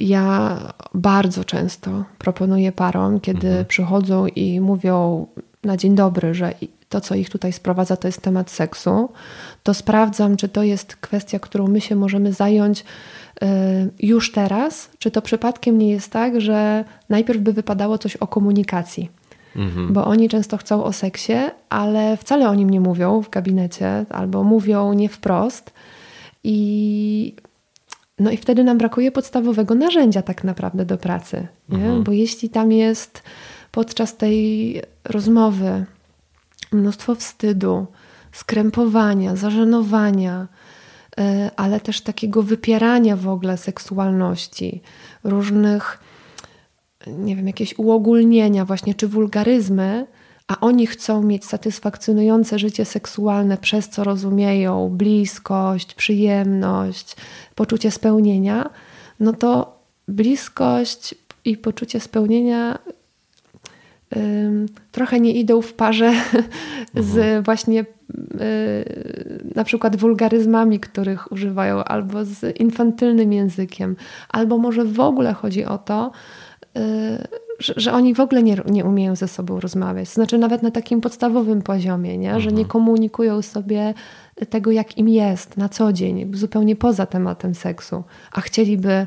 ja 0.01 0.59
bardzo 0.95 1.45
często 1.45 2.05
proponuję 2.19 2.73
parom, 2.73 3.21
kiedy 3.21 3.49
mhm. 3.49 3.67
przychodzą 3.67 4.27
i 4.27 4.61
mówią 4.61 5.27
na 5.65 5.77
dzień 5.77 5.95
dobry, 5.95 6.35
że 6.35 6.55
to, 6.89 7.01
co 7.01 7.15
ich 7.15 7.31
tutaj 7.31 7.53
sprowadza, 7.53 7.97
to 7.97 8.09
jest 8.09 8.21
temat 8.21 8.51
seksu, 8.51 9.09
to 9.63 9.75
sprawdzam, 9.75 10.37
czy 10.37 10.49
to 10.49 10.63
jest 10.63 10.97
kwestia, 10.97 11.39
którą 11.39 11.69
my 11.69 11.81
się 11.81 11.97
możemy 11.97 12.33
zająć 12.33 12.85
już 14.01 14.33
teraz, 14.33 14.91
czy 14.99 15.11
to 15.11 15.23
przypadkiem 15.23 15.79
nie 15.79 15.91
jest 15.91 16.11
tak, 16.11 16.41
że 16.41 16.85
najpierw 17.09 17.41
by 17.41 17.53
wypadało 17.53 17.99
coś 17.99 18.17
o 18.17 18.27
komunikacji. 18.27 19.11
Mhm. 19.57 19.93
Bo 19.93 20.05
oni 20.05 20.29
często 20.29 20.57
chcą 20.57 20.85
o 20.85 20.93
seksie, 20.93 21.33
ale 21.69 22.17
wcale 22.17 22.49
o 22.49 22.55
nim 22.55 22.71
nie 22.71 22.81
mówią 22.81 23.23
w 23.23 23.31
gabinecie, 23.31 24.07
albo 24.11 24.45
mówią 24.45 24.93
nie 24.93 25.09
wprost. 25.09 25.73
I, 26.45 27.35
no 28.19 28.31
i 28.31 28.37
wtedy 28.37 28.65
nam 28.65 28.79
brakuje 28.79 29.13
podstawowego 29.13 29.75
narzędzia 29.75 30.23
tak 30.23 30.45
naprawdę 30.45 30.85
do 30.85 30.99
pracy. 30.99 31.47
Mhm. 31.71 32.05
Bo 32.05 32.13
jeśli 32.13 32.49
tam 32.49 32.73
jest 32.73 33.23
podczas 33.71 34.17
tej 34.17 34.83
rozmowy 35.05 35.85
mnóstwo 36.73 37.15
wstydu, 37.15 37.87
skrępowania, 38.33 39.37
zażenowania, 39.37 40.47
ale 41.57 41.81
też 41.81 42.01
takiego 42.01 42.43
wypierania 42.43 43.17
w 43.17 43.29
ogóle 43.29 43.57
seksualności, 43.57 44.83
różnych, 45.25 45.99
nie 47.07 47.37
wiem, 47.37 47.47
jakieś 47.47 47.79
uogólnienia, 47.79 48.65
właśnie 48.65 48.95
czy 48.95 49.09
wulgaryzmy, 49.09 50.07
a 50.49 50.61
oni 50.61 50.87
chcą 50.87 51.23
mieć 51.23 51.45
satysfakcjonujące 51.45 52.59
życie 52.59 52.85
seksualne, 52.85 53.59
przez 53.59 53.89
co 53.89 54.05
rozumieją 54.05 54.89
bliskość, 54.89 55.95
przyjemność, 55.95 57.17
poczucie 57.55 57.91
spełnienia, 57.91 58.71
no 59.21 59.33
to 59.33 59.79
bliskość 60.09 61.15
i 61.45 61.57
poczucie 61.57 62.01
spełnienia 62.01 62.79
trochę 64.93 65.21
nie 65.21 65.33
idą 65.33 65.63
w 65.63 65.73
parze 65.73 66.13
z 66.95 67.17
mhm. 67.17 67.43
właśnie 67.43 67.81
y, 67.81 67.85
na 69.55 69.65
przykład 69.65 69.97
wulgaryzmami, 69.97 70.81
których 70.81 71.33
używają, 71.33 71.85
albo 71.85 72.25
z 72.25 72.61
infantylnym 72.61 73.33
językiem, 73.33 73.97
albo 74.29 74.59
może 74.59 74.85
w 74.85 75.01
ogóle 75.01 75.33
chodzi 75.33 75.65
o 75.65 75.79
to, 75.79 76.11
y, 76.77 76.81
że, 77.59 77.75
że, 77.77 77.93
oni 77.93 78.15
w 78.15 78.21
ogóle 78.21 78.43
nie, 78.43 78.57
nie 78.67 78.85
umieją 78.85 79.17
ze 79.17 79.29
sobą 79.29 79.61
rozmawiać. 79.61 80.09
Znaczy 80.09 80.39
nawet 80.39 80.63
na 80.63 80.71
takim 80.71 81.01
podstawowym 81.01 81.63
poziomie, 81.63 82.19
nie? 82.19 82.41
że 82.41 82.47
nie 82.47 82.51
mhm. 82.51 82.69
komunikują 82.69 83.43
sobie 83.43 83.95
tego, 84.51 84.71
jak 84.71 84.99
im 84.99 85.09
jest 85.09 85.57
na 85.57 85.69
co 85.69 85.93
dzień, 85.93 86.31
zupełnie 86.35 86.77
poza 86.77 87.07
tematem 87.07 87.55
seksu, 87.55 88.05
a 88.33 88.41
chcieliby 88.41 89.07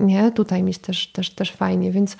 nie, 0.00 0.32
tutaj 0.32 0.62
mieć 0.62 0.78
też, 0.78 1.06
też, 1.06 1.30
też 1.30 1.52
fajnie. 1.52 1.90
Więc 1.90 2.16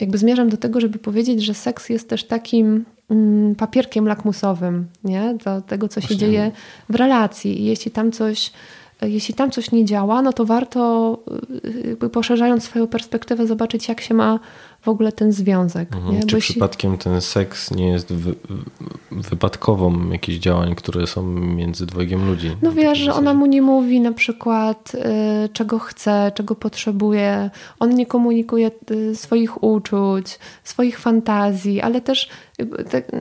jakby 0.00 0.18
zmierzam 0.18 0.48
do 0.48 0.56
tego, 0.56 0.80
żeby 0.80 0.98
powiedzieć, 0.98 1.42
że 1.42 1.54
seks 1.54 1.88
jest 1.88 2.08
też 2.08 2.24
takim 2.24 2.84
mm, 3.10 3.54
papierkiem 3.54 4.06
lakmusowym 4.06 4.86
nie? 5.04 5.34
do 5.44 5.60
tego, 5.60 5.88
co 5.88 6.00
Właśnie. 6.00 6.16
się 6.16 6.20
dzieje 6.20 6.50
w 6.88 6.94
relacji. 6.94 7.60
I 7.60 7.64
jeśli 7.64 7.90
tam 7.90 8.12
coś 8.12 8.52
jeśli 9.02 9.34
tam 9.34 9.50
coś 9.50 9.72
nie 9.72 9.84
działa, 9.84 10.22
no 10.22 10.32
to 10.32 10.44
warto 10.44 11.18
jakby 11.88 12.10
poszerzając 12.10 12.64
swoją 12.64 12.86
perspektywę 12.86 13.46
zobaczyć, 13.46 13.88
jak 13.88 14.00
się 14.00 14.14
ma 14.14 14.40
w 14.88 14.90
ogóle 14.90 15.12
ten 15.12 15.32
związek. 15.32 15.88
Mhm. 15.94 16.26
Czy 16.26 16.38
przypadkiem 16.38 16.98
ten 16.98 17.20
seks 17.20 17.70
nie 17.70 17.88
jest 17.88 18.12
wy, 18.12 18.34
wypadkową 19.10 20.10
jakichś 20.10 20.38
działań, 20.38 20.74
które 20.74 21.06
są 21.06 21.22
między 21.32 21.86
dwojgiem 21.86 22.26
ludzi? 22.26 22.56
No 22.62 22.72
wiesz, 22.72 22.98
że 22.98 23.14
ona 23.14 23.34
mu 23.34 23.46
nie 23.46 23.62
mówi 23.62 24.00
na 24.00 24.12
przykład 24.12 24.92
y, 24.94 25.48
czego 25.48 25.78
chce, 25.78 26.32
czego 26.34 26.54
potrzebuje. 26.54 27.50
On 27.78 27.94
nie 27.94 28.06
komunikuje 28.06 28.70
y, 28.90 29.16
swoich 29.16 29.62
uczuć, 29.62 30.38
swoich 30.64 30.98
fantazji, 30.98 31.80
ale 31.80 32.00
też 32.00 32.28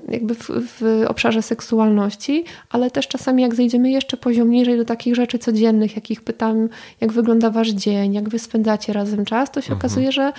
jakby 0.10 0.36
w, 0.36 0.50
w, 0.50 1.06
obszarze 1.08 1.42
seksualności, 1.42 2.44
ale 2.70 2.92
też 2.92 3.08
czasami 3.08 3.44
jak 3.44 3.56
zejdziemy 3.56 3.90
jeszcze 3.90 4.18
poziom 4.18 4.50
niżej 4.50 4.78
do 4.78 4.86
takich 4.86 5.16
rzeczy 5.16 5.40
codziennych, 5.40 5.96
jakich 5.96 6.22
pytam, 6.22 6.70
jak 7.02 7.12
wygląda 7.12 7.50
wasz 7.50 7.70
dzień, 7.70 8.14
jak 8.14 8.30
wy 8.30 8.40
spędzacie 8.40 8.94
razem 8.94 9.26
czas, 9.26 9.52
to 9.52 9.62
się 9.62 9.74
mhm. 9.74 9.80
okazuje, 9.80 10.12
że 10.12 10.34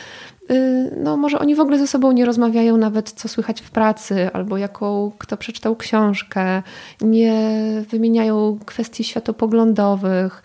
no, 0.97 1.17
może 1.17 1.39
oni 1.39 1.55
w 1.55 1.61
ogóle 1.61 1.79
ze 1.79 1.87
sobą 1.87 2.13
nie 2.13 2.25
rozmawiają 2.25 2.77
nawet 2.77 3.11
co 3.11 3.29
słychać 3.29 3.61
w 3.61 3.71
pracy, 3.71 4.31
albo 4.33 4.59
jaką 4.59 5.13
kto 5.19 5.37
przeczytał 5.37 5.77
książkę, 5.77 6.63
nie 7.01 7.63
wymieniają 7.91 8.59
kwestii 8.67 9.05
światopoglądowych, 9.05 10.43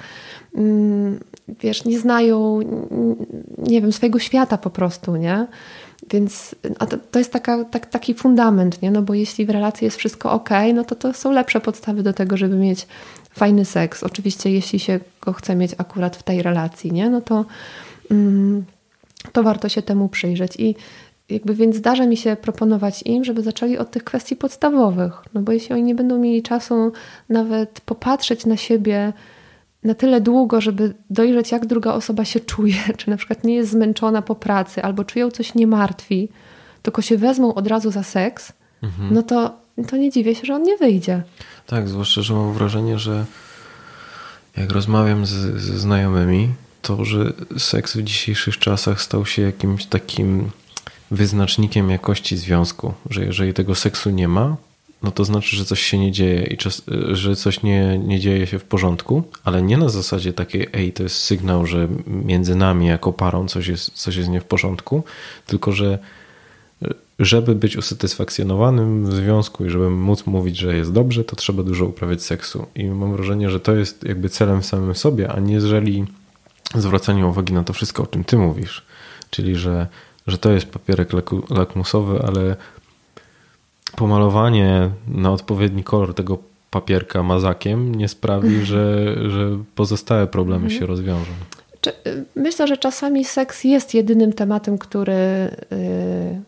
mm, 0.55 1.19
wiesz, 1.47 1.85
nie 1.85 1.99
znają, 1.99 2.59
nie 3.57 3.81
wiem, 3.81 3.91
swojego 3.91 4.19
świata 4.19 4.57
po 4.57 4.69
prostu, 4.69 5.15
nie? 5.15 5.47
Więc 6.11 6.55
a 6.79 6.85
to, 6.85 6.97
to 7.11 7.19
jest 7.19 7.33
taka, 7.33 7.65
tak, 7.65 7.85
taki 7.85 8.13
fundament, 8.13 8.81
nie? 8.81 8.91
No 8.91 9.01
bo 9.01 9.13
jeśli 9.13 9.45
w 9.45 9.49
relacji 9.49 9.85
jest 9.85 9.97
wszystko 9.97 10.31
ok, 10.31 10.49
no 10.73 10.83
to 10.83 10.95
to 10.95 11.13
są 11.13 11.31
lepsze 11.31 11.61
podstawy 11.61 12.03
do 12.03 12.13
tego, 12.13 12.37
żeby 12.37 12.55
mieć 12.55 12.87
fajny 13.33 13.65
seks. 13.65 14.03
Oczywiście, 14.03 14.51
jeśli 14.51 14.79
się 14.79 14.99
go 15.21 15.33
chce 15.33 15.55
mieć 15.55 15.71
akurat 15.77 16.15
w 16.15 16.23
tej 16.23 16.41
relacji, 16.41 16.91
nie? 16.91 17.09
No 17.09 17.21
to, 17.21 17.45
mm, 18.11 18.65
to 19.32 19.43
warto 19.43 19.69
się 19.69 19.82
temu 19.82 20.09
przyjrzeć. 20.09 20.55
I 20.59 20.76
jakby 21.30 21.55
więc 21.55 21.76
zdarza 21.76 22.05
mi 22.05 22.17
się 22.17 22.36
proponować 22.36 23.03
im, 23.05 23.24
żeby 23.24 23.41
zaczęli 23.41 23.78
od 23.78 23.91
tych 23.91 24.03
kwestii 24.03 24.36
podstawowych. 24.36 25.13
No 25.34 25.41
bo 25.41 25.51
jeśli 25.51 25.74
oni 25.74 25.84
nie 25.84 25.95
będą 25.95 26.19
mieli 26.19 26.43
czasu 26.43 26.91
nawet 27.30 27.82
popatrzeć 27.82 28.45
na 28.45 28.57
siebie, 28.57 29.13
na 29.84 29.93
tyle 29.93 30.21
długo, 30.21 30.61
żeby 30.61 30.93
dojrzeć, 31.09 31.51
jak 31.51 31.65
druga 31.65 31.93
osoba 31.93 32.26
się 32.26 32.39
czuje, 32.39 32.76
czy 32.97 33.09
na 33.09 33.17
przykład 33.17 33.43
nie 33.43 33.55
jest 33.55 33.71
zmęczona 33.71 34.21
po 34.21 34.36
pracy, 34.36 34.84
albo 34.84 35.03
czują 35.03 35.32
coś 35.32 35.55
nie 35.55 35.67
martwi, 35.67 36.30
tylko 36.82 37.01
się 37.01 37.17
wezmą 37.17 37.53
od 37.53 37.67
razu 37.67 37.91
za 37.91 38.03
seks, 38.03 38.53
mhm. 38.84 39.13
no 39.13 39.24
to, 39.24 39.57
to 39.88 39.97
nie 39.97 40.11
dziwię 40.11 40.36
się, 40.36 40.45
że 40.45 40.55
on 40.55 40.63
nie 40.63 40.78
wyjdzie. 40.78 41.24
Tak, 41.67 41.89
zwłaszcza, 41.89 42.21
że 42.21 42.34
mam 42.34 42.53
wrażenie, 42.53 42.99
że 42.99 43.26
jak 44.57 44.71
rozmawiam 44.71 45.26
z, 45.26 45.32
ze 45.61 45.80
znajomymi, 45.80 46.49
to, 46.84 47.05
że 47.05 47.34
seks 47.57 47.97
w 47.97 48.03
dzisiejszych 48.03 48.59
czasach 48.59 49.01
stał 49.01 49.25
się 49.25 49.41
jakimś 49.41 49.86
takim 49.86 50.51
wyznacznikiem 51.11 51.89
jakości 51.89 52.38
związku, 52.38 52.93
że 53.09 53.25
jeżeli 53.25 53.53
tego 53.53 53.75
seksu 53.75 54.09
nie 54.09 54.27
ma, 54.27 54.57
no 55.03 55.11
to 55.11 55.25
znaczy, 55.25 55.55
że 55.55 55.65
coś 55.65 55.81
się 55.81 55.97
nie 55.97 56.11
dzieje 56.11 56.43
i 56.43 56.57
czas, 56.57 56.81
że 57.11 57.36
coś 57.36 57.63
nie, 57.63 57.99
nie 57.99 58.19
dzieje 58.19 58.47
się 58.47 58.59
w 58.59 58.63
porządku, 58.63 59.23
ale 59.43 59.61
nie 59.61 59.77
na 59.77 59.89
zasadzie 59.89 60.34
takiej, 60.34 60.67
ej, 60.73 60.93
to 60.93 61.03
jest 61.03 61.15
sygnał, 61.15 61.65
że 61.65 61.88
między 62.07 62.55
nami 62.55 62.88
jako 62.88 63.13
parą 63.13 63.47
coś 63.47 63.67
jest, 63.67 63.91
coś 63.91 64.15
jest 64.15 64.29
nie 64.29 64.41
w 64.41 64.45
porządku, 64.45 65.03
tylko 65.47 65.71
że 65.71 65.99
żeby 67.19 67.55
być 67.55 67.77
usatysfakcjonowanym 67.77 69.05
w 69.05 69.13
związku 69.13 69.65
i 69.65 69.69
żeby 69.69 69.89
móc 69.89 70.25
mówić, 70.25 70.57
że 70.57 70.77
jest 70.77 70.91
dobrze, 70.91 71.23
to 71.23 71.36
trzeba 71.36 71.63
dużo 71.63 71.86
uprawiać 71.86 72.23
seksu. 72.23 72.65
I 72.75 72.86
mam 72.86 73.13
wrażenie, 73.13 73.49
że 73.49 73.59
to 73.59 73.75
jest 73.75 74.03
jakby 74.03 74.29
celem 74.29 74.61
w 74.61 74.65
samym 74.65 74.95
sobie, 74.95 75.31
a 75.31 75.39
nie 75.39 75.53
jeżeli 75.53 76.05
zwracanie 76.76 77.28
uwagi 77.28 77.53
na 77.53 77.64
to 77.64 77.74
wszystko, 77.74 78.03
o 78.03 78.07
czym 78.07 78.24
ty 78.24 78.38
mówisz. 78.38 78.86
Czyli, 79.30 79.55
że, 79.55 79.88
że 80.28 80.38
to 80.38 80.51
jest 80.51 80.66
papierek 80.66 81.09
lakmusowy, 81.49 82.24
ale 82.28 82.55
pomalowanie 83.95 84.89
na 85.07 85.32
odpowiedni 85.32 85.84
kolor 85.84 86.14
tego 86.14 86.38
papierka 86.72 87.24
mazakiem 87.24 87.95
nie 87.95 88.07
sprawi, 88.07 88.66
że, 88.66 89.16
że 89.30 89.57
pozostałe 89.76 90.28
problemy 90.28 90.64
mhm. 90.64 90.80
się 90.80 90.86
rozwiążą. 90.86 91.32
Myślę, 92.36 92.68
że 92.68 92.78
czasami 92.78 93.26
seks 93.26 93.64
jest 93.64 93.93
jedynym 93.93 94.34
tematem, 94.34 94.78
który, 94.78 95.14
y, 95.14 96.41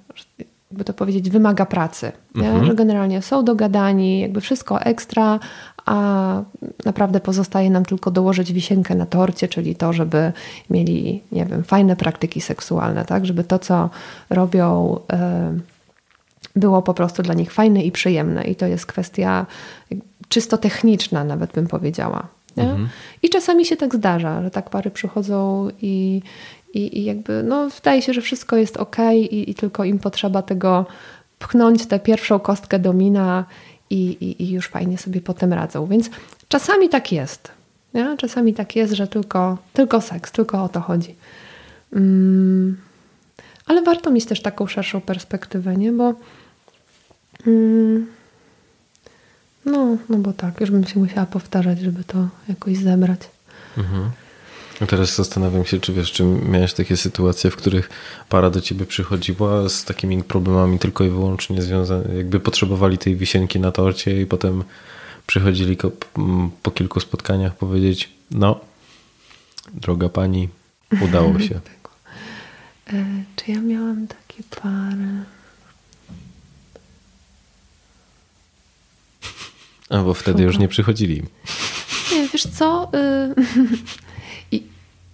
jakby 0.72 0.84
to 0.86 0.94
powiedzieć, 0.94 1.30
wymaga 1.30 1.66
pracy. 1.66 2.12
Mhm. 2.36 2.66
Że 2.66 2.76
generalnie 2.76 3.22
są 3.22 3.46
dogadani, 3.46 4.20
jakby 4.20 4.42
wszystko 4.42 4.82
ekstra, 4.82 5.40
a 5.86 6.42
naprawdę 6.86 7.20
pozostaje 7.20 7.70
nam 7.70 7.86
tylko 7.86 8.12
dołożyć 8.12 8.54
wisienkę 8.54 8.96
na 8.96 9.06
torcie, 9.06 9.48
czyli 9.48 9.76
to, 9.76 9.94
żeby 9.94 10.32
mieli, 10.70 11.22
nie 11.32 11.46
wiem, 11.46 11.64
fajne 11.64 11.96
praktyki 11.96 12.42
seksualne, 12.42 13.06
tak? 13.06 13.26
Żeby 13.26 13.44
to, 13.44 13.60
co 13.60 13.90
robią. 14.30 15.00
Y, 15.14 15.76
było 16.56 16.82
po 16.82 16.94
prostu 16.94 17.24
dla 17.24 17.34
nich 17.34 17.54
fajne 17.54 17.84
i 17.84 17.92
przyjemne. 17.92 18.44
I 18.44 18.56
to 18.56 18.68
jest 18.68 18.86
kwestia 18.86 19.46
czysto 20.30 20.58
techniczna, 20.58 21.24
nawet 21.24 21.52
bym 21.52 21.68
powiedziała. 21.68 22.28
Mhm. 22.58 22.90
I 23.24 23.30
czasami 23.30 23.66
się 23.66 23.78
tak 23.78 23.96
zdarza, 23.96 24.44
że 24.44 24.52
tak 24.52 24.70
pary 24.70 24.92
przychodzą 24.92 25.68
i, 25.82 26.22
i, 26.74 27.00
i 27.00 27.04
jakby 27.04 27.44
no, 27.44 27.70
wydaje 27.70 28.02
się, 28.02 28.14
że 28.14 28.22
wszystko 28.22 28.58
jest 28.58 28.78
ok 28.78 28.96
i, 29.14 29.52
i 29.52 29.56
tylko 29.56 29.84
im 29.84 30.00
potrzeba 30.00 30.42
tego 30.42 30.86
pchnąć 31.40 31.86
tę 31.86 32.00
pierwszą 32.00 32.40
kostkę 32.40 32.80
domina 32.80 33.46
i, 33.90 33.96
i, 33.96 34.44
i 34.44 34.52
już 34.52 34.68
fajnie 34.68 34.98
sobie 34.98 35.22
potem 35.22 35.54
radzą. 35.54 35.88
Więc 35.88 36.10
czasami 36.48 36.90
tak 36.90 37.12
jest. 37.12 37.52
Nie? 37.94 38.18
Czasami 38.18 38.54
tak 38.54 38.76
jest, 38.76 38.94
że 38.94 39.08
tylko, 39.08 39.58
tylko 39.74 40.02
seks, 40.02 40.32
tylko 40.32 40.64
o 40.64 40.70
to 40.70 40.82
chodzi. 40.82 41.16
Mm. 41.94 42.78
Ale 43.66 43.82
warto 43.82 44.12
mieć 44.12 44.26
też 44.26 44.42
taką 44.42 44.68
szerszą 44.68 45.02
perspektywę, 45.02 45.76
nie? 45.76 45.92
bo 45.92 46.14
Mm. 47.48 48.08
No, 49.66 49.98
no 50.10 50.18
bo 50.18 50.34
tak, 50.34 50.62
już 50.62 50.72
bym 50.72 50.84
się 50.84 51.00
musiała 51.00 51.26
powtarzać, 51.26 51.80
żeby 51.80 52.04
to 52.04 52.28
jakoś 52.50 52.78
zebrać. 52.78 53.20
Mhm. 53.78 54.12
Teraz 54.80 55.16
zastanawiam 55.16 55.66
się, 55.66 55.80
czy 55.80 55.94
wiesz, 55.94 56.12
czy 56.12 56.24
miałeś 56.24 56.74
takie 56.74 56.98
sytuacje, 56.98 57.52
w 57.52 57.56
których 57.56 57.90
para 58.30 58.50
do 58.50 58.62
ciebie 58.62 58.86
przychodziła 58.86 59.70
z 59.70 59.84
takimi 59.84 60.24
problemami 60.24 60.80
tylko 60.80 61.04
i 61.04 61.10
wyłącznie 61.10 61.62
związane, 61.62 62.16
jakby 62.16 62.40
potrzebowali 62.40 62.98
tej 62.98 63.16
wisienki 63.16 63.60
na 63.60 63.72
torcie 63.72 64.22
i 64.22 64.26
potem 64.26 64.64
przychodzili 65.28 65.78
po 66.64 66.72
kilku 66.72 67.00
spotkaniach 67.00 67.56
powiedzieć, 67.56 68.10
no, 68.32 68.60
droga 69.74 70.10
pani, 70.10 70.50
udało 71.02 71.40
się. 71.48 71.60
e, 72.88 73.06
czy 73.36 73.52
ja 73.52 73.62
miałam 73.62 74.08
takie 74.08 74.44
pary? 74.62 75.24
A 79.90 79.98
bo 79.98 80.14
wtedy 80.14 80.44
już 80.44 80.58
nie 80.58 80.68
przychodzili. 80.68 81.24
Nie, 82.12 82.28
wiesz 82.28 82.48
co? 82.48 82.92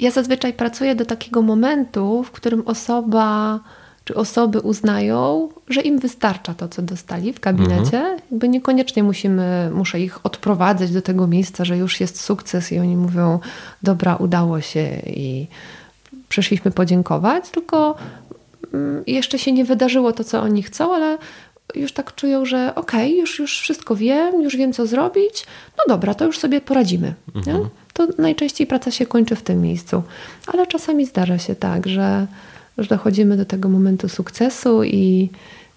Ja 0.02 0.12
zazwyczaj 0.12 0.54
pracuję 0.54 0.96
do 0.96 1.06
takiego 1.06 1.42
momentu, 1.42 2.24
w 2.24 2.32
którym 2.32 2.68
osoba 2.68 3.60
czy 4.04 4.16
osoby 4.16 4.60
uznają, 4.60 5.50
że 5.68 5.82
im 5.82 6.00
wystarcza 6.00 6.54
to, 6.54 6.68
co 6.68 6.82
dostali 6.82 7.34
w 7.34 7.40
gabinecie. 7.40 7.98
Mhm. 7.98 8.20
Jakby 8.32 8.50
niekoniecznie 8.50 9.04
musimy, 9.04 9.72
muszę 9.74 10.00
ich 10.00 10.26
odprowadzać 10.26 10.92
do 10.92 11.02
tego 11.02 11.28
miejsca, 11.28 11.66
że 11.66 11.78
już 11.78 12.00
jest 12.00 12.22
sukces 12.22 12.72
i 12.72 12.80
oni 12.80 12.98
mówią, 12.98 13.40
dobra, 13.84 14.16
udało 14.16 14.62
się 14.62 15.02
i 15.06 15.48
przyszliśmy 16.30 16.72
podziękować, 16.72 17.50
tylko 17.50 17.96
mm, 18.74 19.04
jeszcze 19.08 19.40
się 19.40 19.52
nie 19.52 19.66
wydarzyło 19.66 20.12
to, 20.12 20.24
co 20.24 20.42
oni 20.42 20.64
chcą, 20.64 20.94
ale 20.94 21.18
już 21.76 21.94
tak 21.94 22.16
czują, 22.16 22.46
że 22.46 22.76
okej, 22.76 23.12
okay, 23.12 23.20
już, 23.20 23.40
już 23.40 23.60
wszystko 23.60 23.96
wiem, 23.96 24.42
już 24.42 24.58
wiem 24.58 24.74
co 24.74 24.88
zrobić, 24.88 25.46
no 25.78 25.84
dobra, 25.88 26.14
to 26.14 26.26
już 26.26 26.40
sobie 26.40 26.62
poradzimy. 26.62 27.14
Mhm. 27.36 27.70
To 27.94 28.08
najczęściej 28.18 28.68
praca 28.68 28.92
się 28.92 29.06
kończy 29.06 29.36
w 29.36 29.42
tym 29.42 29.62
miejscu. 29.62 30.04
Ale 30.48 30.68
czasami 30.68 31.06
zdarza 31.06 31.38
się 31.38 31.56
tak, 31.56 31.88
że, 31.88 32.28
że 32.78 32.88
dochodzimy 32.88 33.38
do 33.38 33.46
tego 33.46 33.70
momentu 33.70 34.10
sukcesu 34.10 34.84
i 34.84 35.30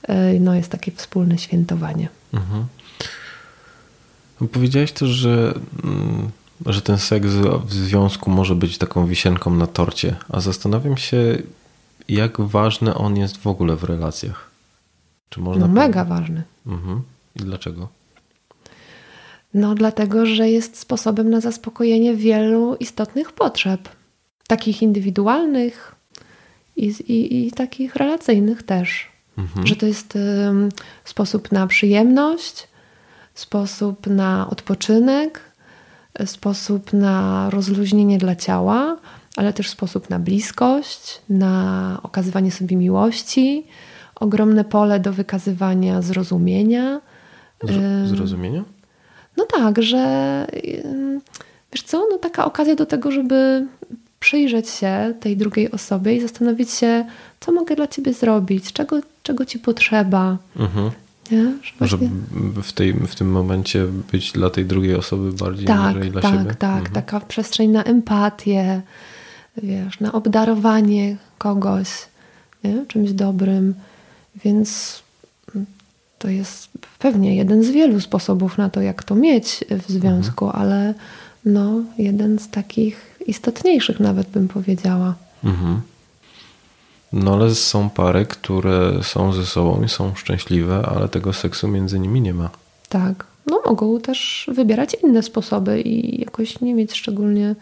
e, 0.03 0.41
no, 0.41 0.55
jest 0.55 0.71
takie 0.71 0.93
wspólne 0.93 1.39
świętowanie. 1.39 2.09
Mhm. 2.35 2.67
Powiedziałeś 4.53 4.93
też, 4.93 5.09
że, 5.09 5.55
mm, 5.85 6.31
że 6.67 6.83
ten 6.83 6.99
seks 6.99 7.29
w 7.67 7.73
związku 7.73 8.31
może 8.31 8.55
być 8.55 8.79
taką 8.79 9.07
wisienką 9.07 9.55
na 9.55 9.67
torcie, 9.67 10.17
a 10.29 10.41
zastanawiam 10.41 10.97
się, 10.97 11.39
jak 12.09 12.41
ważny 12.41 12.95
on 12.95 13.17
jest 13.17 13.37
w 13.37 13.47
ogóle 13.47 13.77
w 13.77 13.85
relacjach. 13.85 14.51
Czy 15.29 15.41
można 15.41 15.67
no, 15.67 15.73
mega 15.73 16.05
ważny. 16.05 16.43
Mhm. 16.67 17.03
I 17.37 17.41
dlaczego? 17.41 17.89
No, 19.55 19.75
dlatego, 19.75 20.27
że 20.27 20.51
jest 20.51 20.79
sposobem 20.79 21.31
na 21.31 21.41
zaspokojenie 21.41 22.15
wielu 22.15 22.75
istotnych 22.75 23.33
potrzeb, 23.33 23.89
takich 24.47 24.83
indywidualnych 24.83 25.95
i, 26.77 26.87
i, 26.87 27.47
i 27.47 27.53
takich 27.53 27.97
relacyjnych 27.97 28.63
też. 28.63 29.09
Mhm. 29.39 29.67
Że 29.67 29.77
to 29.77 29.87
jest 29.87 30.15
um, 30.17 30.69
sposób 31.05 31.53
na 31.53 31.67
przyjemność, 31.67 32.69
sposób 33.35 34.07
na 34.07 34.51
odpoczynek, 34.51 35.41
sposób 36.25 36.93
na 36.93 37.51
rozluźnienie 37.51 38.19
dla 38.19 38.37
ciała, 38.37 38.97
ale 39.37 39.53
też 39.53 39.69
sposób 39.71 40.11
na 40.11 40.19
bliskość, 40.19 41.21
na 41.29 41.99
okazywanie 42.03 42.53
sobie 42.53 42.77
miłości, 42.77 43.67
ogromne 44.15 44.65
pole 44.65 45.01
do 45.01 45.13
wykazywania 45.13 46.03
zrozumienia. 46.03 47.01
Zrozumienia? 48.05 48.65
No 49.37 49.47
tak, 49.47 49.83
że 49.83 50.47
wiesz 51.73 51.83
co, 51.83 52.07
no 52.11 52.19
taka 52.19 52.45
okazja 52.45 52.75
do 52.75 52.87
tego, 52.87 53.11
żeby 53.11 53.67
przyjrzeć 54.21 54.69
się 54.69 55.15
tej 55.21 55.37
drugiej 55.37 55.71
osobie 55.71 56.17
i 56.17 56.21
zastanowić 56.21 56.71
się, 56.71 57.05
co 57.41 57.53
mogę 57.53 57.77
dla 57.77 57.87
ciebie 57.87 58.13
zrobić, 58.13 58.73
czego, 58.73 59.01
czego 59.23 59.45
ci 59.45 59.59
potrzeba. 59.59 60.39
Mhm. 60.57 60.91
Nie? 61.31 61.45
Że 61.63 61.73
właśnie... 61.79 62.11
w, 62.63 62.73
tej, 62.73 62.93
w 62.93 63.15
tym 63.15 63.31
momencie 63.31 63.87
być 64.13 64.33
dla 64.33 64.51
tej 64.51 64.65
drugiej 64.65 64.95
osoby 64.95 65.33
bardziej 65.33 65.67
tak, 65.67 65.97
niż 65.97 66.11
dla 66.11 66.23
tak, 66.23 66.33
siebie. 66.33 66.45
Tak, 66.45 66.57
tak. 66.57 66.77
Mhm. 66.77 66.95
Taka 66.95 67.21
przestrzeń 67.21 67.71
na 67.71 67.85
empatię, 67.85 68.83
wiesz, 69.57 70.01
na 70.01 70.13
obdarowanie 70.13 71.17
kogoś 71.39 71.89
nie? 72.65 72.87
czymś 72.89 73.13
dobrym. 73.13 73.75
Więc 74.45 75.03
to 76.25 76.31
jest 76.31 76.69
pewnie 76.99 77.37
jeden 77.37 77.65
z 77.65 77.71
wielu 77.71 78.01
sposobów 78.01 78.59
na 78.59 78.71
to, 78.71 78.81
jak 78.81 79.05
to 79.05 79.15
mieć 79.15 79.65
w 79.71 79.91
związku, 79.91 80.47
mhm. 80.47 80.63
ale 80.63 80.95
no, 81.45 81.83
jeden 81.99 82.39
z 82.39 82.49
takich 82.49 83.19
istotniejszych 83.27 84.01
nawet 84.01 84.29
bym 84.29 84.49
powiedziała. 84.49 85.15
Mhm. 85.45 85.81
No 87.13 87.35
ale 87.35 87.55
są 87.55 87.91
pary, 87.91 88.27
które 88.27 89.03
są 89.03 89.33
ze 89.33 89.47
sobą 89.47 89.83
i 89.83 89.89
są 89.89 90.15
szczęśliwe, 90.15 90.87
ale 90.87 91.09
tego 91.09 91.33
seksu 91.33 91.69
między 91.69 91.99
nimi 91.99 92.21
nie 92.21 92.35
ma. 92.35 92.51
Tak. 92.89 93.27
No 93.47 93.63
mogą 93.67 94.01
też 94.01 94.51
wybierać 94.55 94.97
inne 95.03 95.23
sposoby 95.23 95.81
i 95.81 96.21
jakoś 96.21 96.61
nie 96.61 96.75
mieć 96.75 96.93
szczególnie 96.93 97.55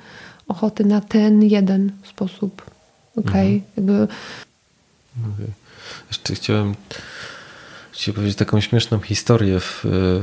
ochoty 0.49 0.85
na 0.85 1.01
ten 1.01 1.43
jeden 1.43 1.93
sposób. 2.05 2.63
Okej, 3.17 3.33
okay? 3.33 3.47
mhm. 3.47 3.63
jakby... 3.77 4.15
Okay. 5.35 5.53
Jeszcze 6.09 6.35
chciałem 6.35 6.75
Chciałem 8.03 8.14
powiedzieć 8.14 8.38
taką 8.38 8.61
śmieszną 8.61 9.00
historię 9.00 9.61
w, 9.61 9.80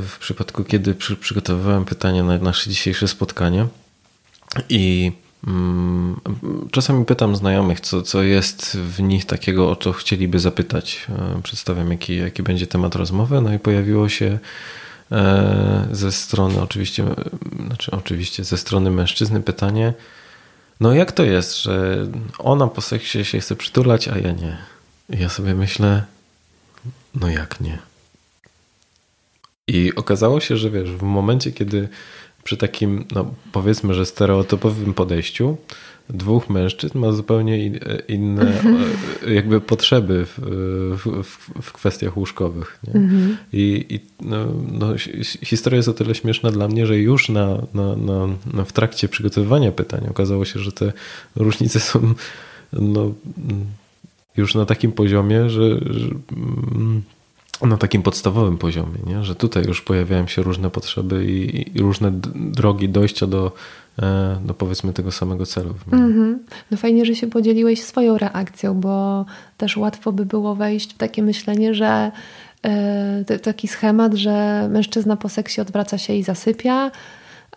w 0.08 0.18
przypadku, 0.20 0.64
kiedy 0.64 0.96
przy, 0.96 1.16
przygotowywałem 1.16 1.86
pytania 1.86 2.24
na 2.24 2.38
nasze 2.38 2.70
dzisiejsze 2.70 3.08
spotkanie 3.08 3.68
i 4.70 5.12
mm, 5.48 6.20
czasami 6.72 7.06
pytam 7.06 7.36
znajomych, 7.36 7.80
co, 7.80 8.02
co 8.02 8.24
jest 8.24 8.78
w 8.78 9.02
nich 9.02 9.26
takiego, 9.26 9.72
o 9.72 9.76
co 9.76 9.94
chcieliby 9.94 10.40
zapytać. 10.40 11.08
E, 11.10 11.42
przedstawiam, 11.44 11.92
jaki, 11.92 12.18
jaki 12.18 12.44
będzie 12.44 12.68
temat 12.68 12.96
rozmowy, 12.96 13.42
no 13.42 13.54
i 13.54 13.60
pojawiło 13.60 14.10
się 14.10 14.40
e, 15.12 15.88
ze 15.92 16.12
strony, 16.12 16.62
oczywiście, 16.62 17.06
znaczy 17.68 17.92
oczywiście 17.92 18.44
ze 18.44 18.58
strony 18.58 18.92
mężczyzny 18.92 19.42
pytanie, 19.42 19.94
no 20.80 20.94
jak 20.94 21.12
to 21.12 21.24
jest, 21.24 21.62
że 21.62 22.08
ona 22.40 22.68
po 22.68 22.82
seksie 22.82 23.26
się 23.26 23.40
chce 23.40 23.56
przytulać, 23.56 24.08
a 24.08 24.18
ja 24.18 24.32
nie? 24.32 24.58
I 25.10 25.20
ja 25.20 25.30
sobie 25.30 25.54
myślę, 25.56 26.04
no 27.16 27.30
jak 27.30 27.62
nie? 27.62 27.80
I 29.68 29.96
okazało 29.96 30.40
się, 30.40 30.58
że 30.58 30.70
wiesz, 30.70 30.92
w 30.92 31.04
momencie, 31.04 31.52
kiedy 31.52 31.90
przy 32.44 32.58
takim, 32.58 33.06
no 33.12 33.34
powiedzmy, 33.52 33.94
że 33.94 34.06
stereotypowym 34.06 34.94
podejściu, 34.94 35.58
dwóch 36.10 36.50
mężczyzn 36.50 37.00
ma 37.00 37.12
zupełnie 37.12 37.72
inne 38.08 38.62
jakby 39.28 39.62
potrzeby 39.62 40.26
w, 40.26 40.40
w, 40.98 41.62
w 41.62 41.72
kwestiach 41.72 42.18
łóżkowych. 42.18 42.80
Mhm. 42.88 43.38
I, 43.54 43.86
i 43.90 44.00
no, 44.22 44.46
no, 44.72 44.94
historia 45.44 45.78
jest 45.78 45.90
o 45.90 45.94
tyle 45.94 46.16
śmieszna 46.16 46.52
dla 46.52 46.68
mnie, 46.68 46.86
że 46.88 46.98
już 46.98 47.30
na, 47.30 47.62
na, 47.74 47.96
na, 48.54 48.66
w 48.66 48.74
trakcie 48.74 49.10
przygotowywania 49.10 49.72
pytań 49.72 50.08
okazało 50.10 50.46
się, 50.46 50.60
że 50.60 50.72
te 50.72 50.94
różnice 51.36 51.80
są 51.80 52.14
no, 52.74 53.14
już 54.38 54.56
na 54.56 54.66
takim 54.66 54.92
poziomie, 54.92 55.50
że, 55.50 55.70
że 55.80 56.10
mm, 56.32 57.02
na 57.62 57.78
takim 57.78 58.02
podstawowym 58.02 58.58
poziomie, 58.58 58.98
nie? 59.08 59.24
że 59.24 59.36
tutaj 59.36 59.66
już 59.66 59.82
pojawiają 59.82 60.28
się 60.28 60.42
różne 60.42 60.70
potrzeby 60.70 61.26
i, 61.26 61.78
i 61.78 61.82
różne 61.82 62.12
drogi 62.36 62.90
dojścia 62.90 63.28
do, 63.28 63.52
e, 64.02 64.40
do 64.46 64.54
powiedzmy 64.54 64.94
tego 64.94 65.12
samego 65.12 65.46
celu. 65.46 65.74
Mm 65.92 66.14
-hmm. 66.14 66.38
No 66.72 66.78
fajnie, 66.78 67.06
że 67.06 67.16
się 67.16 67.28
podzieliłeś 67.28 67.84
swoją 67.84 68.18
reakcją, 68.18 68.74
bo 68.74 69.26
też 69.58 69.78
łatwo 69.78 70.12
by 70.12 70.26
było 70.26 70.56
wejść 70.56 70.94
w 70.94 70.98
takie 70.98 71.24
myślenie, 71.24 71.74
że 71.74 72.12
e, 72.64 73.40
taki 73.40 73.68
schemat, 73.68 74.14
że 74.14 74.68
mężczyzna 74.72 75.18
po 75.18 75.30
seksie 75.30 75.62
odwraca 75.62 75.98
się 75.98 76.14
i 76.14 76.24
zasypia, 76.24 76.92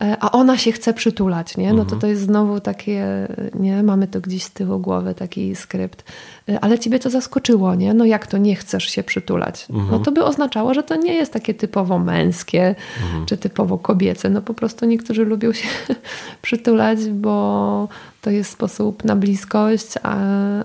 a 0.01 0.33
ona 0.33 0.59
się 0.59 0.73
chce 0.73 0.95
przytulać, 0.95 1.57
nie? 1.57 1.73
No 1.73 1.77
to 1.77 1.83
mhm. 1.83 2.01
to 2.01 2.07
jest 2.07 2.23
znowu 2.23 2.61
takie, 2.61 3.29
nie? 3.55 3.83
Mamy 3.83 4.07
to 4.07 4.21
gdzieś 4.21 4.43
z 4.43 4.51
tyłu 4.51 4.79
głowy, 4.79 5.15
taki 5.15 5.57
skrypt. 5.57 6.05
E, 6.49 6.61
ale 6.61 6.79
ciebie 6.79 6.99
to 6.99 7.11
zaskoczyło, 7.11 7.75
nie? 7.75 7.95
No 7.95 8.05
jak 8.05 8.27
to 8.27 8.39
nie 8.39 8.57
chcesz 8.57 8.85
się 8.85 9.03
przytulać? 9.03 9.67
No 9.69 9.81
mhm. 9.81 10.03
to 10.03 10.13
by 10.13 10.25
oznaczało, 10.25 10.75
że 10.75 10.83
to 10.83 10.97
nie 10.97 11.15
jest 11.15 11.33
takie 11.33 11.55
typowo 11.55 11.99
męskie, 11.99 12.75
mhm. 13.03 13.27
czy 13.27 13.37
typowo 13.37 13.79
kobiece. 13.79 14.31
No 14.31 14.43
po 14.43 14.55
prostu 14.55 14.87
niektórzy 14.87 15.25
lubią 15.25 15.53
się 15.53 15.69
przytulać, 16.43 16.99
bo 17.11 17.89
to 18.21 18.31
jest 18.31 18.51
sposób 18.51 19.05
na 19.05 19.17
bliskość, 19.17 19.95
a, 20.03 20.17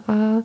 a, 0.08 0.42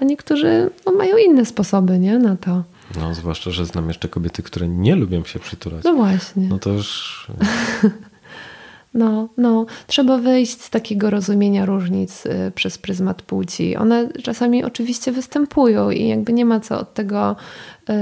a 0.00 0.04
niektórzy 0.04 0.70
no, 0.86 0.92
mają 0.92 1.16
inne 1.16 1.44
sposoby, 1.44 1.98
nie? 1.98 2.18
Na 2.18 2.36
to. 2.36 2.62
No, 3.00 3.14
zwłaszcza, 3.14 3.50
że 3.50 3.66
znam 3.66 3.88
jeszcze 3.88 4.08
kobiety, 4.08 4.42
które 4.42 4.68
nie 4.68 4.96
lubią 4.96 5.24
się 5.24 5.38
przytulać. 5.38 5.84
No 5.84 5.94
właśnie. 5.94 6.48
No 6.48 6.58
to 6.58 6.70
już... 6.70 7.26
No, 8.94 9.28
no, 9.36 9.66
trzeba 9.86 10.18
wyjść 10.18 10.62
z 10.62 10.70
takiego 10.70 11.10
rozumienia 11.10 11.66
różnic 11.66 12.26
y, 12.26 12.52
przez 12.54 12.78
pryzmat 12.78 13.22
płci. 13.22 13.76
One 13.76 14.08
czasami 14.22 14.64
oczywiście 14.64 15.12
występują 15.12 15.90
i 15.90 16.08
jakby 16.08 16.32
nie 16.32 16.44
ma 16.44 16.60
co 16.60 16.80
od 16.80 16.94
tego 16.94 17.36
y, 17.90 17.92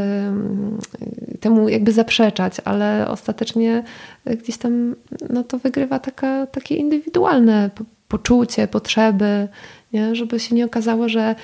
temu 1.40 1.68
jakby 1.68 1.92
zaprzeczać, 1.92 2.56
ale 2.64 3.08
ostatecznie 3.08 3.84
gdzieś 4.26 4.56
tam 4.56 4.94
no 5.30 5.44
to 5.44 5.58
wygrywa 5.58 5.98
taka, 5.98 6.46
takie 6.46 6.74
indywidualne 6.76 7.70
poczucie, 8.08 8.68
potrzeby, 8.68 9.48
nie? 9.92 10.14
żeby 10.14 10.40
się 10.40 10.54
nie 10.54 10.64
okazało, 10.64 11.08
że 11.08 11.34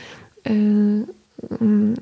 y, 0.47 1.18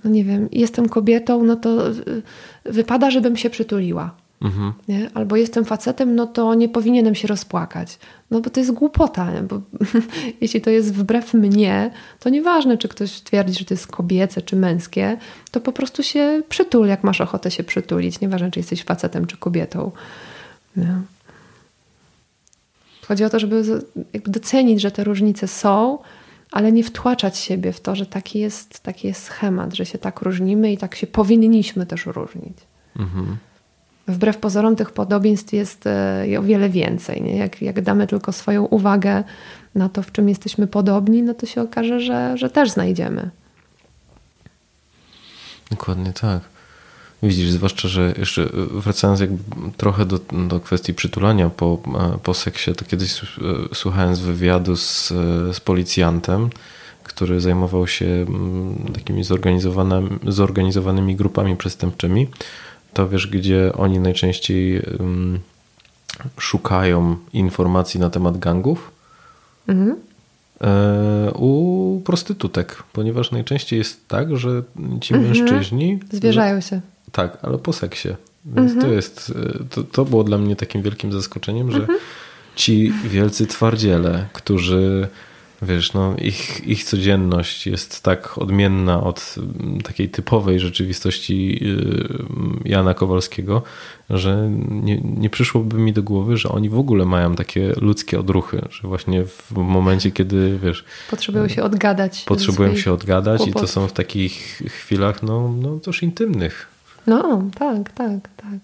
nie 0.05 0.24
wiem, 0.24 0.49
jestem 0.53 0.89
kobietą, 0.89 1.45
no 1.45 1.57
to 1.57 1.91
y, 1.91 2.22
wypada, 2.64 3.11
żebym 3.11 3.37
się 3.37 3.51
przytuliła. 3.51 4.14
Mhm. 4.43 4.72
Nie? 4.89 5.11
Albo 5.14 5.37
jestem 5.37 5.64
facetem, 5.64 6.14
no 6.14 6.26
to 6.26 6.55
nie 6.55 6.68
powinienem 6.68 7.14
się 7.14 7.28
rozpłakać. 7.28 7.99
No 8.30 8.41
bo 8.41 8.51
to 8.51 8.61
jest 8.61 8.72
głupota, 8.72 9.32
nie? 9.32 9.43
bo 9.43 9.61
jeśli 10.41 10.61
to 10.61 10.70
jest 10.70 10.95
wbrew 10.95 11.34
mnie, 11.34 11.91
to 12.20 12.28
nieważne, 12.28 12.78
czy 12.78 12.89
ktoś 12.89 13.20
twierdzi, 13.20 13.59
że 13.59 13.64
to 13.64 13.74
jest 13.74 13.87
kobiece 13.87 14.43
czy 14.43 14.57
męskie, 14.57 15.16
to 15.51 15.61
po 15.61 15.72
prostu 15.72 16.03
się 16.03 16.43
przytul, 16.49 16.87
jak 16.87 17.05
masz 17.05 17.20
ochotę 17.20 17.51
się 17.51 17.64
przytulić. 17.64 18.20
Nieważne, 18.20 18.51
czy 18.51 18.61
jesteś 18.61 18.84
facetem 18.84 19.26
czy 19.26 19.37
kobietą. 19.37 19.93
Nie? 20.76 21.01
Chodzi 23.09 23.24
o 23.24 23.30
to, 23.30 23.39
żeby 23.39 23.62
docenić, 24.24 24.80
że 24.80 24.91
te 24.91 25.05
różnice 25.05 25.49
są, 25.49 25.99
ale 26.53 26.73
nie 26.73 26.85
wtłaczać 26.85 27.39
siebie 27.39 27.73
w 27.73 27.81
to, 27.81 27.97
że 27.97 28.07
taki 28.07 28.39
jest, 28.39 28.81
taki 28.81 29.09
jest 29.09 29.23
schemat, 29.23 29.75
że 29.75 29.87
się 29.87 29.99
tak 29.99 30.21
różnimy 30.21 30.73
i 30.73 30.79
tak 30.79 30.95
się 30.95 31.07
powinniśmy 31.07 31.87
też 31.87 32.07
różnić. 32.07 32.57
Mhm. 32.99 33.37
Wbrew 34.09 34.37
pozorom 34.39 34.77
tych 34.77 34.91
podobieństw 34.91 35.53
jest 35.53 35.87
e, 35.87 36.39
o 36.39 36.43
wiele 36.43 36.69
więcej. 36.69 37.23
Nie? 37.23 37.37
Jak, 37.37 37.63
jak 37.63 37.81
damy 37.81 38.07
tylko 38.07 38.33
swoją 38.33 38.65
uwagę 38.65 39.25
na 39.75 39.89
to, 39.89 40.03
w 40.03 40.13
czym 40.13 40.29
jesteśmy 40.29 40.67
podobni, 40.67 41.23
no 41.23 41.35
to 41.35 41.47
się 41.47 41.63
okaże, 41.63 42.01
że, 42.01 42.39
że 42.39 42.51
też 42.51 42.71
znajdziemy. 42.71 43.31
Dokładnie 45.71 46.13
tak. 46.13 46.56
Widzisz, 47.27 47.51
zwłaszcza, 47.51 47.89
że 47.89 48.14
jeszcze 48.18 48.49
wracając 48.70 49.20
jakby 49.20 49.39
trochę 49.77 50.07
do, 50.07 50.20
do 50.49 50.61
kwestii 50.61 50.95
przytulania 50.95 51.51
po, 51.51 51.79
po 52.22 52.35
seksie, 52.35 52.74
to 52.74 52.85
kiedyś 52.85 53.20
słuchając 53.74 54.18
wywiadu 54.18 54.77
z, 54.77 55.09
z 55.53 55.61
policjantem, 55.61 56.51
który 57.03 57.41
zajmował 57.41 57.87
się 57.87 58.07
mm, 58.07 58.77
takimi 58.95 59.24
zorganizowanymi, 59.24 60.11
zorganizowanymi 60.27 61.16
grupami 61.16 61.57
przestępczymi, 61.57 62.29
to 62.93 63.09
wiesz, 63.09 63.27
gdzie 63.27 63.72
oni 63.72 63.99
najczęściej 63.99 64.81
um, 64.81 65.39
szukają 66.39 67.16
informacji 67.33 68.01
na 68.01 68.11
temat 68.11 68.39
gangów? 68.39 68.91
Mhm. 69.68 69.97
E, 70.61 71.33
u 71.35 72.01
prostytutek, 72.05 72.83
ponieważ 72.93 73.31
najczęściej 73.31 73.79
jest 73.79 74.09
tak, 74.09 74.37
że 74.37 74.62
ci 75.01 75.14
mhm. 75.14 75.39
mężczyźni 75.39 76.01
zwierzają 76.12 76.61
się. 76.61 76.81
Tak, 77.17 77.39
ale 77.43 77.59
po 77.59 77.73
seksie. 77.73 78.09
Więc 78.45 78.73
mhm. 78.73 78.81
to 78.81 78.95
jest, 78.95 79.35
to, 79.71 79.83
to 79.83 80.05
było 80.05 80.25
dla 80.25 80.39
mnie 80.39 80.57
takim 80.57 80.83
wielkim 80.83 81.12
zaskoczeniem, 81.12 81.73
że 81.73 81.79
mhm. 81.79 81.99
ci 82.57 82.93
wielcy 83.05 83.47
twardziele, 83.47 84.27
którzy 84.33 85.09
wiesz, 85.62 85.93
no 85.93 86.14
ich, 86.19 86.69
ich 86.69 86.85
codzienność 86.85 87.67
jest 87.67 88.03
tak 88.03 88.39
odmienna 88.39 89.03
od 89.03 89.35
mm, 89.39 89.81
takiej 89.81 90.09
typowej 90.09 90.61
rzeczywistości 90.61 91.59
y, 92.64 92.69
Jana 92.69 92.95
Kowalskiego, 92.95 93.62
że 94.11 94.51
nie, 94.69 95.01
nie 95.01 95.31
przyszłoby 95.31 95.79
mi 95.79 95.93
do 95.93 96.03
głowy, 96.03 96.37
że 96.37 96.49
oni 96.49 96.69
w 96.69 96.79
ogóle 96.79 97.05
mają 97.05 97.35
takie 97.35 97.73
ludzkie 97.81 98.21
odruchy, 98.21 98.62
że 98.71 98.89
właśnie 98.89 99.25
w 99.25 99.53
momencie, 99.53 100.11
kiedy, 100.11 100.59
wiesz... 100.62 100.85
Potrzebują 101.11 101.49
się 101.49 101.62
odgadać. 101.62 102.25
Potrzebują 102.25 102.77
się 102.77 102.93
odgadać 102.93 103.39
kłopotów. 103.39 103.62
i 103.62 103.67
to 103.67 103.73
są 103.73 103.89
w 103.89 103.93
takich 103.93 104.62
chwilach, 104.67 105.23
no, 105.23 105.55
no 105.62 105.79
też 105.79 106.03
intymnych. 106.03 106.76
No, 107.07 107.43
tak, 107.59 107.93
tak, 107.93 108.29
tak. 108.37 108.59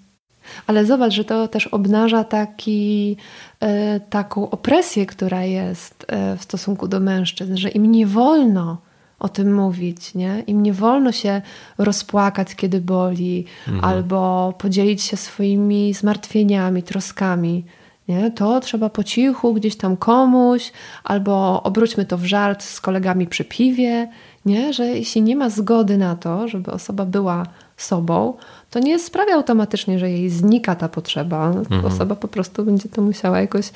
Ale 0.67 0.87
zobacz, 0.87 1.13
że 1.13 1.25
to 1.25 1.49
też 1.49 1.67
obnaża 1.67 2.25
taki, 2.25 3.17
e, 3.61 4.01
taką 4.01 4.51
opresję, 4.51 5.07
która 5.07 5.43
jest 5.43 6.05
e, 6.09 6.37
w 6.37 6.43
stosunku 6.43 6.89
do 6.89 7.01
mężczyzn, 7.01 7.57
że 7.57 7.69
im 7.69 7.93
nie 7.93 8.07
wolno 8.07 8.79
o 9.19 9.29
tym 9.29 9.55
mówić, 9.55 10.15
nie? 10.15 10.43
Im 10.47 10.63
nie 10.63 10.73
wolno 10.73 11.13
się 11.13 11.43
rozpłakać, 11.79 12.55
kiedy 12.55 12.81
boli, 12.81 13.45
mhm. 13.69 13.85
albo 13.85 14.53
podzielić 14.59 15.03
się 15.03 15.17
swoimi 15.17 15.95
zmartwieniami, 15.95 16.83
troskami. 16.83 17.65
Nie? 18.09 18.31
To 18.31 18.61
trzeba 18.61 18.89
po 18.89 19.05
cichu 19.05 19.55
gdzieś 19.55 19.77
tam 19.77 19.97
komuś, 19.97 20.73
albo 21.05 21.63
obróćmy 21.63 22.05
to 22.05 22.19
w 22.19 22.25
żart 22.25 22.63
z 22.63 22.81
kolegami 22.81 23.27
przy 23.27 23.45
piwie, 23.45 24.09
nie? 24.47 24.73
że 24.73 24.87
jeśli 24.87 25.23
nie 25.23 25.37
ma 25.37 25.51
zgody 25.51 25.99
na 25.99 26.17
to, 26.17 26.49
żeby 26.49 26.71
osoba 26.71 27.05
była 27.05 27.47
sobą, 27.83 28.35
to 28.71 28.79
nie 28.79 28.99
sprawia 28.99 29.35
automatycznie, 29.35 29.99
że 29.99 30.11
jej 30.11 30.31
znika 30.31 30.75
ta 30.75 30.89
potrzeba. 30.89 31.49
Mhm. 31.49 31.85
Osoba 31.85 32.17
po 32.17 32.29
prostu 32.29 32.65
będzie 32.65 32.89
to 32.89 33.03
musiała 33.03 33.41
jakoś, 33.41 33.71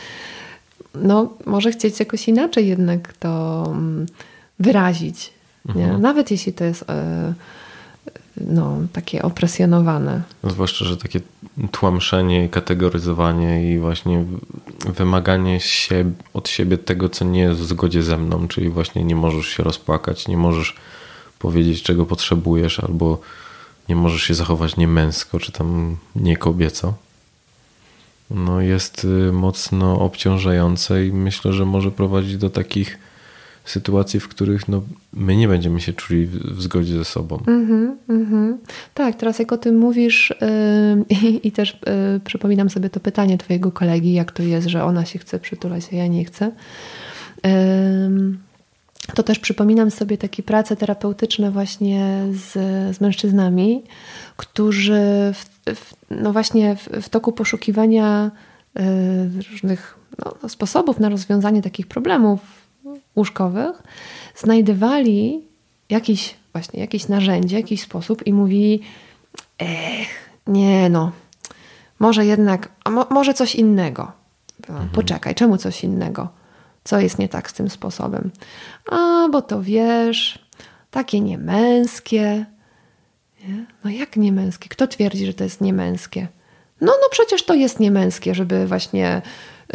no 0.94 1.28
może 1.46 1.70
chcieć 1.70 2.00
jakoś 2.00 2.28
inaczej 2.28 2.68
jednak 2.68 3.12
to 3.12 3.64
mm, 3.66 4.06
wyrazić. 4.58 5.32
Mhm. 5.68 6.00
Nawet 6.00 6.30
jeśli 6.30 6.52
to 6.52 6.64
jest 6.64 6.84
e, 6.90 7.34
no, 8.36 8.78
takie 8.92 9.22
opresjonowane. 9.22 10.22
Zwłaszcza, 10.44 10.84
że 10.84 10.96
takie 10.96 11.20
tłamszenie, 11.72 12.48
kategoryzowanie 12.48 13.72
i 13.72 13.78
właśnie 13.78 14.24
wymaganie 14.96 15.60
się, 15.60 16.12
od 16.34 16.48
siebie 16.48 16.78
tego, 16.78 17.08
co 17.08 17.24
nie 17.24 17.40
jest 17.40 17.60
w 17.60 17.66
zgodzie 17.66 18.02
ze 18.02 18.16
mną, 18.16 18.48
czyli 18.48 18.68
właśnie 18.70 19.04
nie 19.04 19.16
możesz 19.16 19.46
się 19.46 19.62
rozpłakać, 19.62 20.28
nie 20.28 20.36
możesz 20.36 20.76
powiedzieć, 21.38 21.82
czego 21.82 22.06
potrzebujesz, 22.06 22.80
albo 22.80 23.20
nie 23.88 23.96
możesz 23.96 24.22
się 24.22 24.34
zachować 24.34 24.76
niemęsko, 24.76 25.38
czy 25.38 25.52
tam 25.52 25.96
nie 26.16 26.36
kobieco, 26.36 26.94
no 28.30 28.60
jest 28.60 29.04
y, 29.04 29.32
mocno 29.32 30.00
obciążające 30.00 31.06
i 31.06 31.12
myślę, 31.12 31.52
że 31.52 31.64
może 31.64 31.90
prowadzić 31.90 32.36
do 32.36 32.50
takich 32.50 32.98
sytuacji, 33.64 34.20
w 34.20 34.28
których 34.28 34.68
no, 34.68 34.82
my 35.12 35.36
nie 35.36 35.48
będziemy 35.48 35.80
się 35.80 35.92
czuli 35.92 36.26
w, 36.26 36.56
w 36.56 36.62
zgodzie 36.62 36.98
ze 36.98 37.04
sobą. 37.04 37.42
Mm 37.46 37.96
-hmm, 38.08 38.54
Tak, 38.94 39.16
teraz 39.16 39.38
jak 39.38 39.52
o 39.52 39.58
tym 39.58 39.78
mówisz 39.78 40.34
yy, 41.22 41.30
i, 41.30 41.52
też 41.52 41.80
yy, 41.86 42.20
przypominam 42.20 42.70
sobie 42.70 42.90
to 42.90 43.00
pytanie 43.00 43.38
twojego 43.38 43.72
kolegi, 43.72 44.12
jak 44.12 44.32
to 44.32 44.42
jest, 44.42 44.68
że 44.68 44.84
ona 44.84 45.04
się 45.04 45.18
chce 45.18 45.38
przytulać, 45.38 45.88
a 45.92 45.96
ja 45.96 46.06
nie 46.06 46.24
chcę. 46.24 46.52
Yy, 47.44 47.50
to 49.14 49.22
też 49.22 49.38
przypominam 49.38 49.90
sobie 49.90 50.18
takie 50.18 50.42
prace 50.42 50.76
terapeutyczne 50.76 51.50
właśnie 51.50 52.22
z, 52.32 52.52
z 52.96 53.00
mężczyznami, 53.00 53.82
którzy 54.36 55.32
w, 55.34 55.44
w, 55.74 55.94
no 56.10 56.32
właśnie 56.32 56.76
w, 56.76 56.88
w, 57.02 57.08
toku 57.08 57.32
poszukiwania 57.32 58.30
y, 58.78 58.82
różnych 59.50 59.98
no, 60.24 60.48
sposobów 60.48 61.00
na 61.00 61.08
rozwiązanie 61.08 61.62
takich 61.62 61.86
problemów 61.86 62.40
łóżkowych 63.16 63.82
znajdowali 64.36 65.44
jakiś 65.90 66.34
właśnie 66.52 66.80
jakieś 66.80 67.08
narzędzie, 67.08 67.56
jakiś 67.56 67.82
sposób 67.82 68.26
i 68.26 68.32
mówili 68.32 68.80
ech, 69.58 70.08
nie 70.46 70.88
no, 70.88 71.12
może 71.98 72.26
jednak, 72.26 72.68
mo, 72.90 73.06
może 73.10 73.34
coś 73.34 73.54
innego. 73.54 74.12
Mhm. 74.68 74.88
Poczekaj, 74.88 75.34
czemu 75.34 75.56
coś 75.56 75.84
innego? 75.84 76.28
Co 76.86 77.00
jest 77.00 77.18
nie 77.18 77.28
tak 77.28 77.50
z 77.50 77.52
tym 77.52 77.70
sposobem? 77.70 78.30
A, 78.90 79.28
bo 79.32 79.42
to 79.42 79.62
wiesz, 79.62 80.38
takie 80.90 81.20
niemęskie. 81.20 82.46
Nie? 83.48 83.66
No 83.84 83.90
jak 83.90 84.16
niemęskie? 84.16 84.68
Kto 84.68 84.86
twierdzi, 84.86 85.26
że 85.26 85.34
to 85.34 85.44
jest 85.44 85.60
niemęskie? 85.60 86.28
No, 86.80 86.86
no 86.86 87.08
przecież 87.10 87.44
to 87.44 87.54
jest 87.54 87.80
niemęskie, 87.80 88.34
żeby 88.34 88.66
właśnie, 88.66 89.22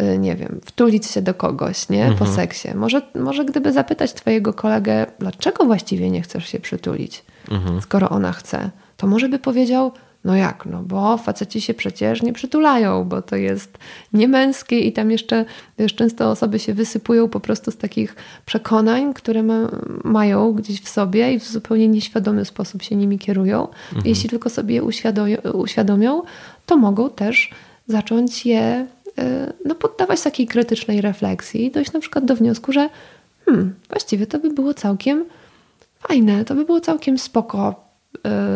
y, 0.02 0.18
nie 0.18 0.36
wiem, 0.36 0.60
wtulić 0.64 1.06
się 1.06 1.22
do 1.22 1.34
kogoś, 1.34 1.88
nie? 1.88 2.04
Po 2.04 2.10
mhm. 2.10 2.34
seksie. 2.34 2.68
Może, 2.74 3.02
może 3.14 3.44
gdyby 3.44 3.72
zapytać 3.72 4.12
twojego 4.12 4.54
kolegę, 4.54 5.06
dlaczego 5.18 5.64
właściwie 5.64 6.10
nie 6.10 6.22
chcesz 6.22 6.48
się 6.48 6.60
przytulić, 6.60 7.24
mhm. 7.50 7.82
skoro 7.82 8.10
ona 8.10 8.32
chce, 8.32 8.70
to 8.96 9.06
może 9.06 9.28
by 9.28 9.38
powiedział, 9.38 9.92
no 10.24 10.36
jak? 10.36 10.66
No 10.66 10.82
bo 10.82 11.18
faceci 11.18 11.60
się 11.60 11.74
przecież 11.74 12.22
nie 12.22 12.32
przytulają, 12.32 13.04
bo 13.04 13.22
to 13.22 13.36
jest 13.36 13.78
niemęskie 14.12 14.80
i 14.80 14.92
tam 14.92 15.10
jeszcze 15.10 15.44
wiesz, 15.78 15.94
często 15.94 16.30
osoby 16.30 16.58
się 16.58 16.74
wysypują 16.74 17.28
po 17.28 17.40
prostu 17.40 17.70
z 17.70 17.76
takich 17.76 18.16
przekonań, 18.46 19.14
które 19.14 19.42
ma, 19.42 19.68
mają 20.04 20.52
gdzieś 20.52 20.80
w 20.80 20.88
sobie 20.88 21.32
i 21.32 21.40
w 21.40 21.48
zupełnie 21.48 21.88
nieświadomy 21.88 22.44
sposób 22.44 22.82
się 22.82 22.96
nimi 22.96 23.18
kierują. 23.18 23.60
Mhm. 23.62 24.02
Jeśli 24.04 24.28
tylko 24.28 24.50
sobie 24.50 24.74
je 24.74 24.82
uświadomią, 24.82 25.36
uświadomią, 25.36 26.22
to 26.66 26.76
mogą 26.76 27.10
też 27.10 27.50
zacząć 27.86 28.46
je 28.46 28.86
y, 29.18 29.52
no, 29.64 29.74
poddawać 29.74 30.22
takiej 30.22 30.46
krytycznej 30.46 31.00
refleksji 31.00 31.64
i 31.64 31.70
dojść 31.70 31.92
na 31.92 32.00
przykład 32.00 32.24
do 32.24 32.36
wniosku, 32.36 32.72
że 32.72 32.88
hmm, 33.44 33.74
właściwie 33.88 34.26
to 34.26 34.38
by 34.38 34.50
było 34.50 34.74
całkiem 34.74 35.24
fajne, 36.08 36.44
to 36.44 36.54
by 36.54 36.64
było 36.64 36.80
całkiem 36.80 37.18
spoko 37.18 37.84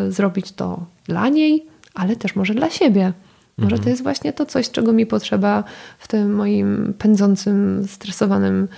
y, 0.06 0.12
zrobić 0.12 0.52
to 0.52 0.86
dla 1.08 1.28
niej, 1.28 1.66
ale 1.94 2.16
też 2.16 2.36
może 2.36 2.54
dla 2.54 2.70
siebie. 2.70 3.12
Może 3.58 3.76
mhm. 3.76 3.82
to 3.82 3.90
jest 3.90 4.02
właśnie 4.02 4.32
to 4.32 4.46
coś, 4.46 4.70
czego 4.70 4.92
mi 4.92 5.06
potrzeba 5.06 5.64
w 5.98 6.08
tym 6.08 6.34
moim 6.34 6.94
pędzącym, 6.98 7.86
stresowanym 7.88 8.68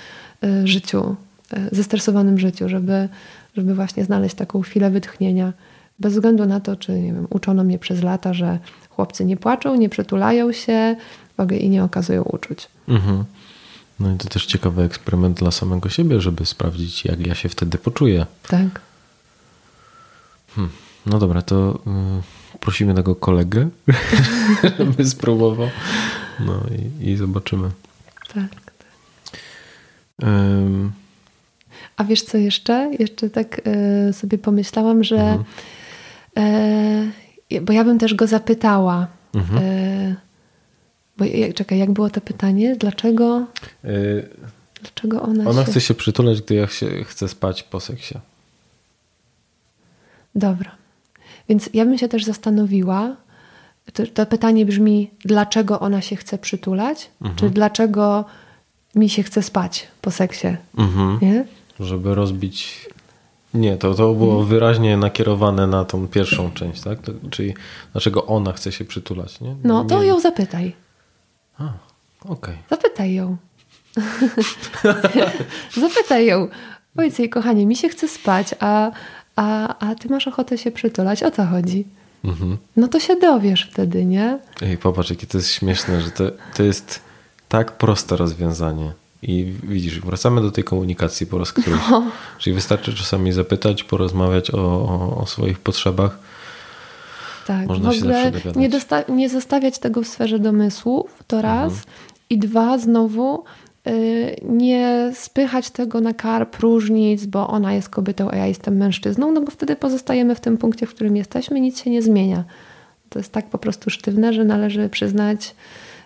y, 0.45 0.67
życiu, 0.67 1.17
y, 1.53 1.77
zestresowanym 1.77 2.39
życiu, 2.39 2.69
żeby, 2.69 3.09
żeby 3.57 3.75
właśnie 3.75 4.05
znaleźć 4.05 4.35
taką 4.35 4.63
chwilę 4.63 4.91
wytchnienia. 4.91 5.53
Bez 5.99 6.13
względu 6.13 6.47
na 6.47 6.61
to, 6.61 6.77
czy 6.77 6.93
nie 6.93 7.13
wiem, 7.13 7.27
uczono 7.31 7.65
mnie 7.65 7.79
przez 7.79 8.03
lata, 8.03 8.35
że 8.35 8.59
chłopcy 8.91 9.25
nie 9.25 9.37
płaczą, 9.37 9.75
nie 9.75 9.89
przytulają 9.89 10.53
się 10.53 10.97
i 11.61 11.69
nie 11.69 11.85
okazują 11.85 12.23
uczuć. 12.23 12.69
Mhm. 12.89 13.25
No 14.01 14.13
i 14.13 14.17
to 14.17 14.29
też 14.29 14.47
ciekawy 14.47 14.83
eksperyment 14.83 15.39
dla 15.39 15.51
samego 15.51 15.89
siebie, 15.89 16.21
żeby 16.21 16.47
sprawdzić, 16.47 17.05
jak 17.05 17.27
ja 17.27 17.35
się 17.35 17.49
wtedy 17.49 17.79
poczuję. 17.79 18.27
Tak. 18.49 18.81
Hmm. 20.55 20.73
No 21.09 21.19
dobra, 21.19 21.43
to 21.43 21.79
y, 22.55 22.59
prosimy 22.61 22.95
tego 22.95 23.15
kolegę, 23.15 23.69
żeby 24.79 25.05
spróbował. 25.05 25.69
No 26.41 26.63
i, 27.01 27.11
i 27.11 27.17
zobaczymy. 27.17 27.71
Tak. 28.35 28.51
tak. 28.51 28.75
Um. 30.23 30.93
A 31.97 32.05
wiesz 32.05 32.23
co 32.23 32.39
jeszcze? 32.39 32.91
Jeszcze 32.99 33.31
tak 33.31 33.61
y, 34.09 34.13
sobie 34.13 34.39
pomyślałam, 34.39 35.05
że 35.05 35.17
mhm. 35.17 35.45
y, 37.53 37.61
bo 37.61 37.73
ja 37.73 37.85
bym 37.85 37.99
też 37.99 38.15
go 38.15 38.27
zapytała. 38.27 39.07
Mhm. 39.35 40.17
Bo 41.19 41.25
czekaj, 41.55 41.79
jak 41.79 41.91
było 41.91 42.11
to 42.11 42.21
pytanie? 42.21 42.77
Dlaczego? 42.77 43.47
Dlaczego 44.83 45.23
ona, 45.23 45.51
ona 45.51 45.65
się... 45.65 45.71
chce 45.71 45.81
się 45.81 45.95
przytulać, 45.95 46.43
gdy 46.43 46.55
ja 46.55 46.67
się, 46.67 47.05
chcę 47.05 47.29
spać 47.29 47.63
po 47.63 47.81
seksie. 47.81 48.15
Dobra. 50.35 50.79
Więc 51.49 51.71
ja 51.75 51.85
bym 51.85 51.99
się 51.99 52.09
też 52.09 52.25
zastanowiła, 52.25 53.17
to, 53.93 54.07
to 54.15 54.27
pytanie 54.27 54.67
brzmi, 54.67 55.11
dlaczego 55.25 55.81
ona 55.81 56.01
się 56.01 56.17
chce 56.17 56.39
przytulać, 56.39 57.11
mhm. 57.21 57.39
czy 57.39 57.51
dlaczego 57.51 58.25
mi 58.95 59.09
się 59.09 59.23
chce 59.23 59.43
spać 59.43 59.89
po 60.03 60.11
seksie, 60.11 60.57
mhm. 60.79 61.19
nie? 61.23 61.45
Żeby 61.81 62.15
rozbić... 62.15 62.89
Nie, 63.55 63.77
to, 63.77 63.95
to 63.95 64.15
było 64.15 64.33
mhm. 64.33 64.49
wyraźnie 64.49 64.97
nakierowane 64.97 65.67
na 65.67 65.85
tą 65.85 66.09
pierwszą 66.09 66.51
część, 66.53 66.81
tak? 66.81 67.01
To, 67.01 67.13
czyli 67.31 67.55
dlaczego 67.93 68.27
ona 68.27 68.53
chce 68.53 68.73
się 68.73 68.85
przytulać, 68.85 69.41
nie? 69.41 69.57
No, 69.65 69.85
to 69.85 70.03
ją 70.03 70.21
zapytaj. 70.21 70.73
A, 71.59 71.65
okej. 72.25 72.35
Okay. 72.35 72.57
Zapytaj 72.71 73.15
ją. 73.15 73.37
zapytaj 75.81 76.27
ją. 76.27 76.49
Powiedz 76.97 77.19
jej, 77.19 77.31
kochanie, 77.31 77.67
mi 77.67 77.77
się 77.77 77.89
chce 77.89 78.09
spać, 78.09 78.55
a 78.61 78.91
a, 79.39 79.79
a 79.79 79.95
ty 79.95 80.09
masz 80.09 80.29
ochotę 80.29 80.59
się 80.59 80.71
przytulać. 80.71 81.23
O 81.23 81.31
co 81.31 81.47
chodzi? 81.47 81.85
Mhm. 82.25 82.57
No 82.77 82.89
to 82.89 83.01
się 83.01 83.17
dowiesz 83.17 83.69
wtedy, 83.73 84.05
nie? 84.05 84.39
Ej, 84.63 84.79
popatrz, 84.79 85.11
jakie 85.11 85.27
to 85.27 85.39
jest 85.39 85.51
śmieszne, 85.51 86.01
że 86.01 86.11
to, 86.11 86.25
to 86.55 86.63
jest 86.63 87.01
tak 87.49 87.73
proste 87.73 88.17
rozwiązanie. 88.17 88.93
I 89.23 89.53
widzisz, 89.63 90.01
wracamy 90.01 90.41
do 90.41 90.51
tej 90.51 90.65
komunikacji 90.65 91.27
po 91.27 91.39
raz 91.39 91.53
któryś. 91.53 91.81
No. 91.91 92.11
Czyli 92.39 92.55
wystarczy 92.55 92.95
czasami 92.95 93.33
zapytać, 93.33 93.85
porozmawiać 93.85 94.51
o, 94.51 94.59
o, 94.59 95.17
o 95.23 95.27
swoich 95.27 95.59
potrzebach. 95.59 96.19
Tak, 97.47 97.67
Można 97.67 97.93
w 97.93 97.97
ogóle 97.97 98.33
nie, 98.57 98.71
nie 99.09 99.29
zostawiać 99.29 99.79
tego 99.79 100.03
w 100.03 100.07
sferze 100.07 100.39
domysłów, 100.39 101.11
to 101.27 101.43
raz. 101.43 101.73
Mhm. 101.73 101.87
I 102.31 102.39
dwa, 102.39 102.79
znowu 102.79 103.45
nie 104.43 105.11
spychać 105.15 105.71
tego 105.71 106.01
na 106.01 106.15
kar 106.15 106.51
próżnic, 106.51 107.27
bo 107.27 107.49
ona 107.49 107.75
jest 107.75 107.89
kobietą, 107.89 108.31
a 108.31 108.37
ja 108.37 108.47
jestem 108.47 108.77
mężczyzną, 108.77 109.33
no 109.33 109.41
bo 109.41 109.51
wtedy 109.51 109.77
pozostajemy 109.77 110.35
w 110.35 110.41
tym 110.41 110.59
punkcie, 110.59 110.87
w 110.87 110.95
którym 110.95 111.17
jesteśmy, 111.17 111.61
nic 111.61 111.83
się 111.83 111.91
nie 111.91 112.03
zmienia. 112.03 112.45
To 113.09 113.19
jest 113.19 113.33
tak 113.33 113.51
po 113.51 113.59
prostu 113.59 113.91
sztywne, 113.91 114.33
że 114.33 114.45
należy 114.45 114.89
przyznać, 114.89 115.55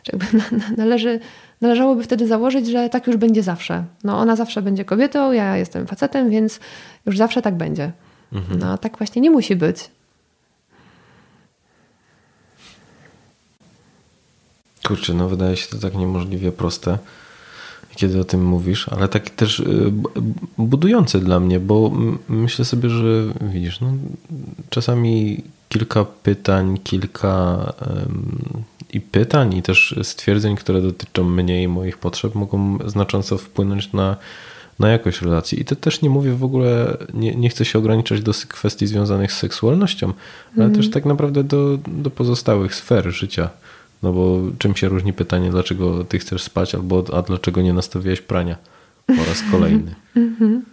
że 0.04 0.18
należy, 0.76 1.20
należałoby 1.60 2.02
wtedy 2.02 2.26
założyć, 2.26 2.66
że 2.66 2.88
tak 2.88 3.06
już 3.06 3.16
będzie 3.16 3.42
zawsze. 3.42 3.84
No 4.04 4.18
ona 4.18 4.36
zawsze 4.36 4.62
będzie 4.62 4.84
kobietą, 4.84 5.32
ja 5.32 5.56
jestem 5.56 5.86
facetem, 5.86 6.30
więc 6.30 6.60
już 7.06 7.18
zawsze 7.18 7.42
tak 7.42 7.56
będzie. 7.56 7.92
Mhm. 8.32 8.58
No 8.58 8.78
tak 8.78 8.98
właśnie 8.98 9.22
nie 9.22 9.30
musi 9.30 9.56
być. 9.56 9.90
Kurczę, 14.86 15.14
no 15.14 15.28
wydaje 15.28 15.56
się 15.56 15.68
to 15.68 15.78
tak 15.78 15.94
niemożliwie 15.94 16.52
proste, 16.52 16.98
kiedy 17.96 18.20
o 18.20 18.24
tym 18.24 18.44
mówisz, 18.44 18.88
ale 18.88 19.08
tak 19.08 19.30
też 19.30 19.60
y, 19.60 19.92
budujące 20.58 21.18
dla 21.20 21.40
mnie, 21.40 21.60
bo 21.60 21.92
myślę 22.28 22.64
sobie, 22.64 22.90
że 22.90 23.24
widzisz, 23.40 23.80
no, 23.80 23.92
czasami 24.70 25.42
kilka 25.68 26.04
pytań, 26.04 26.78
kilka 26.84 27.58
um, 27.80 28.64
i 28.92 29.00
pytań, 29.00 29.54
i 29.54 29.62
też 29.62 29.94
stwierdzeń, 30.02 30.56
które 30.56 30.82
dotyczą 30.82 31.24
mnie 31.24 31.62
i 31.62 31.68
moich 31.68 31.98
potrzeb, 31.98 32.34
mogą 32.34 32.78
znacząco 32.86 33.38
wpłynąć 33.38 33.92
na, 33.92 34.16
na 34.78 34.88
jakość 34.88 35.22
relacji. 35.22 35.60
I 35.60 35.64
to 35.64 35.76
też 35.76 36.02
nie 36.02 36.10
mówię 36.10 36.34
w 36.34 36.44
ogóle, 36.44 36.96
nie, 37.14 37.34
nie 37.34 37.48
chcę 37.48 37.64
się 37.64 37.78
ograniczać 37.78 38.22
do 38.22 38.32
kwestii 38.48 38.86
związanych 38.86 39.32
z 39.32 39.38
seksualnością, 39.38 40.12
ale 40.56 40.64
mm. 40.64 40.76
też 40.76 40.90
tak 40.90 41.04
naprawdę 41.04 41.44
do, 41.44 41.78
do 41.86 42.10
pozostałych 42.10 42.74
sfer 42.74 43.10
życia. 43.10 43.50
No 44.02 44.12
bo 44.12 44.40
czym 44.58 44.76
się 44.76 44.88
różni 44.88 45.12
pytanie, 45.12 45.50
dlaczego 45.50 46.04
ty 46.04 46.18
chcesz 46.18 46.42
spać, 46.42 46.74
albo 46.74 47.04
a 47.12 47.22
dlaczego 47.22 47.62
nie 47.62 47.72
nastawiłeś 47.72 48.20
prania 48.20 48.56
po 49.06 49.24
raz 49.24 49.42
kolejny. 49.52 49.94
Mhm. 50.16 50.64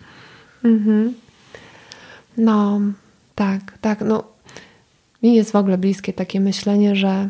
Mhm. 0.63 1.13
No, 2.37 2.81
tak, 3.35 3.77
tak. 3.81 4.01
No, 4.01 4.23
mi 5.23 5.35
jest 5.35 5.51
w 5.51 5.55
ogóle 5.55 5.77
bliskie 5.77 6.13
takie 6.13 6.39
myślenie, 6.39 6.95
że 6.95 7.29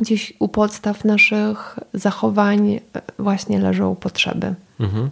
gdzieś 0.00 0.32
u 0.38 0.48
podstaw 0.48 1.04
naszych 1.04 1.78
zachowań 1.94 2.80
właśnie 3.18 3.60
leżą 3.60 3.96
potrzeby. 3.96 4.54
Mhm. 4.80 5.10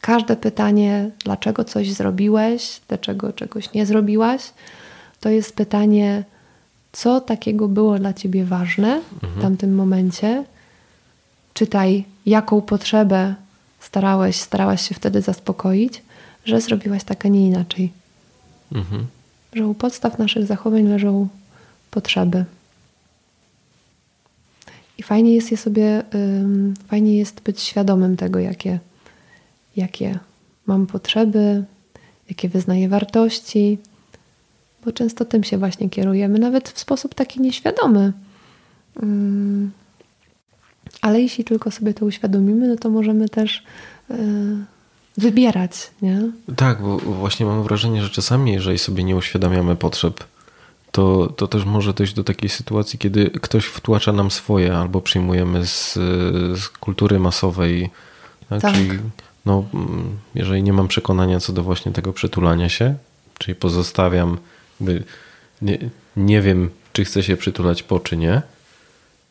Każde 0.00 0.36
pytanie, 0.36 1.10
dlaczego 1.24 1.64
coś 1.64 1.92
zrobiłeś, 1.92 2.80
dlaczego 2.88 3.32
czegoś 3.32 3.72
nie 3.72 3.86
zrobiłaś, 3.86 4.52
to 5.20 5.28
jest 5.28 5.56
pytanie, 5.56 6.24
co 6.98 7.20
takiego 7.20 7.68
było 7.68 7.98
dla 7.98 8.12
ciebie 8.12 8.44
ważne 8.44 9.00
mhm. 9.12 9.32
w 9.38 9.42
tamtym 9.42 9.74
momencie. 9.74 10.44
Czytaj, 11.54 12.04
jaką 12.26 12.60
potrzebę 12.60 13.34
starałeś, 13.80 14.36
starałaś 14.36 14.88
się 14.88 14.94
wtedy 14.94 15.22
zaspokoić, 15.22 16.02
że 16.44 16.60
zrobiłaś 16.60 17.04
tak, 17.04 17.26
a 17.26 17.28
nie 17.28 17.46
inaczej. 17.46 17.92
Mhm. 18.72 19.06
Że 19.52 19.66
u 19.66 19.74
podstaw 19.74 20.18
naszych 20.18 20.46
zachowań 20.46 20.82
leżą 20.82 21.28
potrzeby. 21.90 22.44
I 24.98 25.02
fajnie 25.02 25.34
jest 25.34 25.50
je 25.50 25.56
sobie, 25.56 26.02
fajnie 26.88 27.18
jest 27.18 27.40
być 27.40 27.60
świadomym 27.60 28.16
tego, 28.16 28.38
jakie, 28.38 28.78
jakie 29.76 30.18
mam 30.66 30.86
potrzeby, 30.86 31.64
jakie 32.28 32.48
wyznaję 32.48 32.88
wartości, 32.88 33.78
bo 34.88 34.92
często 34.92 35.24
tym 35.24 35.44
się 35.44 35.58
właśnie 35.58 35.90
kierujemy, 35.90 36.38
nawet 36.38 36.68
w 36.68 36.78
sposób 36.78 37.14
taki 37.14 37.40
nieświadomy. 37.40 38.12
Um, 39.02 39.70
ale 41.02 41.20
jeśli 41.20 41.44
tylko 41.44 41.70
sobie 41.70 41.94
to 41.94 42.06
uświadomimy, 42.06 42.68
no 42.68 42.76
to 42.76 42.90
możemy 42.90 43.28
też 43.28 43.64
yy, 44.10 44.16
wybierać, 45.18 45.90
nie? 46.02 46.22
Tak, 46.56 46.82
bo 46.82 46.98
właśnie 46.98 47.46
mam 47.46 47.62
wrażenie, 47.62 48.02
że 48.02 48.10
czasami, 48.10 48.52
jeżeli 48.52 48.78
sobie 48.78 49.04
nie 49.04 49.16
uświadamiamy 49.16 49.76
potrzeb, 49.76 50.24
to, 50.92 51.26
to 51.36 51.48
też 51.48 51.64
może 51.64 51.92
dojść 51.92 52.14
do 52.14 52.24
takiej 52.24 52.48
sytuacji, 52.48 52.98
kiedy 52.98 53.30
ktoś 53.30 53.64
wtłacza 53.64 54.12
nam 54.12 54.30
swoje, 54.30 54.76
albo 54.76 55.00
przyjmujemy 55.00 55.66
z, 55.66 55.94
z 56.60 56.68
kultury 56.68 57.18
masowej. 57.18 57.90
Tak? 58.48 58.60
tak. 58.60 58.74
Czyli 58.74 58.90
no, 59.46 59.64
jeżeli 60.34 60.62
nie 60.62 60.72
mam 60.72 60.88
przekonania 60.88 61.40
co 61.40 61.52
do 61.52 61.62
właśnie 61.62 61.92
tego 61.92 62.12
przytulania 62.12 62.68
się, 62.68 62.94
czyli 63.38 63.54
pozostawiam, 63.54 64.38
nie, 65.62 65.78
nie 66.16 66.42
wiem, 66.42 66.70
czy 66.92 67.04
chcę 67.04 67.22
się 67.22 67.36
przytulać 67.36 67.82
po, 67.82 68.00
czy 68.00 68.16
nie, 68.16 68.42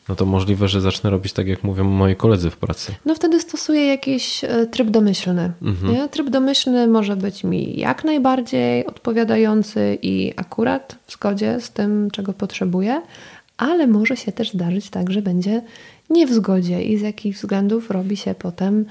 no 0.10 0.16
to 0.16 0.26
możliwe, 0.26 0.68
że 0.68 0.82
zacznę 0.82 1.10
robić 1.10 1.34
tak, 1.34 1.48
jak 1.48 1.64
mówią 1.64 1.84
moi 1.84 2.16
koledzy 2.16 2.50
w 2.50 2.58
pracy. 2.58 2.96
No 3.06 3.16
wtedy 3.16 3.40
stosuję 3.40 3.88
jakiś 3.88 4.44
e, 4.44 4.66
tryb 4.66 4.90
domyślny. 4.90 5.52
Mhm. 5.62 6.10
Tryb 6.10 6.30
domyślny 6.30 6.88
może 6.88 7.16
być 7.16 7.44
mi 7.44 7.80
jak 7.80 8.04
najbardziej 8.04 8.86
odpowiadający 8.86 9.98
i 10.02 10.34
akurat 10.36 10.96
w 11.08 11.12
zgodzie 11.12 11.62
z 11.62 11.70
tym, 11.70 12.12
czego 12.12 12.34
potrzebuję, 12.34 13.02
ale 13.58 13.88
może 13.88 14.18
się 14.18 14.32
też 14.32 14.52
zdarzyć 14.52 14.90
tak, 14.90 15.12
że 15.12 15.22
będzie 15.22 15.62
nie 16.10 16.28
w 16.28 16.34
zgodzie 16.34 16.84
i 16.84 16.98
z 16.98 17.02
jakich 17.02 17.36
względów 17.36 17.92
robi 17.92 18.18
się 18.18 18.36
potem 18.36 18.86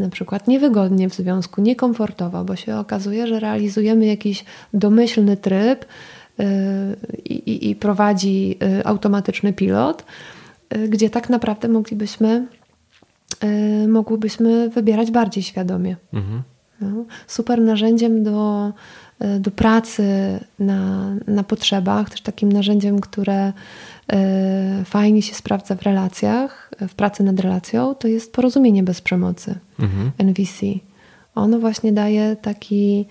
na 0.00 0.08
przykład 0.08 0.48
niewygodnie 0.48 1.08
w 1.08 1.14
związku, 1.14 1.62
niekomfortowo, 1.62 2.44
bo 2.44 2.56
się 2.56 2.76
okazuje, 2.76 3.26
że 3.26 3.40
realizujemy 3.40 4.06
jakiś 4.06 4.44
domyślny 4.74 5.36
tryb 5.36 5.84
yy, 6.38 6.46
i, 7.24 7.70
i 7.70 7.76
prowadzi 7.76 8.48
yy, 8.48 8.84
automatyczny 8.84 9.52
pilot 9.52 10.04
Y, 10.76 10.88
gdzie 10.88 11.10
tak 11.10 11.30
naprawdę 11.30 11.68
moglibyśmy, 11.68 12.46
y, 13.44 13.88
mogłybyśmy 13.88 14.68
wybierać 14.68 15.10
bardziej 15.10 15.42
świadomie. 15.42 15.96
Mhm. 16.12 16.42
No, 16.80 17.04
super 17.26 17.60
narzędziem 17.60 18.22
do, 18.22 18.72
y, 19.24 19.40
do 19.40 19.50
pracy 19.50 20.04
na, 20.58 21.10
na 21.26 21.42
potrzebach, 21.42 22.10
też 22.10 22.20
takim 22.20 22.52
narzędziem, 22.52 23.00
które 23.00 23.52
fajnie 24.84 25.22
się 25.22 25.34
sprawdza 25.34 25.74
w 25.74 25.82
relacjach, 25.82 26.70
w 26.88 26.94
pracy 26.94 27.22
nad 27.22 27.40
relacją, 27.40 27.94
to 27.94 28.08
jest 28.08 28.32
porozumienie 28.32 28.82
bez 28.82 29.00
przemocy, 29.00 29.54
mhm. 29.78 30.10
NVC. 30.18 30.66
Ono 31.34 31.58
właśnie 31.58 31.92
daje 31.92 32.36
taki 32.42 33.06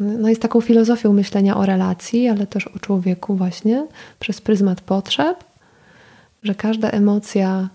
no 0.00 0.28
jest 0.28 0.42
taką 0.42 0.60
filozofią 0.60 1.12
myślenia 1.12 1.56
o 1.56 1.66
relacji, 1.66 2.28
ale 2.28 2.46
też 2.46 2.66
o 2.66 2.78
człowieku 2.78 3.36
właśnie 3.36 3.86
przez 4.20 4.40
pryzmat 4.40 4.80
potrzeb, 4.80 5.44
że 6.42 6.54
każda 6.54 6.90
emocja 6.90 7.68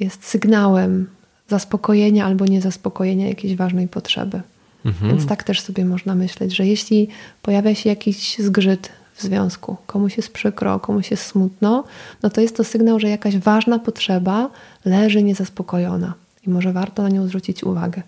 jest 0.00 0.24
sygnałem 0.24 1.06
zaspokojenia 1.48 2.26
albo 2.26 2.46
niezaspokojenia 2.46 3.28
jakiejś 3.28 3.56
ważnej 3.56 3.88
potrzeby. 3.88 4.40
Mhm. 4.84 5.10
Więc 5.10 5.26
tak 5.26 5.42
też 5.42 5.60
sobie 5.60 5.84
można 5.84 6.14
myśleć, 6.14 6.56
że 6.56 6.66
jeśli 6.66 7.08
pojawia 7.42 7.74
się 7.74 7.88
jakiś 7.88 8.38
zgrzyt 8.38 8.88
związku, 9.22 9.76
komuś 9.86 10.16
jest 10.16 10.32
przykro, 10.32 10.80
komuś 10.80 11.10
jest 11.10 11.26
smutno, 11.26 11.84
no 12.22 12.30
to 12.30 12.40
jest 12.40 12.56
to 12.56 12.64
sygnał, 12.64 13.00
że 13.00 13.08
jakaś 13.08 13.38
ważna 13.38 13.78
potrzeba 13.78 14.50
leży 14.84 15.22
niezaspokojona 15.22 16.14
i 16.46 16.50
może 16.50 16.72
warto 16.72 17.02
na 17.02 17.08
nią 17.08 17.26
zwrócić 17.26 17.64
uwagę. 17.64 18.02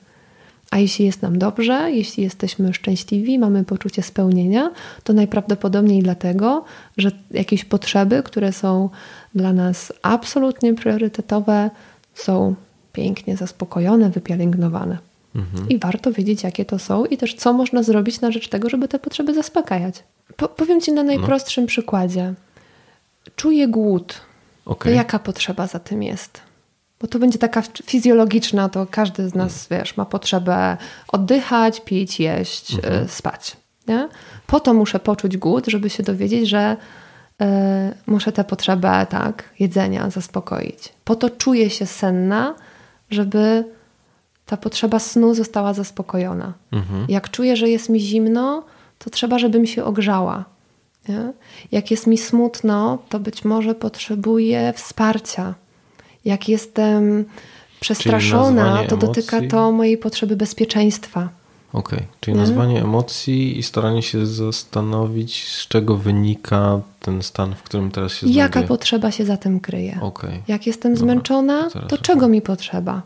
A 0.71 0.79
jeśli 0.79 1.05
jest 1.05 1.23
nam 1.23 1.39
dobrze, 1.39 1.91
jeśli 1.91 2.23
jesteśmy 2.23 2.75
szczęśliwi, 2.75 3.39
mamy 3.39 3.65
poczucie 3.65 4.03
spełnienia, 4.03 4.71
to 5.05 5.13
najprawdopodobniej 5.13 6.03
dlatego, 6.03 6.65
że 6.97 7.11
jakieś 7.31 7.65
potrzeby, 7.65 8.23
które 8.23 8.53
są 8.53 8.89
dla 9.35 9.53
nas 9.53 9.93
absolutnie 10.03 10.75
priorytetowe, 10.75 11.71
są 12.15 12.55
pięknie 12.93 13.37
zaspokojone, 13.37 14.11
wypielęgnowane. 14.11 14.99
Mhm. 15.35 15.69
I 15.69 15.79
warto 15.79 16.13
wiedzieć, 16.13 16.43
jakie 16.43 16.65
to 16.65 16.79
są 16.79 17.05
i 17.05 17.17
też 17.17 17.35
co 17.35 17.53
można 17.53 17.83
zrobić 17.83 18.21
na 18.21 18.31
rzecz 18.31 18.49
tego, 18.49 18.71
żeby 18.71 18.89
te 18.89 18.99
potrzeby 18.99 19.35
zaspokajać. 19.35 20.03
Po 20.37 20.49
powiem 20.49 20.81
Ci 20.81 20.93
na 20.93 21.03
no. 21.03 21.07
najprostszym 21.07 21.65
no. 21.65 21.69
przykładzie. 21.69 22.35
Czuję 23.37 23.69
głód. 23.69 24.21
Okay. 24.65 24.93
To 24.93 24.97
jaka 24.97 25.19
potrzeba 25.19 25.67
za 25.67 25.79
tym 25.79 26.03
jest? 26.03 26.41
bo 27.05 27.09
to 27.09 27.19
będzie 27.19 27.39
taka 27.39 27.63
fizjologiczna, 27.63 28.69
to 28.69 28.87
każdy 28.91 29.29
z 29.29 29.35
nas, 29.35 29.69
wiesz, 29.71 29.97
ma 29.97 30.05
potrzebę 30.05 30.77
oddychać, 31.09 31.81
pić, 31.81 32.21
jeść, 32.21 32.75
mhm. 32.75 33.05
Y, 33.05 33.09
spać. 33.09 33.57
Nie? 33.89 34.09
Po 34.47 34.61
to 34.61 34.75
muszę 34.75 34.99
poczuć 35.01 35.37
głód, 35.37 35.67
żeby 35.67 35.91
się 35.91 36.03
dowiedzieć, 36.03 36.49
że 36.49 36.77
y, 37.43 37.45
muszę 38.07 38.33
tę 38.33 38.45
potrzebę 38.45 39.07
tak, 39.11 39.45
jedzenia 39.61 40.11
zaspokoić. 40.11 40.93
Po 41.05 41.17
to 41.17 41.31
czuję 41.31 41.71
się 41.71 41.87
senna, 41.87 42.55
żeby 43.11 43.65
ta 44.47 44.57
potrzeba 44.57 44.99
snu 44.99 45.35
została 45.35 45.75
zaspokojona. 45.75 46.53
Mhm. 46.73 47.07
Jak 47.09 47.31
czuję, 47.31 47.57
że 47.57 47.69
jest 47.69 47.89
mi 47.89 48.01
zimno, 48.01 48.65
to 48.99 49.11
trzeba, 49.11 49.39
żebym 49.39 49.67
się 49.67 49.85
ogrzała. 49.85 50.45
Nie? 51.09 51.33
Jak 51.73 51.91
jest 51.91 52.07
mi 52.07 52.19
smutno, 52.19 52.99
to 53.09 53.21
być 53.21 53.45
może 53.45 53.75
potrzebuję 53.75 54.73
wsparcia 54.77 55.55
jak 56.25 56.49
jestem 56.49 57.25
przestraszona, 57.81 58.85
to 58.85 58.97
dotyka 58.97 59.41
to 59.51 59.73
mojej 59.73 59.99
potrzeby 59.99 60.37
bezpieczeństwa. 60.37 61.29
Okej, 61.73 61.99
okay. 61.99 62.09
czyli 62.21 62.35
nie? 62.37 62.41
nazwanie 62.41 62.83
emocji 62.83 63.59
i 63.59 63.63
staranie 63.63 64.03
się 64.03 64.27
zastanowić, 64.27 65.49
z 65.49 65.69
czego 65.69 65.97
wynika 65.97 66.81
ten 67.01 67.23
stan, 67.23 67.55
w 67.55 67.63
którym 67.63 67.91
teraz 67.91 68.13
się 68.13 68.19
znajduję. 68.19 68.39
Jaka 68.39 68.63
potrzeba 68.63 69.11
się 69.11 69.25
za 69.25 69.37
tym 69.37 69.61
kryje? 69.61 69.99
Okay. 70.01 70.43
Jak 70.49 70.67
jestem 70.67 70.95
Dobra. 70.95 71.07
zmęczona, 71.07 71.71
to, 71.71 71.87
to 71.87 71.99
czego 71.99 72.29
mi 72.29 72.43
potrzeba? 72.43 73.03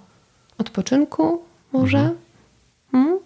Odpoczynku 0.59 1.43
może? 1.73 1.99
Mhm. 1.99 2.17
Hmm? 2.93 3.19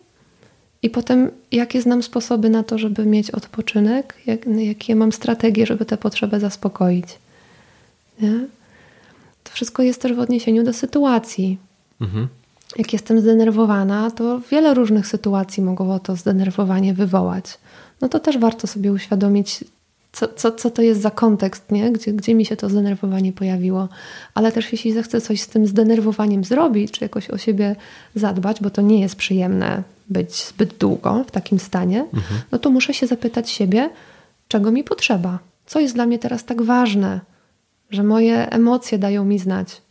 I 0.83 0.91
potem, 0.91 1.31
jakie 1.53 1.83
znam 1.83 2.03
sposoby 2.03 2.51
na 2.51 2.63
to, 2.63 2.79
żeby 2.79 3.07
mieć 3.07 3.31
odpoczynek? 3.31 4.15
Jak, 4.27 4.47
jakie 4.47 4.97
mam 4.97 5.13
strategie, 5.13 5.67
żeby 5.67 5.85
tę 5.85 5.97
potrzebę 5.97 6.41
zaspokoić? 6.41 7.07
Nie? 8.21 8.47
To 9.45 9.53
wszystko 9.53 9.83
jest 9.83 10.03
też 10.03 10.13
w 10.13 10.19
odniesieniu 10.19 10.65
do 10.65 10.73
sytuacji. 10.73 11.59
Mhm 12.01 12.29
jak 12.77 12.93
jestem 12.93 13.21
zdenerwowana, 13.21 14.11
to 14.11 14.41
wiele 14.51 14.75
różnych 14.75 15.07
sytuacji 15.07 15.63
mogło 15.63 15.99
to 15.99 16.17
zdenerwowanie 16.17 16.95
wywołać. 16.95 17.45
No 18.01 18.09
to 18.09 18.21
też 18.21 18.39
warto 18.39 18.67
sobie 18.67 18.93
uświadomić, 18.93 19.65
co, 20.13 20.29
co, 20.29 20.53
co 20.53 20.71
to 20.71 20.83
jest 20.83 21.01
za 21.01 21.11
kontekst, 21.11 21.73
nie? 21.73 21.93
Gdzie, 21.93 22.13
gdzie 22.13 22.35
mi 22.35 22.45
się 22.45 22.57
to 22.57 22.69
zdenerwowanie 22.69 23.33
pojawiło. 23.33 23.89
Ale 24.35 24.53
też 24.53 24.73
jeśli 24.73 24.93
zechcę 24.93 25.21
coś 25.21 25.41
z 25.41 25.47
tym 25.47 25.67
zdenerwowaniem 25.67 26.45
zrobić, 26.45 26.91
czy 26.91 27.05
jakoś 27.05 27.31
o 27.31 27.39
siebie 27.39 27.77
zadbać, 28.15 28.61
bo 28.61 28.71
to 28.71 28.83
nie 28.83 29.01
jest 29.01 29.17
przyjemne 29.17 29.83
być 30.09 30.45
zbyt 30.45 30.75
długo 30.79 31.25
w 31.25 31.31
takim 31.31 31.59
stanie, 31.59 32.01
mhm. 32.01 32.41
no 32.53 32.59
to 32.59 32.71
muszę 32.71 32.95
się 32.95 33.07
zapytać 33.07 33.51
siebie, 33.51 33.91
czego 34.49 34.73
mi 34.73 34.85
potrzeba. 34.85 35.39
Co 35.67 35.81
jest 35.81 35.95
dla 35.95 36.07
mnie 36.07 36.19
teraz 36.19 36.45
tak 36.45 36.63
ważne, 36.63 37.21
że 37.91 38.03
moje 38.03 38.51
emocje 38.51 38.99
dają 38.99 39.25
mi 39.25 39.39
znać. 39.39 39.83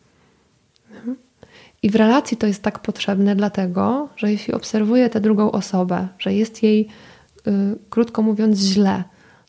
Mhm. 0.95 1.15
I 1.83 1.89
w 1.89 1.95
relacji 1.95 2.37
to 2.37 2.47
jest 2.47 2.61
tak 2.61 2.79
potrzebne, 2.79 3.35
dlatego, 3.35 4.09
że 4.17 4.31
jeśli 4.31 4.53
obserwuję 4.53 5.09
tę 5.09 5.21
drugą 5.21 5.51
osobę, 5.51 6.07
że 6.19 6.33
jest 6.33 6.63
jej, 6.63 6.87
y, 7.47 7.51
krótko 7.89 8.21
mówiąc, 8.21 8.57
źle, 8.57 9.03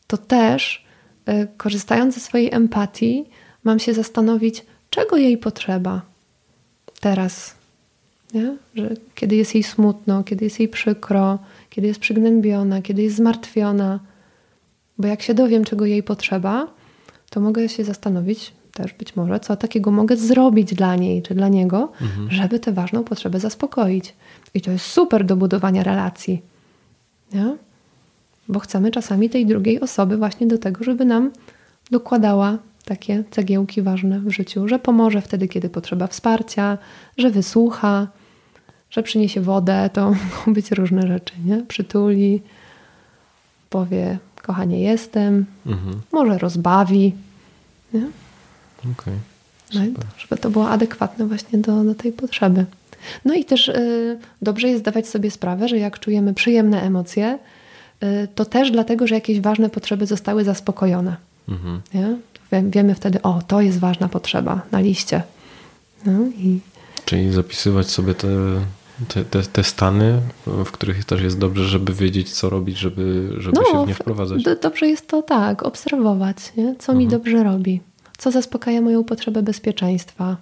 to 0.07 0.17
też, 0.17 0.85
y, 1.29 1.47
korzystając 1.57 2.15
ze 2.15 2.21
swojej 2.21 2.53
empatii, 2.53 3.25
mam 3.63 3.79
się 3.79 3.93
zastanowić, 3.93 4.65
czego 4.89 5.17
jej 5.17 5.37
potrzeba 5.37 6.01
teraz. 6.99 7.55
Nie? 8.33 8.57
Że 8.75 8.89
kiedy 9.15 9.35
jest 9.35 9.55
jej 9.55 9.63
smutno, 9.63 10.23
kiedy 10.23 10.45
jest 10.45 10.59
jej 10.59 10.69
przykro, 10.69 11.39
kiedy 11.69 11.87
jest 11.87 11.99
przygnębiona, 11.99 12.81
kiedy 12.81 13.01
jest 13.01 13.15
zmartwiona. 13.15 13.99
Bo 14.97 15.07
jak 15.07 15.21
się 15.21 15.33
dowiem, 15.33 15.63
czego 15.63 15.85
jej 15.85 16.03
potrzeba, 16.03 16.67
to 17.29 17.39
mogę 17.39 17.69
się 17.69 17.83
zastanowić, 17.83 18.53
też 18.73 18.93
być 18.93 19.15
może, 19.15 19.39
co 19.39 19.55
takiego 19.55 19.91
mogę 19.91 20.17
zrobić 20.17 20.73
dla 20.73 20.95
niej 20.95 21.21
czy 21.21 21.35
dla 21.35 21.47
niego, 21.47 21.91
mhm. 22.01 22.31
żeby 22.31 22.59
tę 22.59 22.71
ważną 22.71 23.03
potrzebę 23.03 23.39
zaspokoić. 23.39 24.13
I 24.53 24.61
to 24.61 24.71
jest 24.71 24.85
super 24.85 25.25
do 25.25 25.35
budowania 25.35 25.83
relacji. 25.83 26.41
Nie? 27.33 27.57
Bo 28.47 28.59
chcemy 28.59 28.91
czasami 28.91 29.29
tej 29.29 29.45
drugiej 29.45 29.79
osoby 29.79 30.17
właśnie 30.17 30.47
do 30.47 30.57
tego, 30.57 30.83
żeby 30.83 31.05
nam 31.05 31.31
dokładała 31.91 32.57
takie 32.85 33.23
cegiełki 33.31 33.81
ważne 33.81 34.19
w 34.19 34.31
życiu, 34.31 34.67
że 34.67 34.79
pomoże 34.79 35.21
wtedy, 35.21 35.47
kiedy 35.47 35.69
potrzeba 35.69 36.07
wsparcia, 36.07 36.77
że 37.17 37.29
wysłucha, 37.29 38.07
że 38.89 39.03
przyniesie 39.03 39.41
wodę, 39.41 39.89
to 39.93 40.11
mogą 40.37 40.53
być 40.53 40.71
różne 40.71 41.07
rzeczy, 41.07 41.33
nie? 41.45 41.63
Przytuli, 41.67 42.41
powie, 43.69 44.17
kochanie, 44.41 44.81
jestem, 44.81 45.45
mhm. 45.65 46.01
może 46.11 46.37
rozbawi, 46.37 47.13
nie? 47.93 48.07
Okay. 48.93 49.13
No 49.73 49.81
żeby 50.17 50.41
to 50.41 50.49
było 50.49 50.69
adekwatne 50.69 51.27
właśnie 51.27 51.59
do, 51.59 51.83
do 51.83 51.95
tej 51.95 52.11
potrzeby. 52.11 52.65
No 53.25 53.33
i 53.33 53.45
też 53.45 53.67
y, 53.67 54.19
dobrze 54.41 54.67
jest 54.67 54.79
zdawać 54.79 55.07
sobie 55.07 55.31
sprawę, 55.31 55.67
że 55.67 55.77
jak 55.77 55.99
czujemy 55.99 56.33
przyjemne 56.33 56.81
emocje, 56.81 57.39
to 58.35 58.45
też 58.45 58.71
dlatego, 58.71 59.07
że 59.07 59.15
jakieś 59.15 59.41
ważne 59.41 59.69
potrzeby 59.69 60.05
zostały 60.05 60.43
zaspokojone. 60.43 61.15
Mhm. 61.49 61.81
Wiemy 62.51 62.95
wtedy, 62.95 63.21
o, 63.21 63.41
to 63.47 63.61
jest 63.61 63.79
ważna 63.79 64.09
potrzeba 64.09 64.61
na 64.71 64.79
liście. 64.79 65.23
No 66.05 66.11
i... 66.37 66.59
Czyli 67.05 67.31
zapisywać 67.31 67.89
sobie 67.89 68.13
te, 68.15 68.27
te, 69.07 69.25
te, 69.25 69.43
te, 69.43 69.63
stany, 69.63 70.19
w 70.45 70.71
których 70.71 71.05
też 71.05 71.21
jest 71.21 71.39
dobrze, 71.39 71.63
żeby 71.63 71.93
wiedzieć, 71.93 72.31
co 72.31 72.49
robić, 72.49 72.77
żeby, 72.77 73.33
żeby 73.37 73.57
no, 73.61 73.71
się 73.71 73.85
w 73.85 73.87
nie 73.87 73.93
wprowadzać. 73.93 74.43
Dobrze 74.61 74.87
jest 74.87 75.07
to 75.07 75.21
tak, 75.21 75.63
obserwować, 75.63 76.37
nie? 76.57 76.75
co 76.75 76.91
mhm. 76.91 76.97
mi 76.97 77.07
dobrze 77.07 77.43
robi 77.43 77.81
co 78.23 78.31
zaspokaja 78.31 78.81
moją 78.81 79.03
potrzebę 79.03 79.43
bezpieczeństwa. 79.43 80.37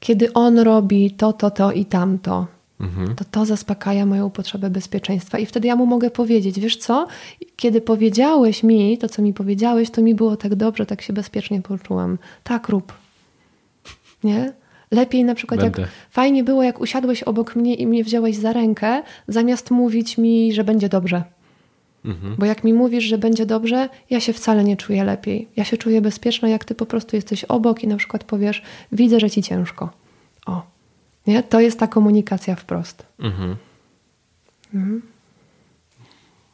Kiedy 0.00 0.32
on 0.32 0.58
robi 0.58 1.10
to, 1.10 1.32
to, 1.32 1.50
to 1.50 1.72
i 1.72 1.84
tamto, 1.84 2.46
mhm. 2.80 3.14
to 3.14 3.24
to 3.30 3.44
zaspokaja 3.44 4.06
moją 4.06 4.30
potrzebę 4.30 4.70
bezpieczeństwa. 4.70 5.38
I 5.38 5.46
wtedy 5.46 5.68
ja 5.68 5.76
mu 5.76 5.86
mogę 5.86 6.10
powiedzieć, 6.10 6.60
wiesz 6.60 6.76
co, 6.76 7.06
kiedy 7.56 7.80
powiedziałeś 7.80 8.62
mi 8.62 8.98
to, 8.98 9.08
co 9.08 9.22
mi 9.22 9.32
powiedziałeś, 9.32 9.90
to 9.90 10.02
mi 10.02 10.14
było 10.14 10.36
tak 10.36 10.54
dobrze, 10.54 10.86
tak 10.86 11.02
się 11.02 11.12
bezpiecznie 11.12 11.62
poczułam. 11.62 12.18
Tak 12.44 12.68
rób. 12.68 12.92
Nie? 14.24 14.52
Lepiej 14.90 15.24
na 15.24 15.34
przykład, 15.34 15.60
Będę. 15.60 15.82
jak 15.82 15.90
fajnie 16.10 16.44
było, 16.44 16.62
jak 16.62 16.80
usiadłeś 16.80 17.22
obok 17.22 17.56
mnie 17.56 17.74
i 17.74 17.86
mnie 17.86 18.04
wziąłeś 18.04 18.36
za 18.36 18.52
rękę, 18.52 19.02
zamiast 19.28 19.70
mówić 19.70 20.18
mi, 20.18 20.52
że 20.52 20.64
będzie 20.64 20.88
dobrze. 20.88 21.22
Mhm. 22.04 22.36
Bo 22.38 22.46
jak 22.46 22.64
mi 22.64 22.74
mówisz, 22.74 23.04
że 23.04 23.18
będzie 23.18 23.46
dobrze, 23.46 23.88
ja 24.10 24.20
się 24.20 24.32
wcale 24.32 24.64
nie 24.64 24.76
czuję 24.76 25.04
lepiej. 25.04 25.48
Ja 25.56 25.64
się 25.64 25.76
czuję 25.76 26.00
bezpieczna, 26.00 26.48
jak 26.48 26.64
ty 26.64 26.74
po 26.74 26.86
prostu 26.86 27.16
jesteś 27.16 27.44
obok 27.44 27.84
i 27.84 27.88
na 27.88 27.96
przykład 27.96 28.24
powiesz, 28.24 28.62
widzę, 28.92 29.20
że 29.20 29.30
ci 29.30 29.42
ciężko. 29.42 29.90
Nie? 31.30 31.42
To 31.42 31.60
jest 31.60 31.78
ta 31.78 31.86
komunikacja 31.86 32.54
wprost. 32.54 33.06
Mhm. 33.18 33.56
Mhm. 34.74 35.02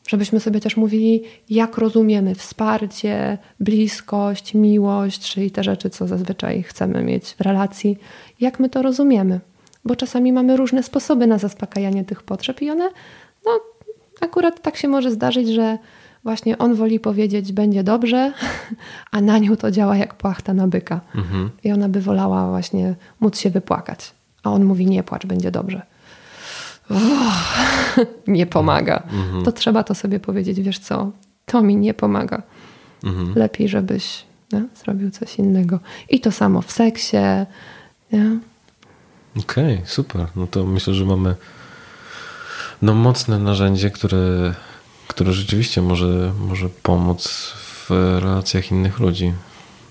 Żebyśmy 0.08 0.40
sobie 0.40 0.60
też 0.60 0.76
mówili, 0.76 1.22
jak 1.50 1.78
rozumiemy 1.78 2.34
wsparcie, 2.34 3.38
bliskość, 3.60 4.54
miłość, 4.54 5.32
czyli 5.32 5.50
te 5.50 5.64
rzeczy, 5.64 5.90
co 5.90 6.06
zazwyczaj 6.06 6.62
chcemy 6.62 7.02
mieć 7.02 7.34
w 7.34 7.40
relacji, 7.40 7.98
jak 8.40 8.60
my 8.60 8.68
to 8.68 8.82
rozumiemy. 8.82 9.40
Bo 9.84 9.96
czasami 9.96 10.32
mamy 10.32 10.56
różne 10.56 10.82
sposoby 10.82 11.26
na 11.26 11.38
zaspokajanie 11.38 12.04
tych 12.04 12.22
potrzeb 12.22 12.62
i 12.62 12.70
one 12.70 12.90
no, 13.46 13.60
akurat 14.20 14.62
tak 14.62 14.76
się 14.76 14.88
może 14.88 15.10
zdarzyć, 15.10 15.48
że 15.48 15.78
właśnie 16.24 16.58
on 16.58 16.74
woli 16.74 17.00
powiedzieć 17.00 17.52
będzie 17.52 17.84
dobrze, 17.84 18.32
a 19.12 19.20
na 19.20 19.38
nią 19.38 19.56
to 19.56 19.70
działa 19.70 19.96
jak 19.96 20.14
płachta 20.14 20.54
na 20.54 20.68
byka. 20.68 21.00
Mhm. 21.14 21.50
I 21.64 21.72
ona 21.72 21.88
by 21.88 22.00
wolała 22.00 22.50
właśnie 22.50 22.94
móc 23.20 23.38
się 23.38 23.50
wypłakać. 23.50 24.14
A 24.46 24.50
on 24.50 24.64
mówi 24.64 24.86
nie 24.86 25.02
płacz, 25.02 25.26
będzie 25.26 25.50
dobrze. 25.50 25.82
Uff, 26.90 27.96
nie 28.26 28.46
pomaga. 28.46 29.02
Mhm. 29.12 29.44
To 29.44 29.52
trzeba 29.52 29.84
to 29.84 29.94
sobie 29.94 30.20
powiedzieć, 30.20 30.60
wiesz 30.60 30.78
co, 30.78 31.10
to 31.46 31.62
mi 31.62 31.76
nie 31.76 31.94
pomaga. 31.94 32.42
Mhm. 33.04 33.32
Lepiej, 33.36 33.68
żebyś 33.68 34.24
nie, 34.52 34.64
zrobił 34.84 35.10
coś 35.10 35.38
innego. 35.38 35.78
I 36.10 36.20
to 36.20 36.32
samo 36.32 36.62
w 36.62 36.72
seksie. 36.72 37.16
Okej, 39.38 39.74
okay, 39.74 39.86
super. 39.86 40.26
No 40.36 40.46
to 40.46 40.64
myślę, 40.64 40.94
że 40.94 41.04
mamy 41.04 41.34
no, 42.82 42.94
mocne 42.94 43.38
narzędzie, 43.38 43.90
które, 43.90 44.54
które 45.08 45.32
rzeczywiście 45.32 45.82
może, 45.82 46.32
może 46.40 46.68
pomóc 46.68 47.52
w 47.88 47.90
relacjach 48.20 48.70
innych 48.70 48.98
ludzi. 48.98 49.32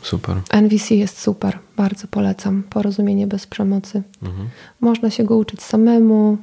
Super. 0.05 0.41
NVC 0.61 0.91
jest 0.91 1.21
super, 1.21 1.59
bardzo 1.77 2.07
polecam. 2.07 2.63
Porozumienie 2.63 3.27
bez 3.27 3.47
przemocy. 3.47 4.03
Mhm. 4.23 4.49
Można 4.81 5.09
się 5.09 5.23
go 5.23 5.37
uczyć 5.37 5.63
samemu, 5.63 6.37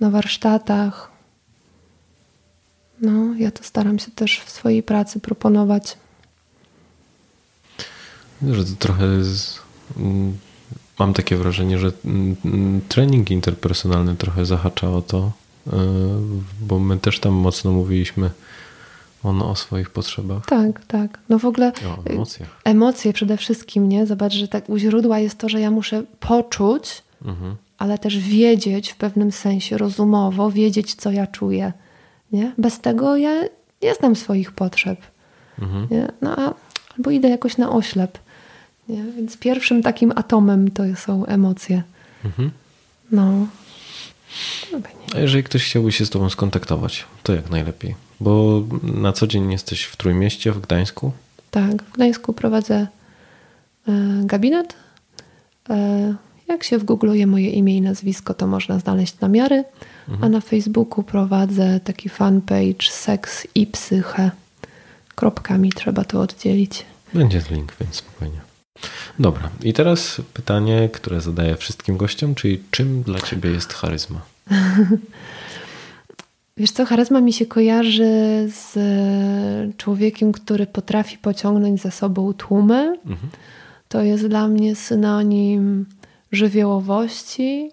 na 0.00 0.10
warsztatach. 0.10 1.10
No, 3.00 3.34
ja 3.38 3.50
to 3.50 3.64
staram 3.64 3.98
się 3.98 4.10
też 4.10 4.40
w 4.40 4.50
swojej 4.50 4.82
pracy 4.82 5.20
proponować. 5.20 5.96
Że 8.50 8.64
to 8.64 8.70
trochę 8.78 9.24
z, 9.24 9.58
mm, 9.96 10.38
mam 10.98 11.14
takie 11.14 11.36
wrażenie, 11.36 11.78
że 11.78 11.92
mm, 12.04 12.36
mm, 12.44 12.80
trening 12.88 13.30
interpersonalny 13.30 14.16
trochę 14.16 14.46
zahacza 14.46 14.90
o 14.90 15.02
to, 15.02 15.32
E, 15.66 15.76
bo 16.60 16.78
my 16.78 16.98
też 16.98 17.20
tam 17.20 17.32
mocno 17.32 17.72
mówiliśmy 17.72 18.30
ono 19.22 19.50
o 19.50 19.56
swoich 19.56 19.90
potrzebach. 19.90 20.46
Tak, 20.46 20.84
tak. 20.84 21.18
No 21.28 21.38
w 21.38 21.44
ogóle 21.44 21.72
o 21.86 22.10
emocjach. 22.10 22.60
Emocje 22.64 23.12
przede 23.12 23.36
wszystkim, 23.36 23.88
nie? 23.88 24.06
Zobacz, 24.06 24.32
że 24.32 24.48
tak 24.48 24.68
u 24.68 24.78
źródła 24.78 25.18
jest 25.18 25.38
to, 25.38 25.48
że 25.48 25.60
ja 25.60 25.70
muszę 25.70 26.02
poczuć, 26.20 27.02
mhm. 27.24 27.56
ale 27.78 27.98
też 27.98 28.18
wiedzieć 28.18 28.90
w 28.90 28.96
pewnym 28.96 29.32
sensie 29.32 29.78
rozumowo, 29.78 30.50
wiedzieć, 30.50 30.94
co 30.94 31.12
ja 31.12 31.26
czuję. 31.26 31.72
Nie? 32.32 32.52
Bez 32.58 32.80
tego 32.80 33.16
ja 33.16 33.34
nie 33.82 33.94
znam 33.94 34.16
swoich 34.16 34.52
potrzeb. 34.52 35.00
Mhm. 35.58 35.86
Nie? 35.90 36.08
No 36.22 36.36
a, 36.36 36.54
albo 36.96 37.10
idę 37.10 37.28
jakoś 37.28 37.56
na 37.56 37.72
oślep. 37.72 38.18
Nie? 38.88 39.04
Więc 39.16 39.36
pierwszym 39.36 39.82
takim 39.82 40.12
atomem 40.16 40.70
to 40.70 40.82
są 40.96 41.26
emocje. 41.26 41.82
Mhm. 42.24 42.50
No. 43.12 43.46
A 45.14 45.18
jeżeli 45.18 45.44
ktoś 45.44 45.64
chciałby 45.64 45.92
się 45.92 46.06
z 46.06 46.10
Tobą 46.10 46.30
skontaktować, 46.30 47.04
to 47.22 47.34
jak 47.34 47.50
najlepiej? 47.50 47.94
Bo 48.20 48.62
na 48.82 49.12
co 49.12 49.26
dzień 49.26 49.52
jesteś 49.52 49.84
w 49.84 49.96
Trójmieście, 49.96 50.52
w 50.52 50.60
Gdańsku? 50.60 51.12
Tak, 51.50 51.82
w 51.82 51.92
Gdańsku 51.92 52.32
prowadzę 52.32 52.86
e, 53.88 53.92
gabinet. 54.24 54.74
E, 55.70 56.14
Jak 56.48 56.64
się 56.64 56.78
wgoogluje 56.78 57.26
moje 57.26 57.50
imię 57.50 57.76
i 57.76 57.80
nazwisko, 57.80 58.34
to 58.34 58.46
można 58.46 58.78
znaleźć 58.78 59.20
namiary, 59.20 59.64
mhm. 60.08 60.24
a 60.24 60.28
na 60.28 60.40
Facebooku 60.40 61.04
prowadzę 61.04 61.80
taki 61.84 62.08
fanpage 62.08 62.90
seks 62.90 63.46
i 63.54 63.66
psyche. 63.66 64.30
Kropkami 65.14 65.72
trzeba 65.72 66.04
to 66.04 66.20
oddzielić. 66.20 66.86
Będzie 67.14 67.42
link, 67.50 67.72
więc 67.80 67.96
spokojnie. 67.96 68.40
Dobra, 69.18 69.50
i 69.62 69.72
teraz 69.72 70.20
pytanie, 70.34 70.88
które 70.92 71.20
zadaję 71.20 71.56
wszystkim 71.56 71.96
gościom, 71.96 72.34
czyli 72.34 72.62
czym 72.70 73.02
dla 73.02 73.20
ciebie 73.20 73.50
jest 73.50 73.72
charyzma? 73.72 74.20
Wiesz 76.56 76.70
co, 76.70 76.84
charyzma 76.84 77.20
mi 77.20 77.32
się 77.32 77.46
kojarzy 77.46 78.48
z 78.48 78.78
człowiekiem, 79.76 80.32
który 80.32 80.66
potrafi 80.66 81.18
pociągnąć 81.18 81.80
za 81.80 81.90
sobą 81.90 82.32
tłumy. 82.32 82.98
Mhm. 83.06 83.30
To 83.88 84.02
jest 84.02 84.26
dla 84.26 84.48
mnie 84.48 84.76
synonim 84.76 85.86
żywiołowości, 86.32 87.70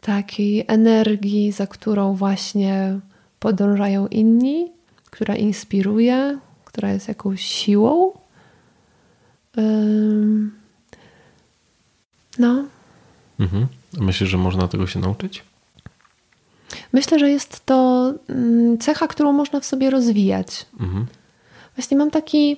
takiej 0.00 0.64
energii, 0.68 1.52
za 1.52 1.66
którą 1.66 2.14
właśnie 2.14 2.98
podążają 3.40 4.06
inni, 4.06 4.72
która 5.10 5.36
inspiruje, 5.36 6.38
która 6.64 6.92
jest 6.92 7.08
jakąś 7.08 7.40
siłą. 7.42 8.12
No. 12.38 12.64
Mhm. 13.40 13.66
Myślisz, 14.00 14.30
że 14.30 14.38
można 14.38 14.68
tego 14.68 14.86
się 14.86 15.00
nauczyć? 15.00 15.42
Myślę, 16.92 17.18
że 17.18 17.30
jest 17.30 17.66
to 17.66 18.12
mm, 18.28 18.78
cecha, 18.78 19.08
którą 19.08 19.32
można 19.32 19.60
w 19.60 19.64
sobie 19.64 19.90
rozwijać. 19.90 20.66
Mhm. 20.80 21.06
Właśnie 21.76 21.96
mam 21.96 22.10
taki. 22.10 22.56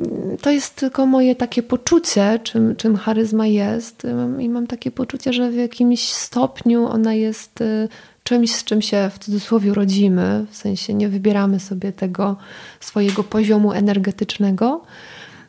Mm, 0.00 0.36
to 0.36 0.50
jest 0.50 0.76
tylko 0.76 1.06
moje 1.06 1.36
takie 1.36 1.62
poczucie, 1.62 2.40
czym, 2.42 2.76
czym 2.76 2.96
charyzma 2.96 3.46
jest, 3.46 4.06
i 4.38 4.48
mam 4.48 4.66
takie 4.66 4.90
poczucie, 4.90 5.32
że 5.32 5.50
w 5.50 5.56
jakimś 5.56 6.12
stopniu 6.12 6.86
ona 6.86 7.14
jest 7.14 7.60
y, 7.60 7.88
czymś, 8.22 8.54
z 8.54 8.64
czym 8.64 8.82
się 8.82 9.10
w 9.14 9.18
cudzysłowie 9.18 9.74
rodzimy, 9.74 10.46
w 10.50 10.56
sensie 10.56 10.94
nie 10.94 11.08
wybieramy 11.08 11.60
sobie 11.60 11.92
tego 11.92 12.36
swojego 12.80 13.24
poziomu 13.24 13.72
energetycznego, 13.72 14.82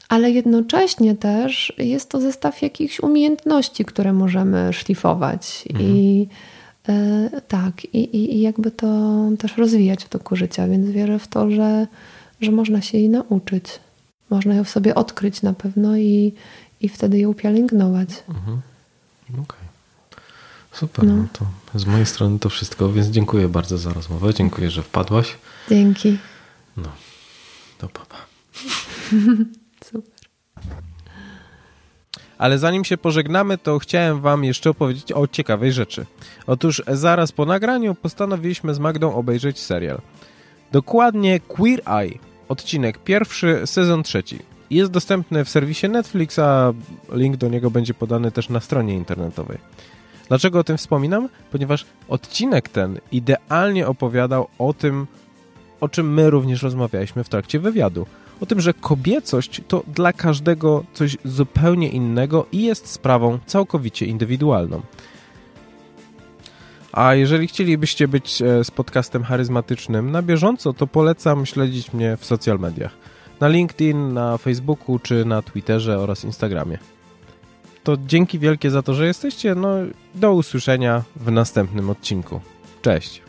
ale 0.09 0.31
jednocześnie 0.31 1.15
też 1.15 1.73
jest 1.77 2.09
to 2.09 2.21
zestaw 2.21 2.61
jakichś 2.61 2.99
umiejętności, 2.99 3.85
które 3.85 4.13
możemy 4.13 4.73
szlifować 4.73 5.63
mhm. 5.69 5.89
i 5.89 6.27
e, 6.89 7.41
tak, 7.47 7.85
i, 7.85 8.35
i, 8.35 8.41
jakby 8.41 8.71
to 8.71 9.19
też 9.39 9.57
rozwijać 9.57 10.03
w 10.03 10.09
toku 10.09 10.35
życia, 10.35 10.67
więc 10.67 10.89
wierzę 10.89 11.19
w 11.19 11.27
to, 11.27 11.51
że, 11.51 11.87
że 12.41 12.51
można 12.51 12.81
się 12.81 12.97
jej 12.97 13.09
nauczyć. 13.09 13.65
Można 14.29 14.55
ją 14.55 14.63
w 14.63 14.69
sobie 14.69 14.95
odkryć 14.95 15.41
na 15.41 15.53
pewno 15.53 15.97
i, 15.97 16.33
i 16.81 16.89
wtedy 16.89 17.19
ją 17.19 17.33
pielęgnować. 17.33 18.09
Mhm. 18.29 18.61
Okej. 19.29 19.41
Okay. 19.41 19.69
Super, 20.71 21.05
no. 21.05 21.15
no. 21.15 21.25
to 21.33 21.79
z 21.79 21.85
mojej 21.85 22.05
strony 22.05 22.39
to 22.39 22.49
wszystko, 22.49 22.91
więc 22.91 23.07
dziękuję 23.07 23.47
bardzo 23.47 23.77
za 23.77 23.93
rozmowę. 23.93 24.33
Dziękuję, 24.33 24.69
że 24.69 24.83
wpadłaś. 24.83 25.37
Dzięki. 25.69 26.17
No, 26.77 26.89
to 27.77 27.89
papa. 27.89 28.17
Ale 32.39 32.57
zanim 32.57 32.85
się 32.85 32.97
pożegnamy, 32.97 33.57
to 33.57 33.79
chciałem 33.79 34.21
Wam 34.21 34.43
jeszcze 34.43 34.69
opowiedzieć 34.69 35.11
o 35.11 35.27
ciekawej 35.27 35.71
rzeczy. 35.71 36.05
Otóż 36.47 36.83
zaraz 36.87 37.31
po 37.31 37.45
nagraniu 37.45 37.95
postanowiliśmy 37.95 38.73
z 38.73 38.79
Magdą 38.79 39.13
obejrzeć 39.13 39.59
serial. 39.59 40.01
Dokładnie 40.71 41.39
Queer 41.39 41.81
Eye, 41.85 42.19
odcinek 42.49 42.97
pierwszy, 42.97 43.61
sezon 43.65 44.03
trzeci. 44.03 44.39
Jest 44.69 44.91
dostępny 44.91 45.45
w 45.45 45.49
serwisie 45.49 45.89
Netflix, 45.89 46.39
a 46.39 46.73
link 47.11 47.37
do 47.37 47.49
niego 47.49 47.71
będzie 47.71 47.93
podany 47.93 48.31
też 48.31 48.49
na 48.49 48.59
stronie 48.59 48.95
internetowej. 48.95 49.57
Dlaczego 50.27 50.59
o 50.59 50.63
tym 50.63 50.77
wspominam? 50.77 51.29
Ponieważ 51.51 51.85
odcinek 52.07 52.69
ten 52.69 52.99
idealnie 53.11 53.87
opowiadał 53.87 54.47
o 54.57 54.73
tym, 54.73 55.07
o 55.81 55.89
czym 55.89 56.13
my 56.13 56.29
również 56.29 56.63
rozmawialiśmy 56.63 57.23
w 57.23 57.29
trakcie 57.29 57.59
wywiadu. 57.59 58.05
O 58.41 58.45
tym, 58.45 58.61
że 58.61 58.73
kobiecość 58.73 59.61
to 59.67 59.83
dla 59.87 60.13
każdego 60.13 60.83
coś 60.93 61.17
zupełnie 61.25 61.89
innego 61.89 62.45
i 62.51 62.63
jest 62.63 62.87
sprawą 62.87 63.39
całkowicie 63.45 64.05
indywidualną. 64.05 64.81
A 66.91 67.15
jeżeli 67.15 67.47
chcielibyście 67.47 68.07
być 68.07 68.41
e, 68.41 68.63
z 68.63 68.71
podcastem 68.71 69.23
charyzmatycznym 69.23 70.11
na 70.11 70.21
bieżąco, 70.21 70.73
to 70.73 70.87
polecam 70.87 71.45
śledzić 71.45 71.93
mnie 71.93 72.17
w 72.17 72.25
social 72.25 72.59
mediach. 72.59 72.91
Na 73.39 73.47
LinkedIn, 73.47 74.13
na 74.13 74.37
Facebooku 74.37 74.99
czy 74.99 75.25
na 75.25 75.41
Twitterze 75.41 75.99
oraz 75.99 76.23
Instagramie 76.23 76.77
to 77.83 77.97
dzięki 78.05 78.39
wielkie 78.39 78.71
za 78.71 78.81
to, 78.81 78.93
że 78.93 79.05
jesteście. 79.05 79.55
No, 79.55 79.69
do 80.15 80.33
usłyszenia 80.33 81.03
w 81.15 81.31
następnym 81.31 81.89
odcinku. 81.89 82.41
Cześć. 82.81 83.28